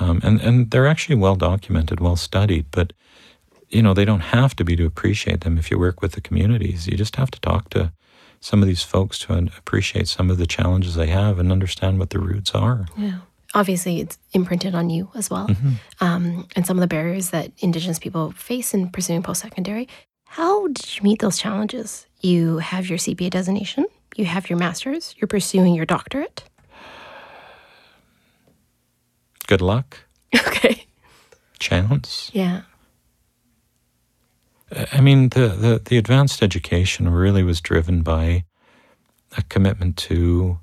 Um, 0.00 0.20
and, 0.22 0.40
and 0.40 0.70
they're 0.70 0.86
actually 0.86 1.16
well 1.16 1.36
documented, 1.36 2.00
well 2.00 2.16
studied, 2.16 2.66
but 2.70 2.92
you 3.68 3.82
know, 3.82 3.94
they 3.94 4.04
don't 4.04 4.20
have 4.20 4.54
to 4.56 4.64
be 4.64 4.76
to 4.76 4.86
appreciate 4.86 5.40
them 5.40 5.58
if 5.58 5.70
you 5.70 5.78
work 5.78 6.00
with 6.00 6.12
the 6.12 6.20
communities. 6.20 6.86
You 6.86 6.96
just 6.96 7.16
have 7.16 7.30
to 7.32 7.40
talk 7.40 7.70
to 7.70 7.92
some 8.40 8.62
of 8.62 8.68
these 8.68 8.82
folks 8.82 9.18
to 9.20 9.50
appreciate 9.58 10.06
some 10.06 10.30
of 10.30 10.38
the 10.38 10.46
challenges 10.46 10.94
they 10.94 11.06
have 11.06 11.38
and 11.38 11.50
understand 11.50 11.98
what 11.98 12.10
the 12.10 12.20
roots 12.20 12.52
are. 12.54 12.86
Yeah 12.96 13.18
obviously 13.54 14.00
it's 14.00 14.18
imprinted 14.32 14.74
on 14.74 14.90
you 14.90 15.10
as 15.14 15.30
well, 15.30 15.46
mm-hmm. 15.46 15.72
um, 16.00 16.46
and 16.56 16.66
some 16.66 16.76
of 16.76 16.80
the 16.80 16.86
barriers 16.86 17.30
that 17.30 17.52
Indigenous 17.58 17.98
people 17.98 18.32
face 18.32 18.74
in 18.74 18.90
pursuing 18.90 19.22
post 19.22 19.40
secondary. 19.40 19.88
How 20.26 20.66
did 20.66 20.96
you 20.96 21.02
meet 21.02 21.20
those 21.20 21.38
challenges? 21.38 22.06
You 22.20 22.58
have 22.58 22.88
your 22.88 22.98
CPA 22.98 23.30
designation, 23.30 23.86
you 24.16 24.24
have 24.24 24.50
your 24.50 24.58
master's, 24.58 25.14
you're 25.18 25.28
pursuing 25.28 25.74
your 25.74 25.86
doctorate. 25.86 26.44
Good 29.46 29.62
luck. 29.62 29.98
Okay. 30.46 30.86
Chance. 31.60 32.30
Yeah. 32.32 32.62
I 34.92 35.00
mean, 35.00 35.28
the, 35.28 35.48
the, 35.48 35.82
the 35.84 35.98
advanced 35.98 36.42
education 36.42 37.08
really 37.08 37.42
was 37.42 37.60
driven 37.60 38.02
by 38.02 38.44
a 39.36 39.42
commitment 39.42 39.96
to 39.98 40.58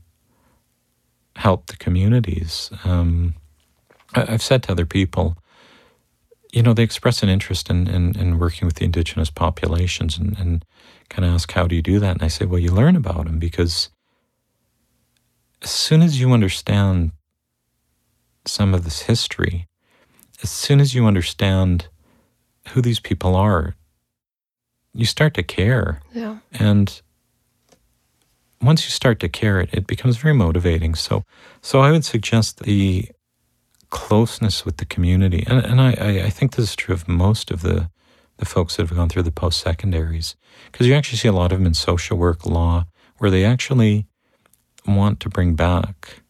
help 1.36 1.67
the 1.67 1.78
communities. 1.78 2.72
Um, 2.84 3.36
I, 4.13 4.26
have 4.26 4.41
said 4.41 4.63
to 4.63 4.72
other 4.72 4.86
people, 4.86 5.38
you 6.52 6.62
know, 6.62 6.74
they 6.74 6.84
express 6.84 7.24
an 7.24 7.30
interest 7.30 7.70
in, 7.70 7.88
in, 7.88 8.17
in 8.17 8.39
working 8.39 8.65
with 8.65 8.76
the 8.76 8.86
indigenous 8.86 9.30
populations 9.30 10.17
and, 10.17 10.38
and 10.38 10.65
kind 11.10 11.26
of 11.26 11.34
ask, 11.34 11.52
how 11.52 11.67
do 11.67 11.76
you 11.76 11.82
do 11.82 12.00
that? 12.00 12.13
And 12.13 12.24
I 12.24 12.28
say, 12.28 12.46
well, 12.46 12.60
you 12.60 12.72
learn 12.72 12.96
about 12.96 13.26
them 13.26 13.39
because 13.39 13.89
as 15.62 15.72
soon 15.72 16.02
as 16.02 16.20
you 16.20 16.32
understand 16.32 17.12
some 18.46 18.74
of 18.74 18.84
this 18.84 19.04
history, 19.04 19.67
as 20.44 20.50
soon 20.50 20.80
as 20.80 20.94
you 20.94 21.06
understand 21.06 21.88
who 22.70 22.82
these 22.82 23.00
people 23.00 23.36
are, 23.36 23.76
you 24.94 25.06
start 25.06 25.34
to 25.36 25.44
care. 25.44 26.02
Yeah. 26.13 26.38
And 26.52 27.02
once 28.62 28.86
you 28.86 28.91
start 28.91 29.19
to 29.19 29.30
care, 29.30 29.60
it, 29.60 29.69
it 29.74 29.88
becomes 29.88 30.17
very 30.17 30.34
motivating. 30.34 30.95
So, 30.95 31.24
so 31.62 31.80
I 31.80 31.91
would 31.91 32.06
suggest 32.06 32.60
the 32.63 33.10
closeness 33.89 34.65
with 34.65 34.78
the 34.78 34.86
community, 34.86 35.43
and, 35.47 35.65
and 35.65 35.82
I, 35.82 36.26
I 36.26 36.30
think 36.30 36.56
this 36.56 36.69
is 36.69 36.76
true 36.76 36.93
of 36.93 37.08
most 37.08 37.52
of 37.52 37.62
the 37.62 37.89
the 38.38 38.45
folks 38.45 38.76
that 38.76 38.88
have 38.88 38.97
gone 38.97 39.08
through 39.08 39.21
the 39.21 39.32
post 39.32 39.62
secondaries, 39.62 40.36
because 40.71 40.88
you 40.88 40.95
actually 40.95 41.17
see 41.19 41.28
a 41.28 41.34
lot 41.34 41.52
of 41.52 41.60
them 41.60 41.67
in 41.67 41.76
social 41.76 42.17
work, 42.17 42.43
law, 42.43 42.86
where 43.19 43.30
they 43.30 43.45
actually 43.45 44.08
want 44.88 45.19
to 45.19 45.30
bring 45.30 45.54
back 45.54 46.24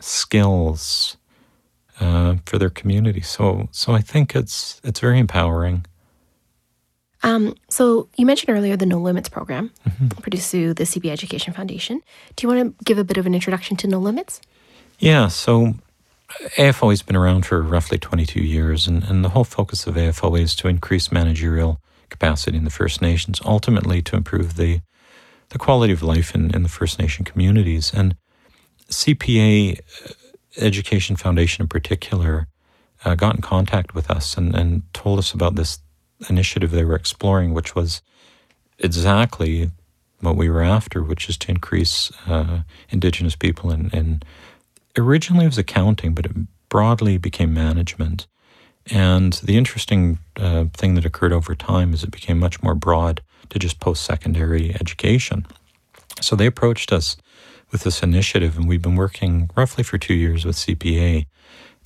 skills 0.00 1.18
uh, 2.00 2.36
for 2.46 2.58
their 2.58 2.70
community. 2.70 3.20
So, 3.20 3.68
so 3.70 3.92
I 3.92 4.00
think 4.00 4.34
it's 4.34 4.80
it's 4.82 5.00
very 5.00 5.18
empowering. 5.18 5.84
Um, 7.22 7.54
so 7.68 8.08
you 8.16 8.26
mentioned 8.26 8.50
earlier 8.56 8.76
the 8.76 8.86
No 8.86 8.98
Limits 8.98 9.28
program 9.28 9.70
mm-hmm. 9.88 10.08
produced 10.20 10.50
through 10.50 10.74
the 10.74 10.84
CPA 10.84 11.10
Education 11.10 11.52
Foundation. 11.52 12.02
Do 12.36 12.46
you 12.46 12.54
want 12.54 12.78
to 12.78 12.84
give 12.84 12.98
a 12.98 13.04
bit 13.04 13.16
of 13.16 13.26
an 13.26 13.34
introduction 13.34 13.76
to 13.78 13.86
No 13.86 13.98
Limits? 13.98 14.40
Yeah, 14.98 15.28
so 15.28 15.74
AFOA 16.56 16.90
has 16.90 17.02
been 17.02 17.16
around 17.16 17.46
for 17.46 17.62
roughly 17.62 17.98
22 17.98 18.40
years, 18.40 18.86
and, 18.86 19.04
and 19.04 19.24
the 19.24 19.30
whole 19.30 19.44
focus 19.44 19.86
of 19.86 19.94
AFOA 19.94 20.40
is 20.40 20.54
to 20.56 20.68
increase 20.68 21.12
managerial 21.12 21.80
capacity 22.08 22.56
in 22.56 22.64
the 22.64 22.70
First 22.70 23.02
Nations, 23.02 23.40
ultimately 23.44 24.02
to 24.02 24.16
improve 24.16 24.56
the 24.56 24.80
the 25.50 25.58
quality 25.58 25.92
of 25.92 26.02
life 26.02 26.34
in, 26.34 26.52
in 26.54 26.64
the 26.64 26.68
First 26.68 26.98
Nation 26.98 27.24
communities. 27.24 27.92
And 27.94 28.16
CPA 28.90 29.78
uh, 29.78 30.12
Education 30.56 31.14
Foundation 31.14 31.62
in 31.62 31.68
particular 31.68 32.48
uh, 33.04 33.14
got 33.14 33.36
in 33.36 33.42
contact 33.42 33.94
with 33.94 34.10
us 34.10 34.36
and, 34.36 34.56
and 34.56 34.82
told 34.92 35.20
us 35.20 35.32
about 35.32 35.54
this 35.54 35.78
initiative 36.28 36.70
they 36.70 36.84
were 36.84 36.96
exploring, 36.96 37.54
which 37.54 37.74
was 37.74 38.02
exactly 38.78 39.70
what 40.20 40.36
we 40.36 40.48
were 40.48 40.62
after, 40.62 41.02
which 41.02 41.28
is 41.28 41.36
to 41.38 41.50
increase 41.50 42.10
uh, 42.26 42.60
Indigenous 42.90 43.36
people 43.36 43.70
in, 43.70 43.90
in. 43.90 44.22
Originally, 44.96 45.44
it 45.44 45.48
was 45.48 45.58
accounting, 45.58 46.14
but 46.14 46.26
it 46.26 46.32
broadly 46.68 47.18
became 47.18 47.52
management. 47.52 48.26
And 48.90 49.34
the 49.34 49.56
interesting 49.56 50.18
uh, 50.36 50.66
thing 50.72 50.94
that 50.94 51.04
occurred 51.04 51.32
over 51.32 51.54
time 51.54 51.92
is 51.92 52.04
it 52.04 52.10
became 52.10 52.38
much 52.38 52.62
more 52.62 52.74
broad 52.74 53.20
to 53.50 53.58
just 53.58 53.80
post 53.80 54.04
secondary 54.04 54.74
education. 54.74 55.46
So 56.20 56.36
they 56.36 56.46
approached 56.46 56.92
us 56.92 57.16
with 57.70 57.82
this 57.82 58.02
initiative, 58.02 58.56
and 58.56 58.68
we've 58.68 58.82
been 58.82 58.96
working 58.96 59.50
roughly 59.56 59.82
for 59.82 59.98
two 59.98 60.14
years 60.14 60.44
with 60.44 60.56
CPA 60.56 61.26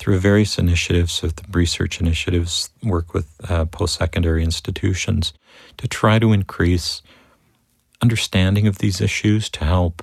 through 0.01 0.17
various 0.17 0.57
initiatives, 0.57 1.21
with 1.21 1.43
research 1.55 2.01
initiatives, 2.01 2.71
work 2.81 3.13
with 3.13 3.39
uh, 3.47 3.65
post 3.65 3.93
secondary 3.99 4.43
institutions 4.43 5.31
to 5.77 5.87
try 5.87 6.17
to 6.17 6.33
increase 6.33 7.03
understanding 8.01 8.65
of 8.65 8.79
these 8.79 8.99
issues, 8.99 9.47
to 9.47 9.63
help 9.63 10.01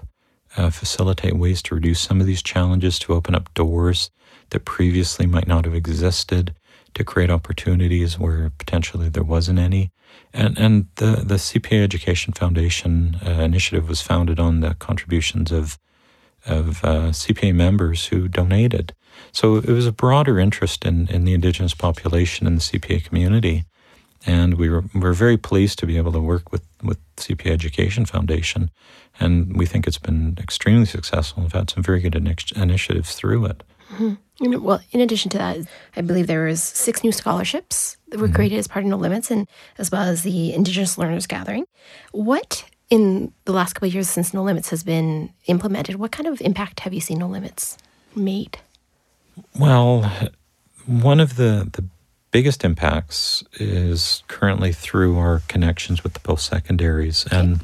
uh, 0.56 0.70
facilitate 0.70 1.36
ways 1.36 1.60
to 1.62 1.74
reduce 1.74 1.98
some 1.98 2.20
of 2.20 2.28
these 2.28 2.44
challenges, 2.44 3.00
to 3.00 3.12
open 3.12 3.34
up 3.34 3.52
doors 3.54 4.10
that 4.50 4.64
previously 4.64 5.26
might 5.26 5.48
not 5.48 5.64
have 5.64 5.74
existed, 5.74 6.54
to 6.94 7.02
create 7.02 7.28
opportunities 7.28 8.20
where 8.20 8.52
potentially 8.56 9.08
there 9.08 9.24
wasn't 9.24 9.58
any. 9.58 9.90
And, 10.32 10.56
and 10.56 10.86
the, 10.94 11.24
the 11.26 11.38
CPA 11.38 11.82
Education 11.82 12.32
Foundation 12.34 13.18
uh, 13.26 13.30
initiative 13.30 13.88
was 13.88 14.00
founded 14.00 14.38
on 14.38 14.60
the 14.60 14.74
contributions 14.74 15.50
of, 15.50 15.76
of 16.46 16.84
uh, 16.84 17.10
CPA 17.10 17.52
members 17.52 18.06
who 18.06 18.28
donated. 18.28 18.94
So 19.32 19.56
it 19.56 19.68
was 19.68 19.86
a 19.86 19.92
broader 19.92 20.38
interest 20.38 20.84
in, 20.84 21.08
in 21.08 21.24
the 21.24 21.34
Indigenous 21.34 21.74
population 21.74 22.46
in 22.46 22.56
the 22.56 22.60
CPA 22.60 23.04
community. 23.04 23.64
And 24.26 24.54
we 24.54 24.68
were, 24.68 24.84
we 24.94 25.02
are 25.02 25.12
very 25.12 25.36
pleased 25.36 25.78
to 25.78 25.86
be 25.86 25.96
able 25.96 26.12
to 26.12 26.20
work 26.20 26.50
with, 26.50 26.66
with 26.82 26.98
CPA 27.16 27.50
Education 27.50 28.04
Foundation. 28.04 28.70
And 29.20 29.56
we 29.56 29.64
think 29.64 29.86
it's 29.86 29.98
been 29.98 30.36
extremely 30.38 30.86
successful. 30.86 31.42
We've 31.42 31.52
had 31.52 31.70
some 31.70 31.82
very 31.82 32.00
good 32.00 32.14
initiatives 32.14 33.14
through 33.14 33.46
it. 33.46 33.62
Mm-hmm. 33.92 34.62
Well, 34.62 34.80
in 34.92 35.00
addition 35.00 35.30
to 35.30 35.38
that, 35.38 35.58
I 35.96 36.00
believe 36.00 36.26
there 36.26 36.44
was 36.44 36.62
six 36.62 37.02
new 37.02 37.10
scholarships 37.10 37.96
that 38.08 38.20
were 38.20 38.26
mm-hmm. 38.26 38.36
created 38.36 38.58
as 38.58 38.68
part 38.68 38.84
of 38.84 38.90
No 38.90 38.96
Limits, 38.96 39.30
and 39.30 39.48
as 39.78 39.90
well 39.90 40.02
as 40.02 40.22
the 40.22 40.52
Indigenous 40.52 40.98
Learners 40.98 41.26
Gathering. 41.26 41.64
What 42.12 42.64
in 42.90 43.32
the 43.44 43.52
last 43.52 43.74
couple 43.74 43.88
of 43.88 43.94
years 43.94 44.08
since 44.08 44.32
No 44.32 44.42
Limits 44.42 44.70
has 44.70 44.82
been 44.82 45.32
implemented, 45.46 45.96
what 45.96 46.12
kind 46.12 46.26
of 46.26 46.40
impact 46.40 46.80
have 46.80 46.94
you 46.94 47.00
seen 47.00 47.18
No 47.18 47.26
Limits 47.26 47.76
made? 48.14 48.58
Well, 49.58 50.10
one 50.86 51.20
of 51.20 51.36
the, 51.36 51.68
the 51.72 51.84
biggest 52.30 52.64
impacts 52.64 53.42
is 53.54 54.22
currently 54.28 54.72
through 54.72 55.18
our 55.18 55.42
connections 55.48 56.02
with 56.02 56.14
the 56.14 56.20
post 56.20 56.46
secondaries. 56.46 57.26
And 57.30 57.60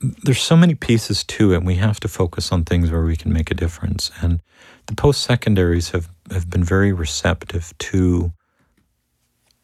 there's 0.00 0.42
so 0.42 0.56
many 0.56 0.74
pieces 0.74 1.24
to 1.24 1.52
it. 1.52 1.62
We 1.62 1.76
have 1.76 2.00
to 2.00 2.08
focus 2.08 2.52
on 2.52 2.64
things 2.64 2.90
where 2.90 3.04
we 3.04 3.16
can 3.16 3.32
make 3.32 3.50
a 3.50 3.54
difference. 3.54 4.10
And 4.20 4.40
the 4.86 4.94
post 4.94 5.22
secondaries 5.22 5.90
have, 5.90 6.08
have 6.30 6.48
been 6.48 6.64
very 6.64 6.92
receptive 6.92 7.72
to 7.78 8.32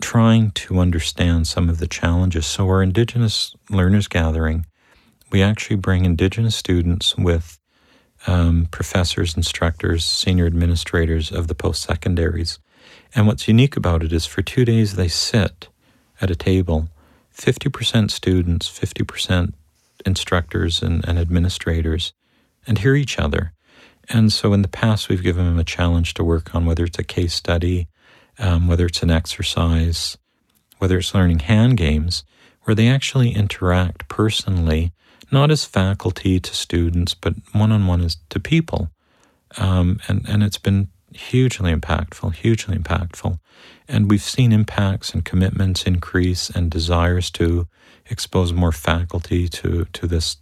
trying 0.02 0.50
to 0.50 0.78
understand 0.78 1.46
some 1.46 1.68
of 1.70 1.78
the 1.78 1.86
challenges. 1.86 2.46
So, 2.46 2.66
our 2.66 2.82
Indigenous 2.82 3.54
Learners 3.70 4.08
Gathering, 4.08 4.66
we 5.30 5.42
actually 5.42 5.76
bring 5.76 6.04
Indigenous 6.04 6.54
students 6.54 7.16
with 7.16 7.58
um, 8.26 8.68
professors, 8.70 9.36
instructors, 9.36 10.04
senior 10.04 10.46
administrators 10.46 11.30
of 11.30 11.48
the 11.48 11.54
post 11.54 11.82
secondaries. 11.82 12.58
And 13.14 13.26
what's 13.26 13.48
unique 13.48 13.76
about 13.76 14.02
it 14.02 14.12
is 14.12 14.26
for 14.26 14.42
two 14.42 14.64
days 14.64 14.96
they 14.96 15.08
sit 15.08 15.68
at 16.20 16.30
a 16.30 16.36
table, 16.36 16.88
50% 17.34 18.10
students, 18.10 18.68
50% 18.68 19.52
instructors 20.04 20.82
and, 20.82 21.06
and 21.06 21.18
administrators, 21.18 22.12
and 22.66 22.78
hear 22.78 22.94
each 22.94 23.18
other. 23.18 23.52
And 24.08 24.32
so 24.32 24.52
in 24.52 24.62
the 24.62 24.68
past, 24.68 25.08
we've 25.08 25.22
given 25.22 25.46
them 25.46 25.58
a 25.58 25.64
challenge 25.64 26.14
to 26.14 26.24
work 26.24 26.54
on 26.54 26.64
whether 26.64 26.84
it's 26.84 26.98
a 26.98 27.04
case 27.04 27.34
study, 27.34 27.88
um, 28.38 28.68
whether 28.68 28.86
it's 28.86 29.02
an 29.02 29.10
exercise, 29.10 30.16
whether 30.78 30.98
it's 30.98 31.14
learning 31.14 31.40
hand 31.40 31.76
games, 31.76 32.24
where 32.62 32.74
they 32.74 32.88
actually 32.88 33.30
interact 33.34 34.08
personally 34.08 34.92
not 35.30 35.50
as 35.50 35.64
faculty 35.64 36.40
to 36.40 36.54
students, 36.54 37.14
but 37.14 37.34
one 37.52 37.72
on 37.72 37.86
one 37.86 38.00
as 38.00 38.16
to 38.30 38.40
people. 38.40 38.90
Um, 39.58 40.00
and, 40.08 40.28
and 40.28 40.42
it's 40.42 40.58
been 40.58 40.88
hugely 41.12 41.74
impactful, 41.74 42.34
hugely 42.34 42.76
impactful. 42.76 43.38
And 43.88 44.10
we've 44.10 44.22
seen 44.22 44.52
impacts 44.52 45.14
and 45.14 45.24
commitments 45.24 45.84
increase 45.84 46.50
and 46.50 46.70
desires 46.70 47.30
to 47.32 47.66
expose 48.10 48.52
more 48.52 48.72
faculty 48.72 49.48
to, 49.48 49.86
to 49.92 50.06
this 50.06 50.36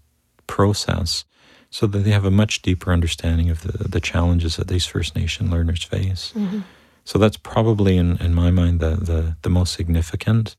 process 0.46 1.24
so 1.70 1.86
that 1.86 1.98
they 1.98 2.10
have 2.10 2.24
a 2.24 2.30
much 2.30 2.62
deeper 2.62 2.92
understanding 2.92 3.50
of 3.50 3.62
the, 3.62 3.88
the 3.88 4.00
challenges 4.00 4.56
that 4.56 4.68
these 4.68 4.86
First 4.86 5.16
Nation 5.16 5.50
learners 5.50 5.82
face. 5.82 6.32
Mm-hmm. 6.34 6.60
So 7.04 7.18
that's 7.18 7.36
probably, 7.36 7.96
in, 7.96 8.16
in 8.18 8.34
my 8.34 8.50
mind, 8.50 8.80
the, 8.80 8.96
the, 8.96 9.36
the 9.42 9.50
most 9.50 9.74
significant 9.74 10.56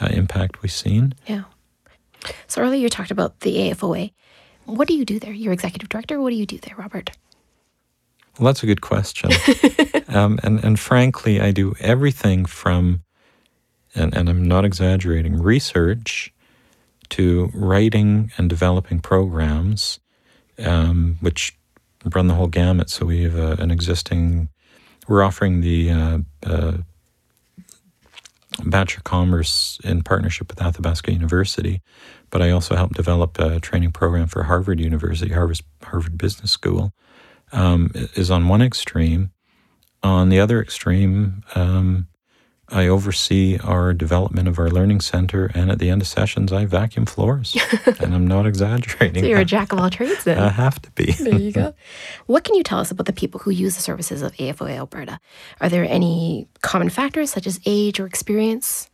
uh, 0.00 0.08
impact 0.10 0.62
we've 0.62 0.72
seen. 0.72 1.14
Yeah. 1.26 1.44
So 2.46 2.60
earlier 2.60 2.80
you 2.80 2.88
talked 2.88 3.10
about 3.10 3.40
the 3.40 3.56
AFOA. 3.56 4.12
What 4.64 4.88
do 4.88 4.94
you 4.94 5.04
do 5.04 5.18
there? 5.18 5.32
You're 5.32 5.52
executive 5.52 5.88
director. 5.88 6.20
What 6.20 6.30
do 6.30 6.36
you 6.36 6.46
do 6.46 6.58
there, 6.58 6.74
Robert? 6.76 7.10
Well, 8.38 8.46
that's 8.46 8.62
a 8.62 8.66
good 8.66 8.80
question. 8.80 9.30
um, 10.08 10.38
and, 10.42 10.62
and 10.62 10.78
frankly, 10.78 11.40
I 11.40 11.52
do 11.52 11.74
everything 11.80 12.44
from, 12.44 13.02
and, 13.94 14.14
and 14.14 14.28
I'm 14.28 14.46
not 14.46 14.64
exaggerating, 14.64 15.40
research 15.40 16.32
to 17.10 17.50
writing 17.54 18.32
and 18.36 18.50
developing 18.50 19.00
programs, 19.00 20.00
um, 20.58 21.16
which 21.20 21.56
run 22.04 22.26
the 22.26 22.34
whole 22.34 22.48
gamut. 22.48 22.90
So 22.90 23.06
we 23.06 23.22
have 23.22 23.36
a, 23.36 23.52
an 23.52 23.70
existing, 23.70 24.48
we're 25.08 25.22
offering 25.22 25.60
the 25.60 25.90
uh, 25.90 26.18
uh, 26.44 26.72
Bachelor 28.64 28.98
of 28.98 29.04
Commerce 29.04 29.78
in 29.84 30.02
partnership 30.02 30.48
with 30.48 30.60
Athabasca 30.62 31.12
University, 31.12 31.82
but 32.30 32.42
I 32.42 32.50
also 32.50 32.76
helped 32.76 32.94
develop 32.94 33.38
a 33.38 33.60
training 33.60 33.92
program 33.92 34.26
for 34.28 34.44
Harvard 34.44 34.80
University, 34.80 35.32
Harvard, 35.32 35.60
Harvard 35.82 36.18
Business 36.18 36.50
School, 36.50 36.92
um, 37.52 37.90
is 37.94 38.30
on 38.30 38.48
one 38.48 38.62
extreme. 38.62 39.30
On 40.02 40.28
the 40.28 40.38
other 40.38 40.60
extreme, 40.60 41.42
um, 41.54 42.06
I 42.68 42.88
oversee 42.88 43.58
our 43.62 43.92
development 43.92 44.48
of 44.48 44.58
our 44.58 44.68
learning 44.68 45.00
center, 45.00 45.52
and 45.54 45.70
at 45.70 45.78
the 45.78 45.88
end 45.88 46.02
of 46.02 46.08
sessions, 46.08 46.52
I 46.52 46.64
vacuum 46.64 47.06
floors. 47.06 47.56
and 48.00 48.12
I'm 48.12 48.26
not 48.26 48.44
exaggerating. 48.44 49.22
So 49.22 49.28
you're 49.28 49.38
a 49.38 49.44
jack 49.44 49.72
of 49.72 49.78
all 49.78 49.88
trades 49.88 50.24
then. 50.24 50.38
I 50.38 50.48
have 50.48 50.82
to 50.82 50.90
be. 50.92 51.12
there 51.20 51.38
you 51.38 51.52
go. 51.52 51.74
What 52.26 52.42
can 52.42 52.56
you 52.56 52.64
tell 52.64 52.80
us 52.80 52.90
about 52.90 53.06
the 53.06 53.12
people 53.12 53.38
who 53.40 53.50
use 53.50 53.76
the 53.76 53.82
services 53.82 54.20
of 54.20 54.32
AFOA 54.32 54.76
Alberta? 54.76 55.20
Are 55.60 55.68
there 55.68 55.84
any 55.84 56.48
common 56.62 56.88
factors 56.88 57.30
such 57.30 57.46
as 57.46 57.60
age 57.64 58.00
or 58.00 58.06
experience? 58.06 58.90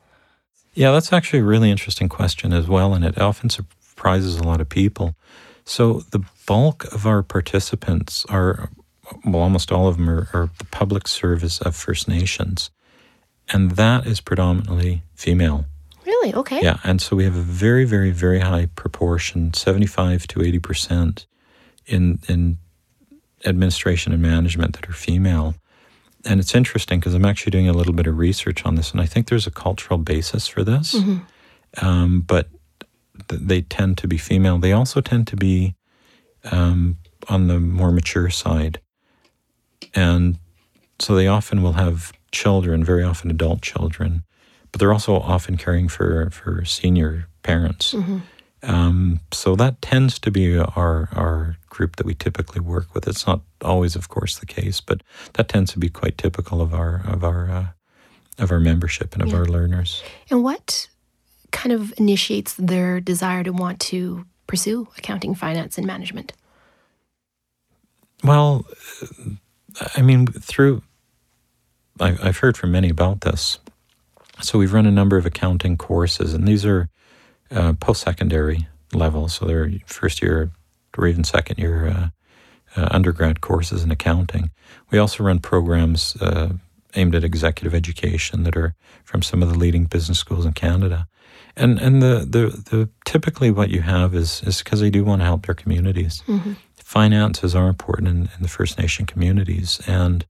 Yeah, 0.74 0.92
that's 0.92 1.12
actually 1.12 1.40
a 1.40 1.44
really 1.44 1.70
interesting 1.70 2.10
question 2.10 2.52
as 2.52 2.68
well, 2.68 2.92
and 2.92 3.04
it 3.04 3.18
often 3.18 3.48
surprises 3.48 4.36
a 4.36 4.42
lot 4.42 4.60
of 4.60 4.68
people. 4.68 5.14
So 5.64 6.00
the 6.10 6.24
bulk 6.46 6.84
of 6.92 7.06
our 7.06 7.22
participants 7.22 8.26
are, 8.28 8.68
well, 9.24 9.42
almost 9.42 9.72
all 9.72 9.88
of 9.88 9.96
them 9.96 10.10
are, 10.10 10.28
are 10.34 10.50
the 10.58 10.64
public 10.66 11.08
service 11.08 11.60
of 11.60 11.74
First 11.74 12.08
Nations, 12.08 12.70
and 13.52 13.72
that 13.72 14.06
is 14.06 14.20
predominantly 14.20 15.02
female. 15.14 15.66
Really? 16.04 16.34
Okay. 16.34 16.60
Yeah, 16.62 16.78
and 16.82 17.00
so 17.00 17.16
we 17.16 17.24
have 17.24 17.36
a 17.36 17.40
very, 17.40 17.84
very, 17.84 18.10
very 18.10 18.40
high 18.40 18.66
proportion, 18.74 19.54
seventy-five 19.54 20.26
to 20.28 20.42
eighty 20.42 20.58
percent, 20.58 21.26
in 21.86 22.18
in 22.28 22.58
administration 23.44 24.12
and 24.12 24.22
management 24.22 24.74
that 24.74 24.88
are 24.88 24.92
female 24.92 25.54
and 26.24 26.40
it's 26.40 26.54
interesting 26.54 27.00
because 27.00 27.14
I'm 27.14 27.24
actually 27.24 27.50
doing 27.50 27.68
a 27.68 27.72
little 27.72 27.92
bit 27.92 28.06
of 28.06 28.18
research 28.18 28.64
on 28.64 28.76
this, 28.76 28.92
and 28.92 29.00
I 29.00 29.06
think 29.06 29.28
there's 29.28 29.46
a 29.46 29.50
cultural 29.50 29.98
basis 29.98 30.46
for 30.46 30.62
this. 30.62 30.94
Mm-hmm. 30.94 31.84
Um, 31.84 32.20
but 32.20 32.48
th- 33.28 33.42
they 33.42 33.62
tend 33.62 33.98
to 33.98 34.08
be 34.08 34.18
female. 34.18 34.58
They 34.58 34.72
also 34.72 35.00
tend 35.00 35.26
to 35.28 35.36
be 35.36 35.74
um, 36.50 36.98
on 37.28 37.48
the 37.48 37.58
more 37.58 37.90
mature 37.90 38.30
side, 38.30 38.80
and 39.94 40.38
so 40.98 41.14
they 41.14 41.26
often 41.26 41.62
will 41.62 41.74
have 41.74 42.12
children, 42.32 42.82
very 42.82 43.04
often 43.04 43.30
adult 43.30 43.62
children, 43.62 44.24
but 44.70 44.80
they're 44.80 44.92
also 44.92 45.14
often 45.14 45.56
caring 45.56 45.88
for 45.88 46.30
for 46.30 46.64
senior 46.64 47.28
parents. 47.42 47.94
Mm-hmm. 47.94 48.18
Um, 48.64 49.20
so 49.32 49.56
that 49.56 49.82
tends 49.82 50.18
to 50.20 50.30
be 50.30 50.58
our 50.58 51.08
our 51.12 51.56
group 51.68 51.96
that 51.96 52.06
we 52.06 52.14
typically 52.14 52.60
work 52.60 52.94
with. 52.94 53.06
It's 53.08 53.26
not 53.26 53.40
always, 53.60 53.96
of 53.96 54.08
course, 54.08 54.38
the 54.38 54.46
case, 54.46 54.80
but 54.80 55.02
that 55.34 55.48
tends 55.48 55.72
to 55.72 55.78
be 55.78 55.88
quite 55.88 56.18
typical 56.18 56.60
of 56.60 56.72
our 56.74 57.02
of 57.06 57.24
our 57.24 57.50
uh, 57.50 57.66
of 58.38 58.50
our 58.50 58.60
membership 58.60 59.14
and 59.14 59.22
of 59.22 59.30
yeah. 59.30 59.38
our 59.38 59.44
learners. 59.44 60.02
And 60.30 60.42
what 60.42 60.88
kind 61.50 61.72
of 61.72 61.92
initiates 61.98 62.54
their 62.54 63.00
desire 63.00 63.44
to 63.44 63.52
want 63.52 63.78
to 63.80 64.24
pursue 64.46 64.88
accounting, 64.96 65.34
finance, 65.34 65.76
and 65.76 65.86
management? 65.86 66.32
Well, 68.24 68.64
I 69.96 70.02
mean, 70.02 70.26
through 70.26 70.82
I've 72.00 72.38
heard 72.38 72.56
from 72.56 72.72
many 72.72 72.88
about 72.88 73.20
this. 73.20 73.58
So 74.40 74.58
we've 74.58 74.72
run 74.72 74.86
a 74.86 74.90
number 74.90 75.16
of 75.16 75.26
accounting 75.26 75.76
courses, 75.76 76.34
and 76.34 76.48
these 76.48 76.64
are 76.64 76.88
uh, 77.50 77.74
post-secondary 77.74 78.66
level. 78.92 79.28
So 79.28 79.44
they're 79.44 79.70
first 79.86 80.22
year 80.22 80.50
or 80.96 81.06
even 81.06 81.24
second 81.24 81.58
year 81.58 81.86
uh, 81.88 82.08
uh, 82.76 82.88
undergrad 82.90 83.40
courses 83.40 83.82
in 83.82 83.90
accounting. 83.90 84.50
We 84.90 84.98
also 84.98 85.24
run 85.24 85.38
programs 85.38 86.16
uh, 86.16 86.54
aimed 86.94 87.14
at 87.14 87.24
executive 87.24 87.74
education 87.74 88.42
that 88.44 88.56
are 88.56 88.74
from 89.04 89.22
some 89.22 89.42
of 89.42 89.48
the 89.50 89.58
leading 89.58 89.84
business 89.84 90.18
schools 90.18 90.44
in 90.44 90.52
Canada. 90.52 91.06
And 91.56 91.78
and 91.78 92.02
the 92.02 92.26
the, 92.28 92.62
the 92.70 92.88
typically 93.04 93.50
what 93.50 93.70
you 93.70 93.82
have 93.82 94.14
is 94.14 94.42
is 94.44 94.62
because 94.62 94.80
they 94.80 94.90
do 94.90 95.04
want 95.04 95.20
to 95.20 95.26
help 95.26 95.46
their 95.46 95.54
communities. 95.54 96.22
Mm-hmm. 96.26 96.54
Finances 96.76 97.54
are 97.54 97.68
important 97.68 98.08
in, 98.08 98.16
in, 98.16 98.42
the 98.42 98.48
First 98.48 98.78
Nation 98.78 99.06
communities, 99.06 99.80
and 99.86 100.26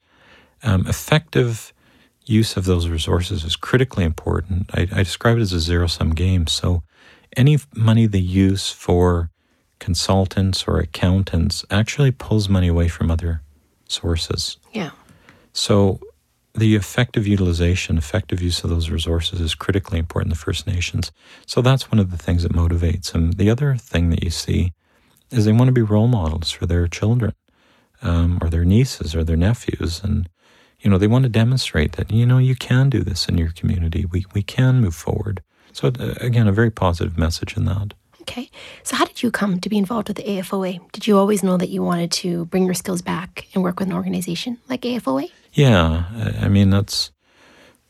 um, 0.62 0.86
effective 0.86 1.72
use 2.24 2.56
of 2.56 2.64
those 2.64 2.88
resources 2.88 3.44
is 3.44 3.56
critically 3.56 4.04
important. 4.04 4.70
I, 4.72 4.82
I 4.92 5.02
describe 5.02 5.38
it 5.38 5.42
as 5.42 5.52
a 5.52 5.60
zero 5.60 5.86
sum 5.86 6.14
game. 6.14 6.46
So 6.46 6.82
any 7.36 7.58
money 7.74 8.06
they 8.06 8.18
use 8.18 8.70
for 8.70 9.30
consultants 9.78 10.64
or 10.68 10.78
accountants 10.78 11.64
actually 11.70 12.12
pulls 12.12 12.48
money 12.48 12.68
away 12.68 12.88
from 12.88 13.10
other 13.10 13.42
sources. 13.88 14.56
Yeah. 14.72 14.90
So 15.52 16.00
the 16.54 16.76
effective 16.76 17.26
utilization, 17.26 17.98
effective 17.98 18.40
use 18.40 18.62
of 18.62 18.70
those 18.70 18.90
resources 18.90 19.40
is 19.40 19.54
critically 19.54 19.98
important 19.98 20.32
in 20.32 20.38
the 20.38 20.44
First 20.44 20.66
Nations. 20.66 21.10
So 21.46 21.62
that's 21.62 21.90
one 21.90 21.98
of 21.98 22.10
the 22.10 22.18
things 22.18 22.42
that 22.42 22.52
motivates 22.52 23.12
them. 23.12 23.32
The 23.32 23.50
other 23.50 23.74
thing 23.76 24.10
that 24.10 24.22
you 24.22 24.30
see 24.30 24.72
is 25.30 25.44
they 25.44 25.52
want 25.52 25.68
to 25.68 25.72
be 25.72 25.82
role 25.82 26.08
models 26.08 26.50
for 26.50 26.66
their 26.66 26.86
children 26.86 27.32
um, 28.02 28.38
or 28.42 28.50
their 28.50 28.64
nieces 28.64 29.14
or 29.14 29.24
their 29.24 29.36
nephews. 29.36 30.02
And, 30.04 30.28
you 30.82 30.90
know, 30.90 30.98
they 30.98 31.06
want 31.06 31.22
to 31.22 31.28
demonstrate 31.28 31.92
that, 31.92 32.10
you 32.10 32.26
know, 32.26 32.38
you 32.38 32.56
can 32.56 32.90
do 32.90 33.00
this 33.00 33.28
in 33.28 33.38
your 33.38 33.52
community. 33.52 34.04
We, 34.04 34.26
we 34.34 34.42
can 34.42 34.80
move 34.80 34.94
forward. 34.94 35.42
So, 35.72 35.88
uh, 35.88 36.14
again, 36.20 36.48
a 36.48 36.52
very 36.52 36.70
positive 36.70 37.16
message 37.16 37.56
in 37.56 37.64
that. 37.66 37.94
Okay. 38.22 38.50
So, 38.82 38.96
how 38.96 39.04
did 39.04 39.22
you 39.22 39.30
come 39.30 39.60
to 39.60 39.68
be 39.68 39.78
involved 39.78 40.08
with 40.08 40.16
the 40.16 40.24
AFOA? 40.24 40.80
Did 40.92 41.06
you 41.06 41.16
always 41.18 41.42
know 41.42 41.56
that 41.56 41.70
you 41.70 41.82
wanted 41.82 42.10
to 42.12 42.44
bring 42.46 42.64
your 42.64 42.74
skills 42.74 43.00
back 43.00 43.46
and 43.54 43.62
work 43.62 43.78
with 43.78 43.88
an 43.88 43.94
organization 43.94 44.58
like 44.68 44.82
AFOA? 44.82 45.30
Yeah. 45.52 46.04
I 46.40 46.48
mean, 46.48 46.70
that's, 46.70 47.10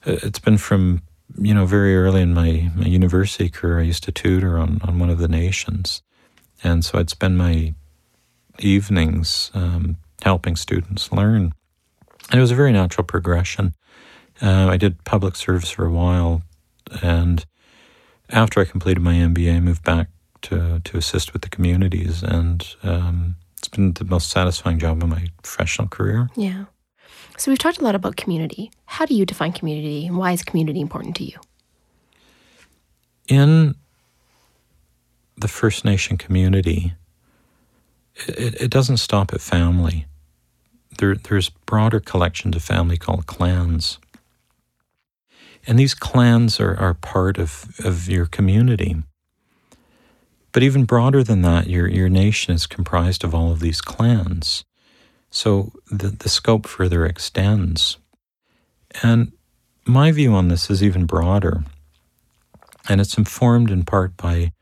uh, 0.07 0.17
it's 0.23 0.39
been 0.39 0.59
from, 0.59 1.03
you 1.39 1.55
know, 1.55 1.65
very 1.65 1.97
early 1.97 2.21
in 2.23 2.35
my, 2.35 2.71
my 2.75 2.87
university 2.87 3.49
career, 3.49 3.81
I 3.81 3.85
used 3.85 4.05
to 4.05 4.13
tutor 4.13 4.59
on, 4.59 4.81
on 4.85 4.99
one 4.99 5.11
of 5.11 5.19
the 5.19 5.29
nations. 5.29 6.03
And 6.63 6.85
so 6.85 6.99
I'd 6.99 7.11
spend 7.11 7.39
my 7.39 7.75
evenings 8.59 9.51
um, 9.55 9.97
helping 10.23 10.57
students 10.57 11.11
learn. 11.11 11.53
And 12.33 12.39
it 12.39 12.41
was 12.41 12.51
a 12.51 12.57
very 12.57 12.73
natural 12.73 13.05
progression. 13.05 13.75
Uh, 14.41 14.67
I 14.69 14.79
did 14.79 15.05
public 15.05 15.37
service 15.37 15.71
for 15.71 15.85
a 15.85 15.93
while, 15.93 16.43
and 17.03 17.45
after 18.31 18.59
I 18.59 18.65
completed 18.65 19.03
my 19.03 19.13
MBA, 19.13 19.57
I 19.57 19.61
moved 19.61 19.85
back 19.85 20.09
to 20.43 20.81
to 20.83 20.97
assist 20.97 21.35
with 21.35 21.43
the 21.43 21.51
communities, 21.51 22.23
and 22.23 22.67
um, 22.83 23.37
it's 23.59 23.69
been 23.69 23.93
the 23.93 24.05
most 24.05 24.31
satisfying 24.31 24.79
job 24.79 25.03
of 25.03 25.11
my 25.11 25.27
professional 25.43 25.89
career. 25.89 26.31
Yeah. 26.35 26.65
So 27.37 27.51
we've 27.51 27.59
talked 27.59 27.79
a 27.79 27.85
lot 27.85 27.95
about 27.95 28.17
community. 28.17 28.71
How 28.87 29.05
do 29.05 29.15
you 29.15 29.27
define 29.27 29.53
community, 29.53 30.07
and 30.07 30.17
why 30.17 30.33
is 30.33 30.43
community 30.43 30.81
important 30.81 31.15
to 31.17 31.25
you? 31.25 31.39
In 33.29 33.75
the 35.37 35.49
First 35.49 35.85
Nation 35.85 36.17
community, 36.17 36.95
it, 38.27 38.61
it 38.61 38.71
doesn't 38.71 38.97
stop 38.97 39.35
at 39.35 39.43
family. 39.43 40.07
There, 40.99 41.15
there's 41.15 41.51
broader 41.51 42.01
collections 42.01 42.57
of 42.57 42.63
family 42.63 42.97
called 42.97 43.27
clans. 43.27 43.99
And 45.67 45.79
these 45.79 45.95
clans 45.95 46.61
are, 46.61 46.77
are 46.77 46.95
part 46.95 47.39
of, 47.39 47.67
of 47.85 48.09
your 48.09 48.27
community. 48.27 48.97
But 50.53 50.63
even 50.63 50.85
broader 50.85 51.23
than 51.23 51.43
that, 51.43 51.67
your, 51.69 51.89
your 51.89 52.09
nation 52.09 52.55
is 52.55 52.67
comprised 52.67 53.25
of 53.25 53.35
all 53.35 53.53
of 53.53 53.61
these 53.61 53.81
clans. 53.81 54.65
So 55.31 55.73
the, 55.91 56.09
the 56.09 56.29
scope 56.29 56.67
further 56.67 57.07
extends. 57.07 57.97
And 59.03 59.33
my 59.87 60.13
view 60.13 60.35
on 60.35 60.49
this 60.49 60.71
is 60.71 60.83
even 60.83 61.07
broader. 61.07 61.65
And 62.89 63.01
it's 63.01 63.17
informed 63.17 63.71
in 63.71 63.85
part 63.85 64.17
by 64.17 64.53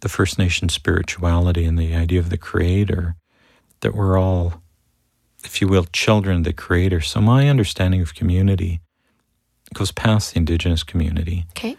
the 0.00 0.08
First 0.08 0.38
Nation 0.38 0.68
spirituality 0.68 1.64
and 1.64 1.78
the 1.78 1.94
idea 1.94 2.18
of 2.18 2.30
the 2.30 2.38
Creator, 2.38 3.16
that 3.80 3.94
we're 3.94 4.18
all, 4.18 4.62
if 5.44 5.60
you 5.60 5.68
will, 5.68 5.84
children 5.92 6.42
the 6.42 6.52
Creator. 6.52 7.00
So 7.00 7.20
my 7.20 7.48
understanding 7.48 8.00
of 8.02 8.14
community 8.14 8.80
goes 9.74 9.92
past 9.92 10.32
the 10.32 10.38
Indigenous 10.38 10.82
community. 10.82 11.46
Okay. 11.52 11.76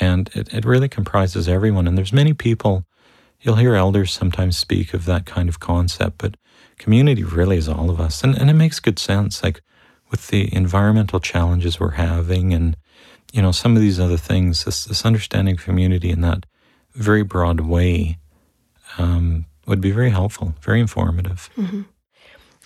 And 0.00 0.30
it, 0.34 0.52
it 0.52 0.64
really 0.64 0.88
comprises 0.88 1.48
everyone. 1.48 1.86
And 1.86 1.96
there's 1.96 2.12
many 2.12 2.32
people, 2.32 2.84
you'll 3.40 3.56
hear 3.56 3.74
elders 3.74 4.12
sometimes 4.12 4.56
speak 4.56 4.94
of 4.94 5.04
that 5.04 5.26
kind 5.26 5.48
of 5.48 5.60
concept, 5.60 6.18
but 6.18 6.36
community 6.78 7.22
really 7.22 7.56
is 7.56 7.68
all 7.68 7.90
of 7.90 8.00
us. 8.00 8.24
And, 8.24 8.36
and 8.36 8.50
it 8.50 8.54
makes 8.54 8.80
good 8.80 8.98
sense. 8.98 9.42
Like 9.42 9.62
with 10.10 10.28
the 10.28 10.52
environmental 10.54 11.20
challenges 11.20 11.78
we're 11.78 11.90
having 11.92 12.52
and, 12.52 12.76
you 13.32 13.42
know, 13.42 13.52
some 13.52 13.76
of 13.76 13.82
these 13.82 14.00
other 14.00 14.16
things, 14.16 14.64
this, 14.64 14.84
this 14.84 15.04
understanding 15.04 15.54
of 15.54 15.64
community 15.64 16.10
in 16.10 16.20
that 16.22 16.46
very 16.94 17.22
broad 17.22 17.60
way 17.60 18.18
um, 18.98 19.46
would 19.66 19.80
be 19.80 19.90
very 19.90 20.10
helpful, 20.10 20.54
very 20.60 20.80
informative. 20.80 21.50
Mm-hmm. 21.56 21.82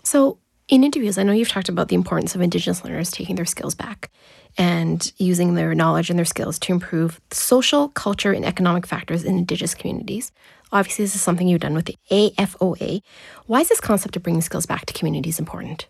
So, 0.09 0.39
in 0.69 0.85
interviews, 0.85 1.19
I 1.19 1.23
know 1.23 1.33
you've 1.35 1.51
talked 1.51 1.69
about 1.69 1.89
the 1.89 1.95
importance 1.95 2.35
of 2.35 2.41
Indigenous 2.41 2.83
learners 2.83 3.11
taking 3.11 3.37
their 3.37 3.45
skills 3.45 3.75
back 3.75 4.11
and 4.57 5.13
using 5.19 5.55
their 5.55 5.75
knowledge 5.75 6.09
and 6.09 6.19
their 6.19 6.25
skills 6.25 6.59
to 6.61 6.73
improve 6.73 7.21
social, 7.31 7.91
culture, 7.91 8.33
and 8.33 8.43
economic 8.43 8.87
factors 8.87 9.23
in 9.23 9.37
Indigenous 9.37 9.75
communities. 9.75 10.33
Obviously, 10.73 11.05
this 11.05 11.15
is 11.15 11.21
something 11.21 11.47
you've 11.47 11.61
done 11.61 11.75
with 11.75 11.85
the 11.85 11.97
AFOA. 12.11 13.03
Why 13.45 13.61
is 13.61 13.69
this 13.69 13.83
concept 13.83 14.17
of 14.17 14.23
bringing 14.23 14.41
skills 14.41 14.65
back 14.65 14.87
to 14.87 14.95
communities 14.95 15.39
important? 15.39 15.89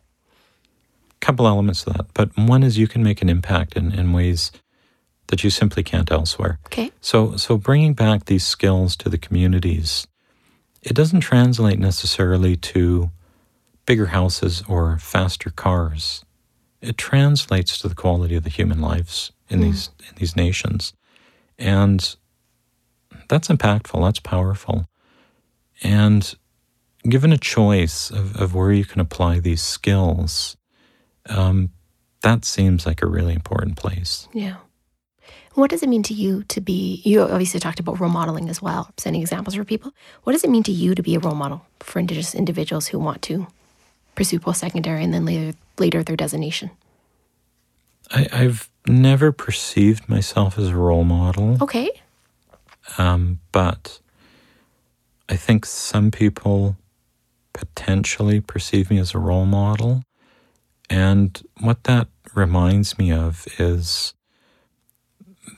A 1.13 1.25
couple 1.25 1.47
elements 1.47 1.85
to 1.85 1.91
that, 1.91 2.07
but 2.13 2.37
one 2.37 2.65
is 2.65 2.77
you 2.77 2.89
can 2.89 3.05
make 3.05 3.23
an 3.23 3.29
impact 3.29 3.77
in, 3.77 3.93
in 3.93 4.13
ways 4.13 4.51
that 5.29 5.45
you 5.45 5.51
simply 5.51 5.85
can't 5.85 6.11
elsewhere. 6.11 6.59
Okay. 6.67 6.91
So, 7.01 7.37
so 7.37 7.57
bringing 7.57 7.95
back 7.95 8.25
these 8.25 8.45
skills 8.45 8.97
to 8.97 9.09
the 9.09 9.19
communities, 9.19 10.09
it 10.83 10.95
doesn't 10.95 11.21
translate 11.21 11.79
necessarily 11.79 12.57
to 12.57 13.13
bigger 13.89 14.07
houses 14.07 14.63
or 14.69 14.99
faster 14.99 15.49
cars. 15.49 16.23
It 16.83 16.99
translates 16.99 17.79
to 17.79 17.89
the 17.89 17.95
quality 17.95 18.37
of 18.37 18.45
the 18.45 18.51
human 18.51 18.83
lives 18.83 19.33
in 19.49 19.61
mm. 19.61 19.63
these 19.63 19.91
in 20.09 20.15
these 20.17 20.37
nations, 20.37 20.93
and 21.59 22.17
that's 23.29 23.49
impactful. 23.49 24.01
That's 24.01 24.21
powerful, 24.21 24.87
and 25.83 26.37
given 27.09 27.33
a 27.33 27.39
choice 27.39 28.11
of, 28.11 28.37
of 28.37 28.55
where 28.55 28.73
you 28.73 28.85
can 28.85 29.01
apply 29.01 29.41
these 29.41 29.63
skills, 29.63 30.57
um, 31.31 31.71
that 32.21 32.45
seems 32.45 32.85
like 32.85 33.01
a 33.03 33.07
really 33.07 33.33
important 33.33 33.77
place. 33.77 34.29
Yeah. 34.35 34.57
What 35.55 35.71
does 35.71 35.83
it 35.83 35.89
mean 35.89 36.05
to 36.05 36.15
you 36.15 36.45
to 36.45 36.61
be? 36.61 37.01
You 37.05 37.23
obviously 37.23 37.59
talked 37.59 37.81
about 37.81 37.99
role 37.99 38.11
modeling 38.11 38.49
as 38.49 38.63
well, 38.63 38.93
setting 38.99 39.21
examples 39.21 39.55
for 39.55 39.65
people. 39.65 39.93
What 40.23 40.35
does 40.35 40.45
it 40.45 40.51
mean 40.51 40.63
to 40.65 40.73
you 40.73 40.95
to 40.95 41.03
be 41.03 41.17
a 41.17 41.19
role 41.19 41.35
model 41.35 41.67
for 41.81 41.99
Indigenous 41.99 42.35
individuals 42.35 42.89
who 42.89 42.99
want 43.01 43.23
to 43.23 43.49
pursue 44.19 44.41
post 44.41 44.59
secondary 44.59 45.05
and 45.05 45.15
then 45.15 45.25
later, 45.25 45.57
later 45.79 46.03
their 46.03 46.17
designation? 46.17 46.71
I, 48.11 48.27
have 48.33 48.69
never 48.87 49.31
perceived 49.31 50.09
myself 50.09 50.59
as 50.59 50.69
a 50.69 50.77
role 50.77 51.05
model. 51.05 51.57
Okay. 51.63 51.89
Um, 52.99 53.39
but 53.53 54.01
I 55.29 55.37
think 55.37 55.65
some 55.65 56.11
people 56.11 56.77
potentially 57.53 58.41
perceive 58.41 58.91
me 58.91 58.99
as 58.99 59.15
a 59.15 59.19
role 59.19 59.47
model. 59.47 60.03
And 60.91 61.41
what 61.61 61.85
that 61.85 62.09
reminds 62.35 62.99
me 62.99 63.13
of 63.13 63.47
is 63.59 64.15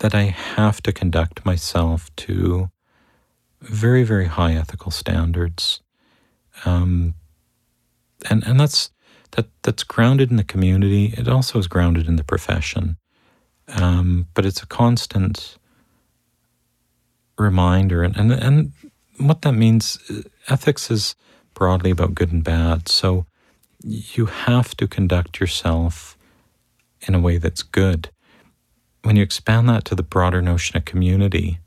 that 0.01 0.15
I 0.15 0.25
have 0.25 0.83
to 0.83 0.93
conduct 0.93 1.47
myself 1.47 2.15
to 2.17 2.71
very, 3.63 4.03
very 4.03 4.27
high 4.27 4.53
ethical 4.53 4.91
standards. 4.91 5.81
Um, 6.67 7.15
and, 8.29 8.47
and 8.47 8.59
that's, 8.59 8.91
that, 9.33 9.47
that's 9.63 9.83
grounded 9.83 10.31
in 10.31 10.37
the 10.37 10.45
community. 10.45 11.15
It 11.17 11.29
also 11.29 11.59
is 11.59 11.67
grounded 11.67 12.09
in 12.09 12.17
the 12.17 12.25
profession. 12.25 12.97
Um, 13.69 14.27
but 14.35 14.45
it's 14.45 14.63
a 14.63 14.67
constant 14.67 15.57
reminder. 17.39 18.03
And, 18.03 18.17
and, 18.17 18.33
and 18.33 18.73
what 19.19 19.43
that 19.43 19.53
means, 19.53 19.99
ethics 20.49 20.91
is 20.91 21.15
broadly 21.55 21.91
about 21.91 22.15
good 22.15 22.33
and 22.33 22.43
bad. 22.43 22.89
So 22.89 23.27
you 23.83 24.27
have 24.27 24.77
to 24.77 24.89
conduct 24.89 25.41
yourself 25.41 26.19
in 27.03 27.15
a 27.15 27.21
way 27.21 27.39
that's 27.39 27.63
good 27.63 28.11
when 29.03 29.17
you 29.17 29.23
expand 29.23 29.69
that 29.69 29.85
to 29.87 29.95
the 29.95 30.03
broader 30.03 30.43
notion 30.43 30.77
of 30.77 30.85
community, 30.85 31.59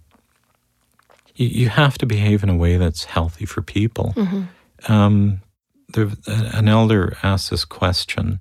you, 1.36 1.47
you 1.47 1.70
have 1.70 1.97
to 1.99 2.06
behave 2.06 2.43
in 2.43 2.49
a 2.49 2.56
way 2.56 2.78
that's 2.78 3.06
healthy 3.06 3.45
for 3.45 3.62
people. 3.62 4.14
Mm-hmm. 4.16 4.91
Um, 4.91 5.41
there, 5.90 6.12
an 6.28 6.68
elder 6.68 7.18
asked 7.24 7.50
this 7.50 7.66
question. 7.66 8.40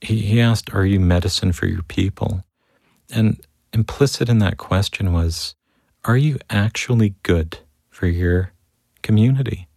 He, 0.00 0.20
he 0.20 0.40
asked, 0.40 0.74
Are 0.74 0.84
you 0.84 1.00
medicine 1.00 1.52
for 1.52 1.66
your 1.66 1.82
people? 1.82 2.44
And 3.10 3.40
implicit 3.72 4.28
in 4.28 4.38
that 4.38 4.58
question 4.58 5.12
was, 5.12 5.54
Are 6.04 6.16
you 6.16 6.38
actually 6.50 7.14
good 7.22 7.58
for 7.90 8.06
your 8.06 8.52
community? 9.02 9.68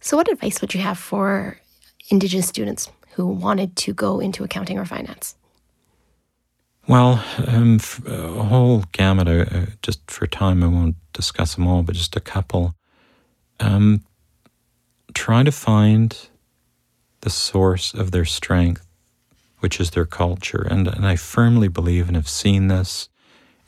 So, 0.00 0.16
what 0.16 0.30
advice 0.30 0.60
would 0.60 0.74
you 0.74 0.80
have 0.80 0.98
for 0.98 1.58
Indigenous 2.10 2.48
students 2.48 2.90
who 3.14 3.26
wanted 3.26 3.76
to 3.76 3.94
go 3.94 4.20
into 4.20 4.44
accounting 4.44 4.78
or 4.78 4.84
finance? 4.84 5.36
Well, 6.88 7.24
um, 7.46 7.78
a 8.06 8.42
whole 8.42 8.84
gamut. 8.92 9.28
Uh, 9.28 9.66
just 9.82 10.10
for 10.10 10.26
time, 10.26 10.64
I 10.64 10.66
won't 10.66 10.96
discuss 11.12 11.54
them 11.54 11.66
all, 11.66 11.82
but 11.82 11.94
just 11.94 12.16
a 12.16 12.20
couple. 12.20 12.74
Um, 13.60 14.02
try 15.14 15.42
to 15.42 15.52
find 15.52 16.28
the 17.20 17.30
source 17.30 17.94
of 17.94 18.10
their 18.10 18.24
strength, 18.24 18.86
which 19.60 19.80
is 19.80 19.90
their 19.90 20.04
culture, 20.04 20.66
and 20.68 20.88
and 20.88 21.06
I 21.06 21.16
firmly 21.16 21.68
believe 21.68 22.08
and 22.08 22.16
have 22.16 22.28
seen 22.28 22.68
this, 22.68 23.08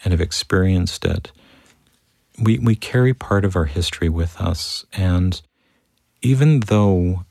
and 0.04 0.12
have 0.12 0.20
experienced 0.20 1.04
it. 1.04 1.32
We 2.40 2.58
we 2.58 2.74
carry 2.74 3.14
part 3.14 3.44
of 3.44 3.56
our 3.56 3.66
history 3.66 4.08
with 4.08 4.40
us, 4.40 4.84
and 4.92 5.40
even 6.22 6.60
though 6.60 7.24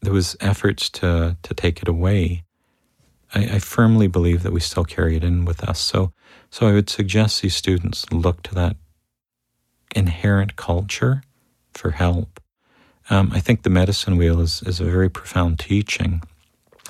there 0.00 0.12
was 0.12 0.36
efforts 0.40 0.88
to 0.90 1.36
to 1.42 1.54
take 1.54 1.82
it 1.82 1.88
away, 1.88 2.44
I, 3.34 3.56
I 3.56 3.58
firmly 3.58 4.06
believe 4.06 4.42
that 4.42 4.52
we 4.52 4.60
still 4.60 4.84
carry 4.84 5.16
it 5.16 5.24
in 5.24 5.44
with 5.44 5.62
us. 5.64 5.80
So, 5.80 6.12
so 6.50 6.66
I 6.66 6.72
would 6.72 6.88
suggest 6.88 7.42
these 7.42 7.56
students 7.56 8.10
look 8.12 8.42
to 8.44 8.54
that 8.54 8.76
inherent 9.94 10.56
culture 10.56 11.22
for 11.72 11.92
help. 11.92 12.40
Um, 13.10 13.30
I 13.32 13.40
think 13.40 13.62
the 13.62 13.70
medicine 13.70 14.16
wheel 14.16 14.40
is, 14.40 14.62
is 14.62 14.80
a 14.80 14.84
very 14.84 15.10
profound 15.10 15.58
teaching, 15.58 16.22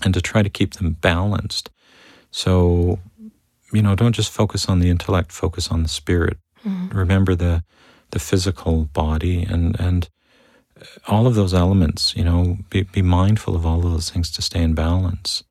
and 0.02 0.14
to 0.14 0.20
try 0.20 0.42
to 0.42 0.50
keep 0.50 0.74
them 0.74 0.92
balanced. 1.00 1.70
So, 2.30 2.98
you 3.72 3.82
know, 3.82 3.94
don't 3.94 4.12
just 4.12 4.30
focus 4.30 4.68
on 4.68 4.80
the 4.80 4.90
intellect, 4.90 5.32
focus 5.32 5.68
on 5.68 5.82
the 5.82 5.88
spirit. 5.88 6.38
Mm-hmm. 6.64 6.96
Remember 6.96 7.34
the 7.34 7.64
the 8.10 8.18
physical 8.20 8.84
body 8.84 9.42
and 9.42 9.78
and 9.80 10.08
all 11.08 11.26
of 11.26 11.34
those 11.34 11.54
elements. 11.54 12.14
You 12.16 12.24
know, 12.24 12.58
be, 12.70 12.82
be 12.82 13.02
mindful 13.02 13.56
of 13.56 13.66
all 13.66 13.84
of 13.84 13.92
those 13.92 14.10
things 14.10 14.30
to 14.32 14.42
stay 14.42 14.62
in 14.62 14.74
balance. 14.74 15.42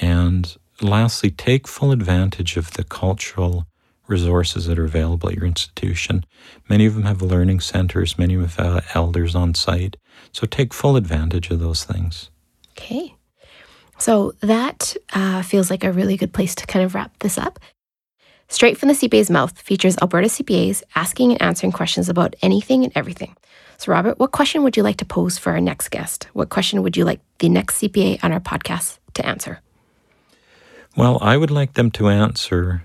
And 0.00 0.56
lastly, 0.80 1.30
take 1.30 1.66
full 1.66 1.92
advantage 1.92 2.56
of 2.56 2.72
the 2.72 2.84
cultural 2.84 3.66
resources 4.08 4.66
that 4.66 4.78
are 4.78 4.84
available 4.84 5.28
at 5.28 5.36
your 5.36 5.44
institution. 5.44 6.24
Many 6.68 6.86
of 6.86 6.94
them 6.94 7.04
have 7.04 7.22
learning 7.22 7.60
centers, 7.60 8.18
many 8.18 8.34
of 8.34 8.56
them 8.56 8.74
have 8.74 8.90
elders 8.94 9.34
on 9.34 9.54
site. 9.54 9.96
So 10.32 10.46
take 10.46 10.74
full 10.74 10.96
advantage 10.96 11.50
of 11.50 11.60
those 11.60 11.84
things. 11.84 12.30
Okay. 12.72 13.14
So 13.98 14.32
that 14.40 14.96
uh, 15.12 15.42
feels 15.42 15.70
like 15.70 15.84
a 15.84 15.92
really 15.92 16.16
good 16.16 16.32
place 16.32 16.54
to 16.56 16.66
kind 16.66 16.84
of 16.84 16.94
wrap 16.94 17.18
this 17.18 17.36
up. 17.36 17.58
Straight 18.48 18.78
from 18.78 18.88
the 18.88 18.94
CPA's 18.94 19.28
Mouth 19.28 19.58
features 19.58 19.98
Alberta 19.98 20.28
CPAs 20.28 20.82
asking 20.94 21.32
and 21.32 21.42
answering 21.42 21.72
questions 21.72 22.08
about 22.08 22.34
anything 22.40 22.82
and 22.84 22.92
everything. 22.96 23.36
So, 23.76 23.92
Robert, 23.92 24.18
what 24.18 24.32
question 24.32 24.62
would 24.62 24.76
you 24.76 24.82
like 24.82 24.96
to 24.98 25.04
pose 25.04 25.36
for 25.36 25.52
our 25.52 25.60
next 25.60 25.90
guest? 25.90 26.28
What 26.32 26.48
question 26.48 26.82
would 26.82 26.96
you 26.96 27.04
like 27.04 27.20
the 27.38 27.48
next 27.48 27.80
CPA 27.80 28.24
on 28.24 28.32
our 28.32 28.40
podcast 28.40 28.98
to 29.14 29.26
answer? 29.26 29.60
Well, 30.96 31.18
I 31.20 31.36
would 31.36 31.50
like 31.50 31.74
them 31.74 31.90
to 31.92 32.08
answer 32.08 32.84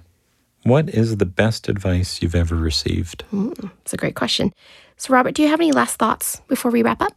what 0.63 0.89
is 0.89 1.17
the 1.17 1.25
best 1.25 1.69
advice 1.69 2.21
you've 2.21 2.35
ever 2.35 2.55
received? 2.55 3.23
Mm, 3.33 3.71
it's 3.81 3.93
a 3.93 3.97
great 3.97 4.15
question. 4.15 4.53
So, 4.97 5.13
Robert, 5.13 5.35
do 5.35 5.41
you 5.41 5.49
have 5.49 5.59
any 5.59 5.71
last 5.71 5.97
thoughts 5.97 6.41
before 6.47 6.71
we 6.71 6.81
wrap 6.81 7.01
up? 7.01 7.13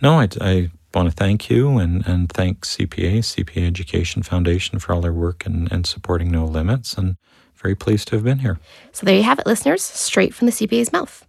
No, 0.00 0.20
I, 0.20 0.28
I 0.40 0.70
want 0.92 1.08
to 1.08 1.14
thank 1.14 1.50
you 1.50 1.78
and, 1.78 2.06
and 2.06 2.30
thank 2.30 2.64
CPA, 2.64 3.18
CPA 3.18 3.66
Education 3.66 4.22
Foundation, 4.22 4.78
for 4.78 4.92
all 4.92 5.00
their 5.00 5.12
work 5.12 5.44
and, 5.46 5.70
and 5.72 5.86
supporting 5.86 6.30
No 6.30 6.44
Limits. 6.44 6.94
And 6.94 7.16
very 7.56 7.74
pleased 7.74 8.08
to 8.08 8.16
have 8.16 8.24
been 8.24 8.40
here. 8.40 8.58
So, 8.92 9.06
there 9.06 9.16
you 9.16 9.22
have 9.22 9.38
it, 9.38 9.46
listeners, 9.46 9.82
straight 9.82 10.34
from 10.34 10.46
the 10.46 10.52
CPA's 10.52 10.92
mouth. 10.92 11.26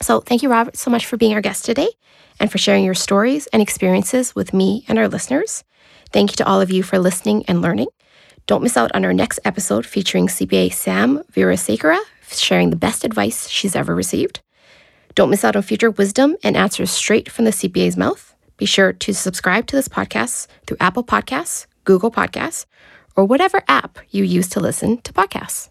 So, 0.00 0.20
thank 0.20 0.42
you, 0.42 0.50
Robert, 0.50 0.76
so 0.76 0.90
much 0.90 1.06
for 1.06 1.16
being 1.16 1.34
our 1.34 1.40
guest 1.40 1.64
today 1.64 1.88
and 2.40 2.50
for 2.50 2.58
sharing 2.58 2.84
your 2.84 2.94
stories 2.94 3.46
and 3.48 3.62
experiences 3.62 4.34
with 4.34 4.52
me 4.52 4.84
and 4.88 4.98
our 4.98 5.08
listeners. 5.08 5.64
Thank 6.12 6.32
you 6.32 6.36
to 6.36 6.46
all 6.46 6.60
of 6.60 6.70
you 6.70 6.82
for 6.82 6.98
listening 6.98 7.44
and 7.46 7.62
learning. 7.62 7.88
Don't 8.46 8.62
miss 8.62 8.76
out 8.76 8.94
on 8.94 9.04
our 9.04 9.12
next 9.12 9.40
episode 9.44 9.84
featuring 9.84 10.28
CPA 10.28 10.72
Sam 10.72 11.22
Virasekara 11.32 11.98
sharing 12.30 12.70
the 12.70 12.76
best 12.76 13.04
advice 13.04 13.48
she's 13.48 13.74
ever 13.74 13.94
received. 13.94 14.40
Don't 15.14 15.30
miss 15.30 15.44
out 15.44 15.56
on 15.56 15.62
future 15.62 15.90
wisdom 15.90 16.36
and 16.42 16.56
answers 16.56 16.90
straight 16.90 17.30
from 17.30 17.44
the 17.44 17.50
CPA's 17.50 17.96
mouth. 17.96 18.34
Be 18.56 18.66
sure 18.66 18.92
to 18.92 19.12
subscribe 19.12 19.66
to 19.66 19.76
this 19.76 19.88
podcast 19.88 20.46
through 20.66 20.76
Apple 20.80 21.04
Podcasts, 21.04 21.66
Google 21.84 22.10
Podcasts, 22.10 22.66
or 23.16 23.24
whatever 23.24 23.62
app 23.68 23.98
you 24.10 24.24
use 24.24 24.48
to 24.50 24.60
listen 24.60 24.98
to 24.98 25.12
podcasts. 25.12 25.70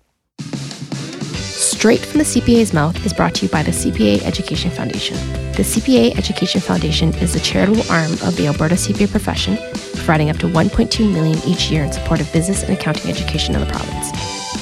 Straight 1.86 2.04
from 2.04 2.18
the 2.18 2.24
CPA's 2.24 2.74
Mouth 2.74 3.06
is 3.06 3.14
brought 3.14 3.36
to 3.36 3.46
you 3.46 3.52
by 3.52 3.62
the 3.62 3.70
CPA 3.70 4.24
Education 4.24 4.72
Foundation. 4.72 5.16
The 5.52 5.62
CPA 5.62 6.18
Education 6.18 6.60
Foundation 6.60 7.14
is 7.18 7.34
the 7.34 7.40
charitable 7.40 7.84
arm 7.92 8.12
of 8.24 8.36
the 8.38 8.48
Alberta 8.48 8.74
CPA 8.74 9.12
profession, 9.12 9.56
providing 9.94 10.32
up 10.32 10.38
to 10.38 10.48
1.2 10.48 11.14
million 11.14 11.38
each 11.48 11.70
year 11.70 11.84
in 11.84 11.92
support 11.92 12.22
of 12.22 12.34
business 12.34 12.64
and 12.64 12.74
accounting 12.74 13.12
education 13.12 13.54
in 13.54 13.62
the 13.62 13.68
province. 13.68 14.12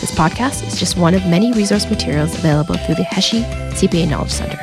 This 0.01 0.11
podcast 0.11 0.67
is 0.67 0.77
just 0.77 0.97
one 0.97 1.13
of 1.13 1.25
many 1.25 1.53
resource 1.53 1.89
materials 1.89 2.37
available 2.37 2.75
through 2.75 2.95
the 2.95 3.03
Haskayne 3.03 3.45
CPA 3.71 4.09
Knowledge 4.09 4.29
Center. 4.29 4.59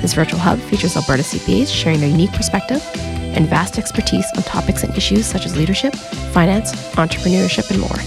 This 0.00 0.14
virtual 0.14 0.38
hub 0.38 0.60
features 0.60 0.96
Alberta 0.96 1.24
CPAs 1.24 1.74
sharing 1.74 1.98
their 1.98 2.08
unique 2.08 2.32
perspective 2.34 2.88
and 2.94 3.48
vast 3.48 3.80
expertise 3.80 4.26
on 4.36 4.44
topics 4.44 4.84
and 4.84 4.96
issues 4.96 5.26
such 5.26 5.44
as 5.44 5.56
leadership, 5.56 5.92
finance, 6.32 6.72
entrepreneurship, 6.92 7.68
and 7.68 7.80
more. 7.80 7.98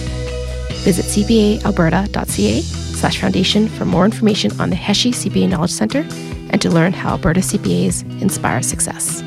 Visit 0.86 1.04
cpaalberta.ca 1.04 2.89
slash 3.00 3.20
foundation 3.20 3.68
for 3.68 3.86
more 3.86 4.06
information 4.06 4.52
on 4.60 4.70
the 4.70 4.76
Haskayne 4.76 5.14
CPA 5.14 5.50
Knowledge 5.50 5.72
Center 5.72 6.06
and 6.52 6.62
to 6.62 6.70
learn 6.70 6.92
how 6.92 7.12
Alberta 7.12 7.40
CPAs 7.40 8.04
inspire 8.22 8.62
success. 8.62 9.24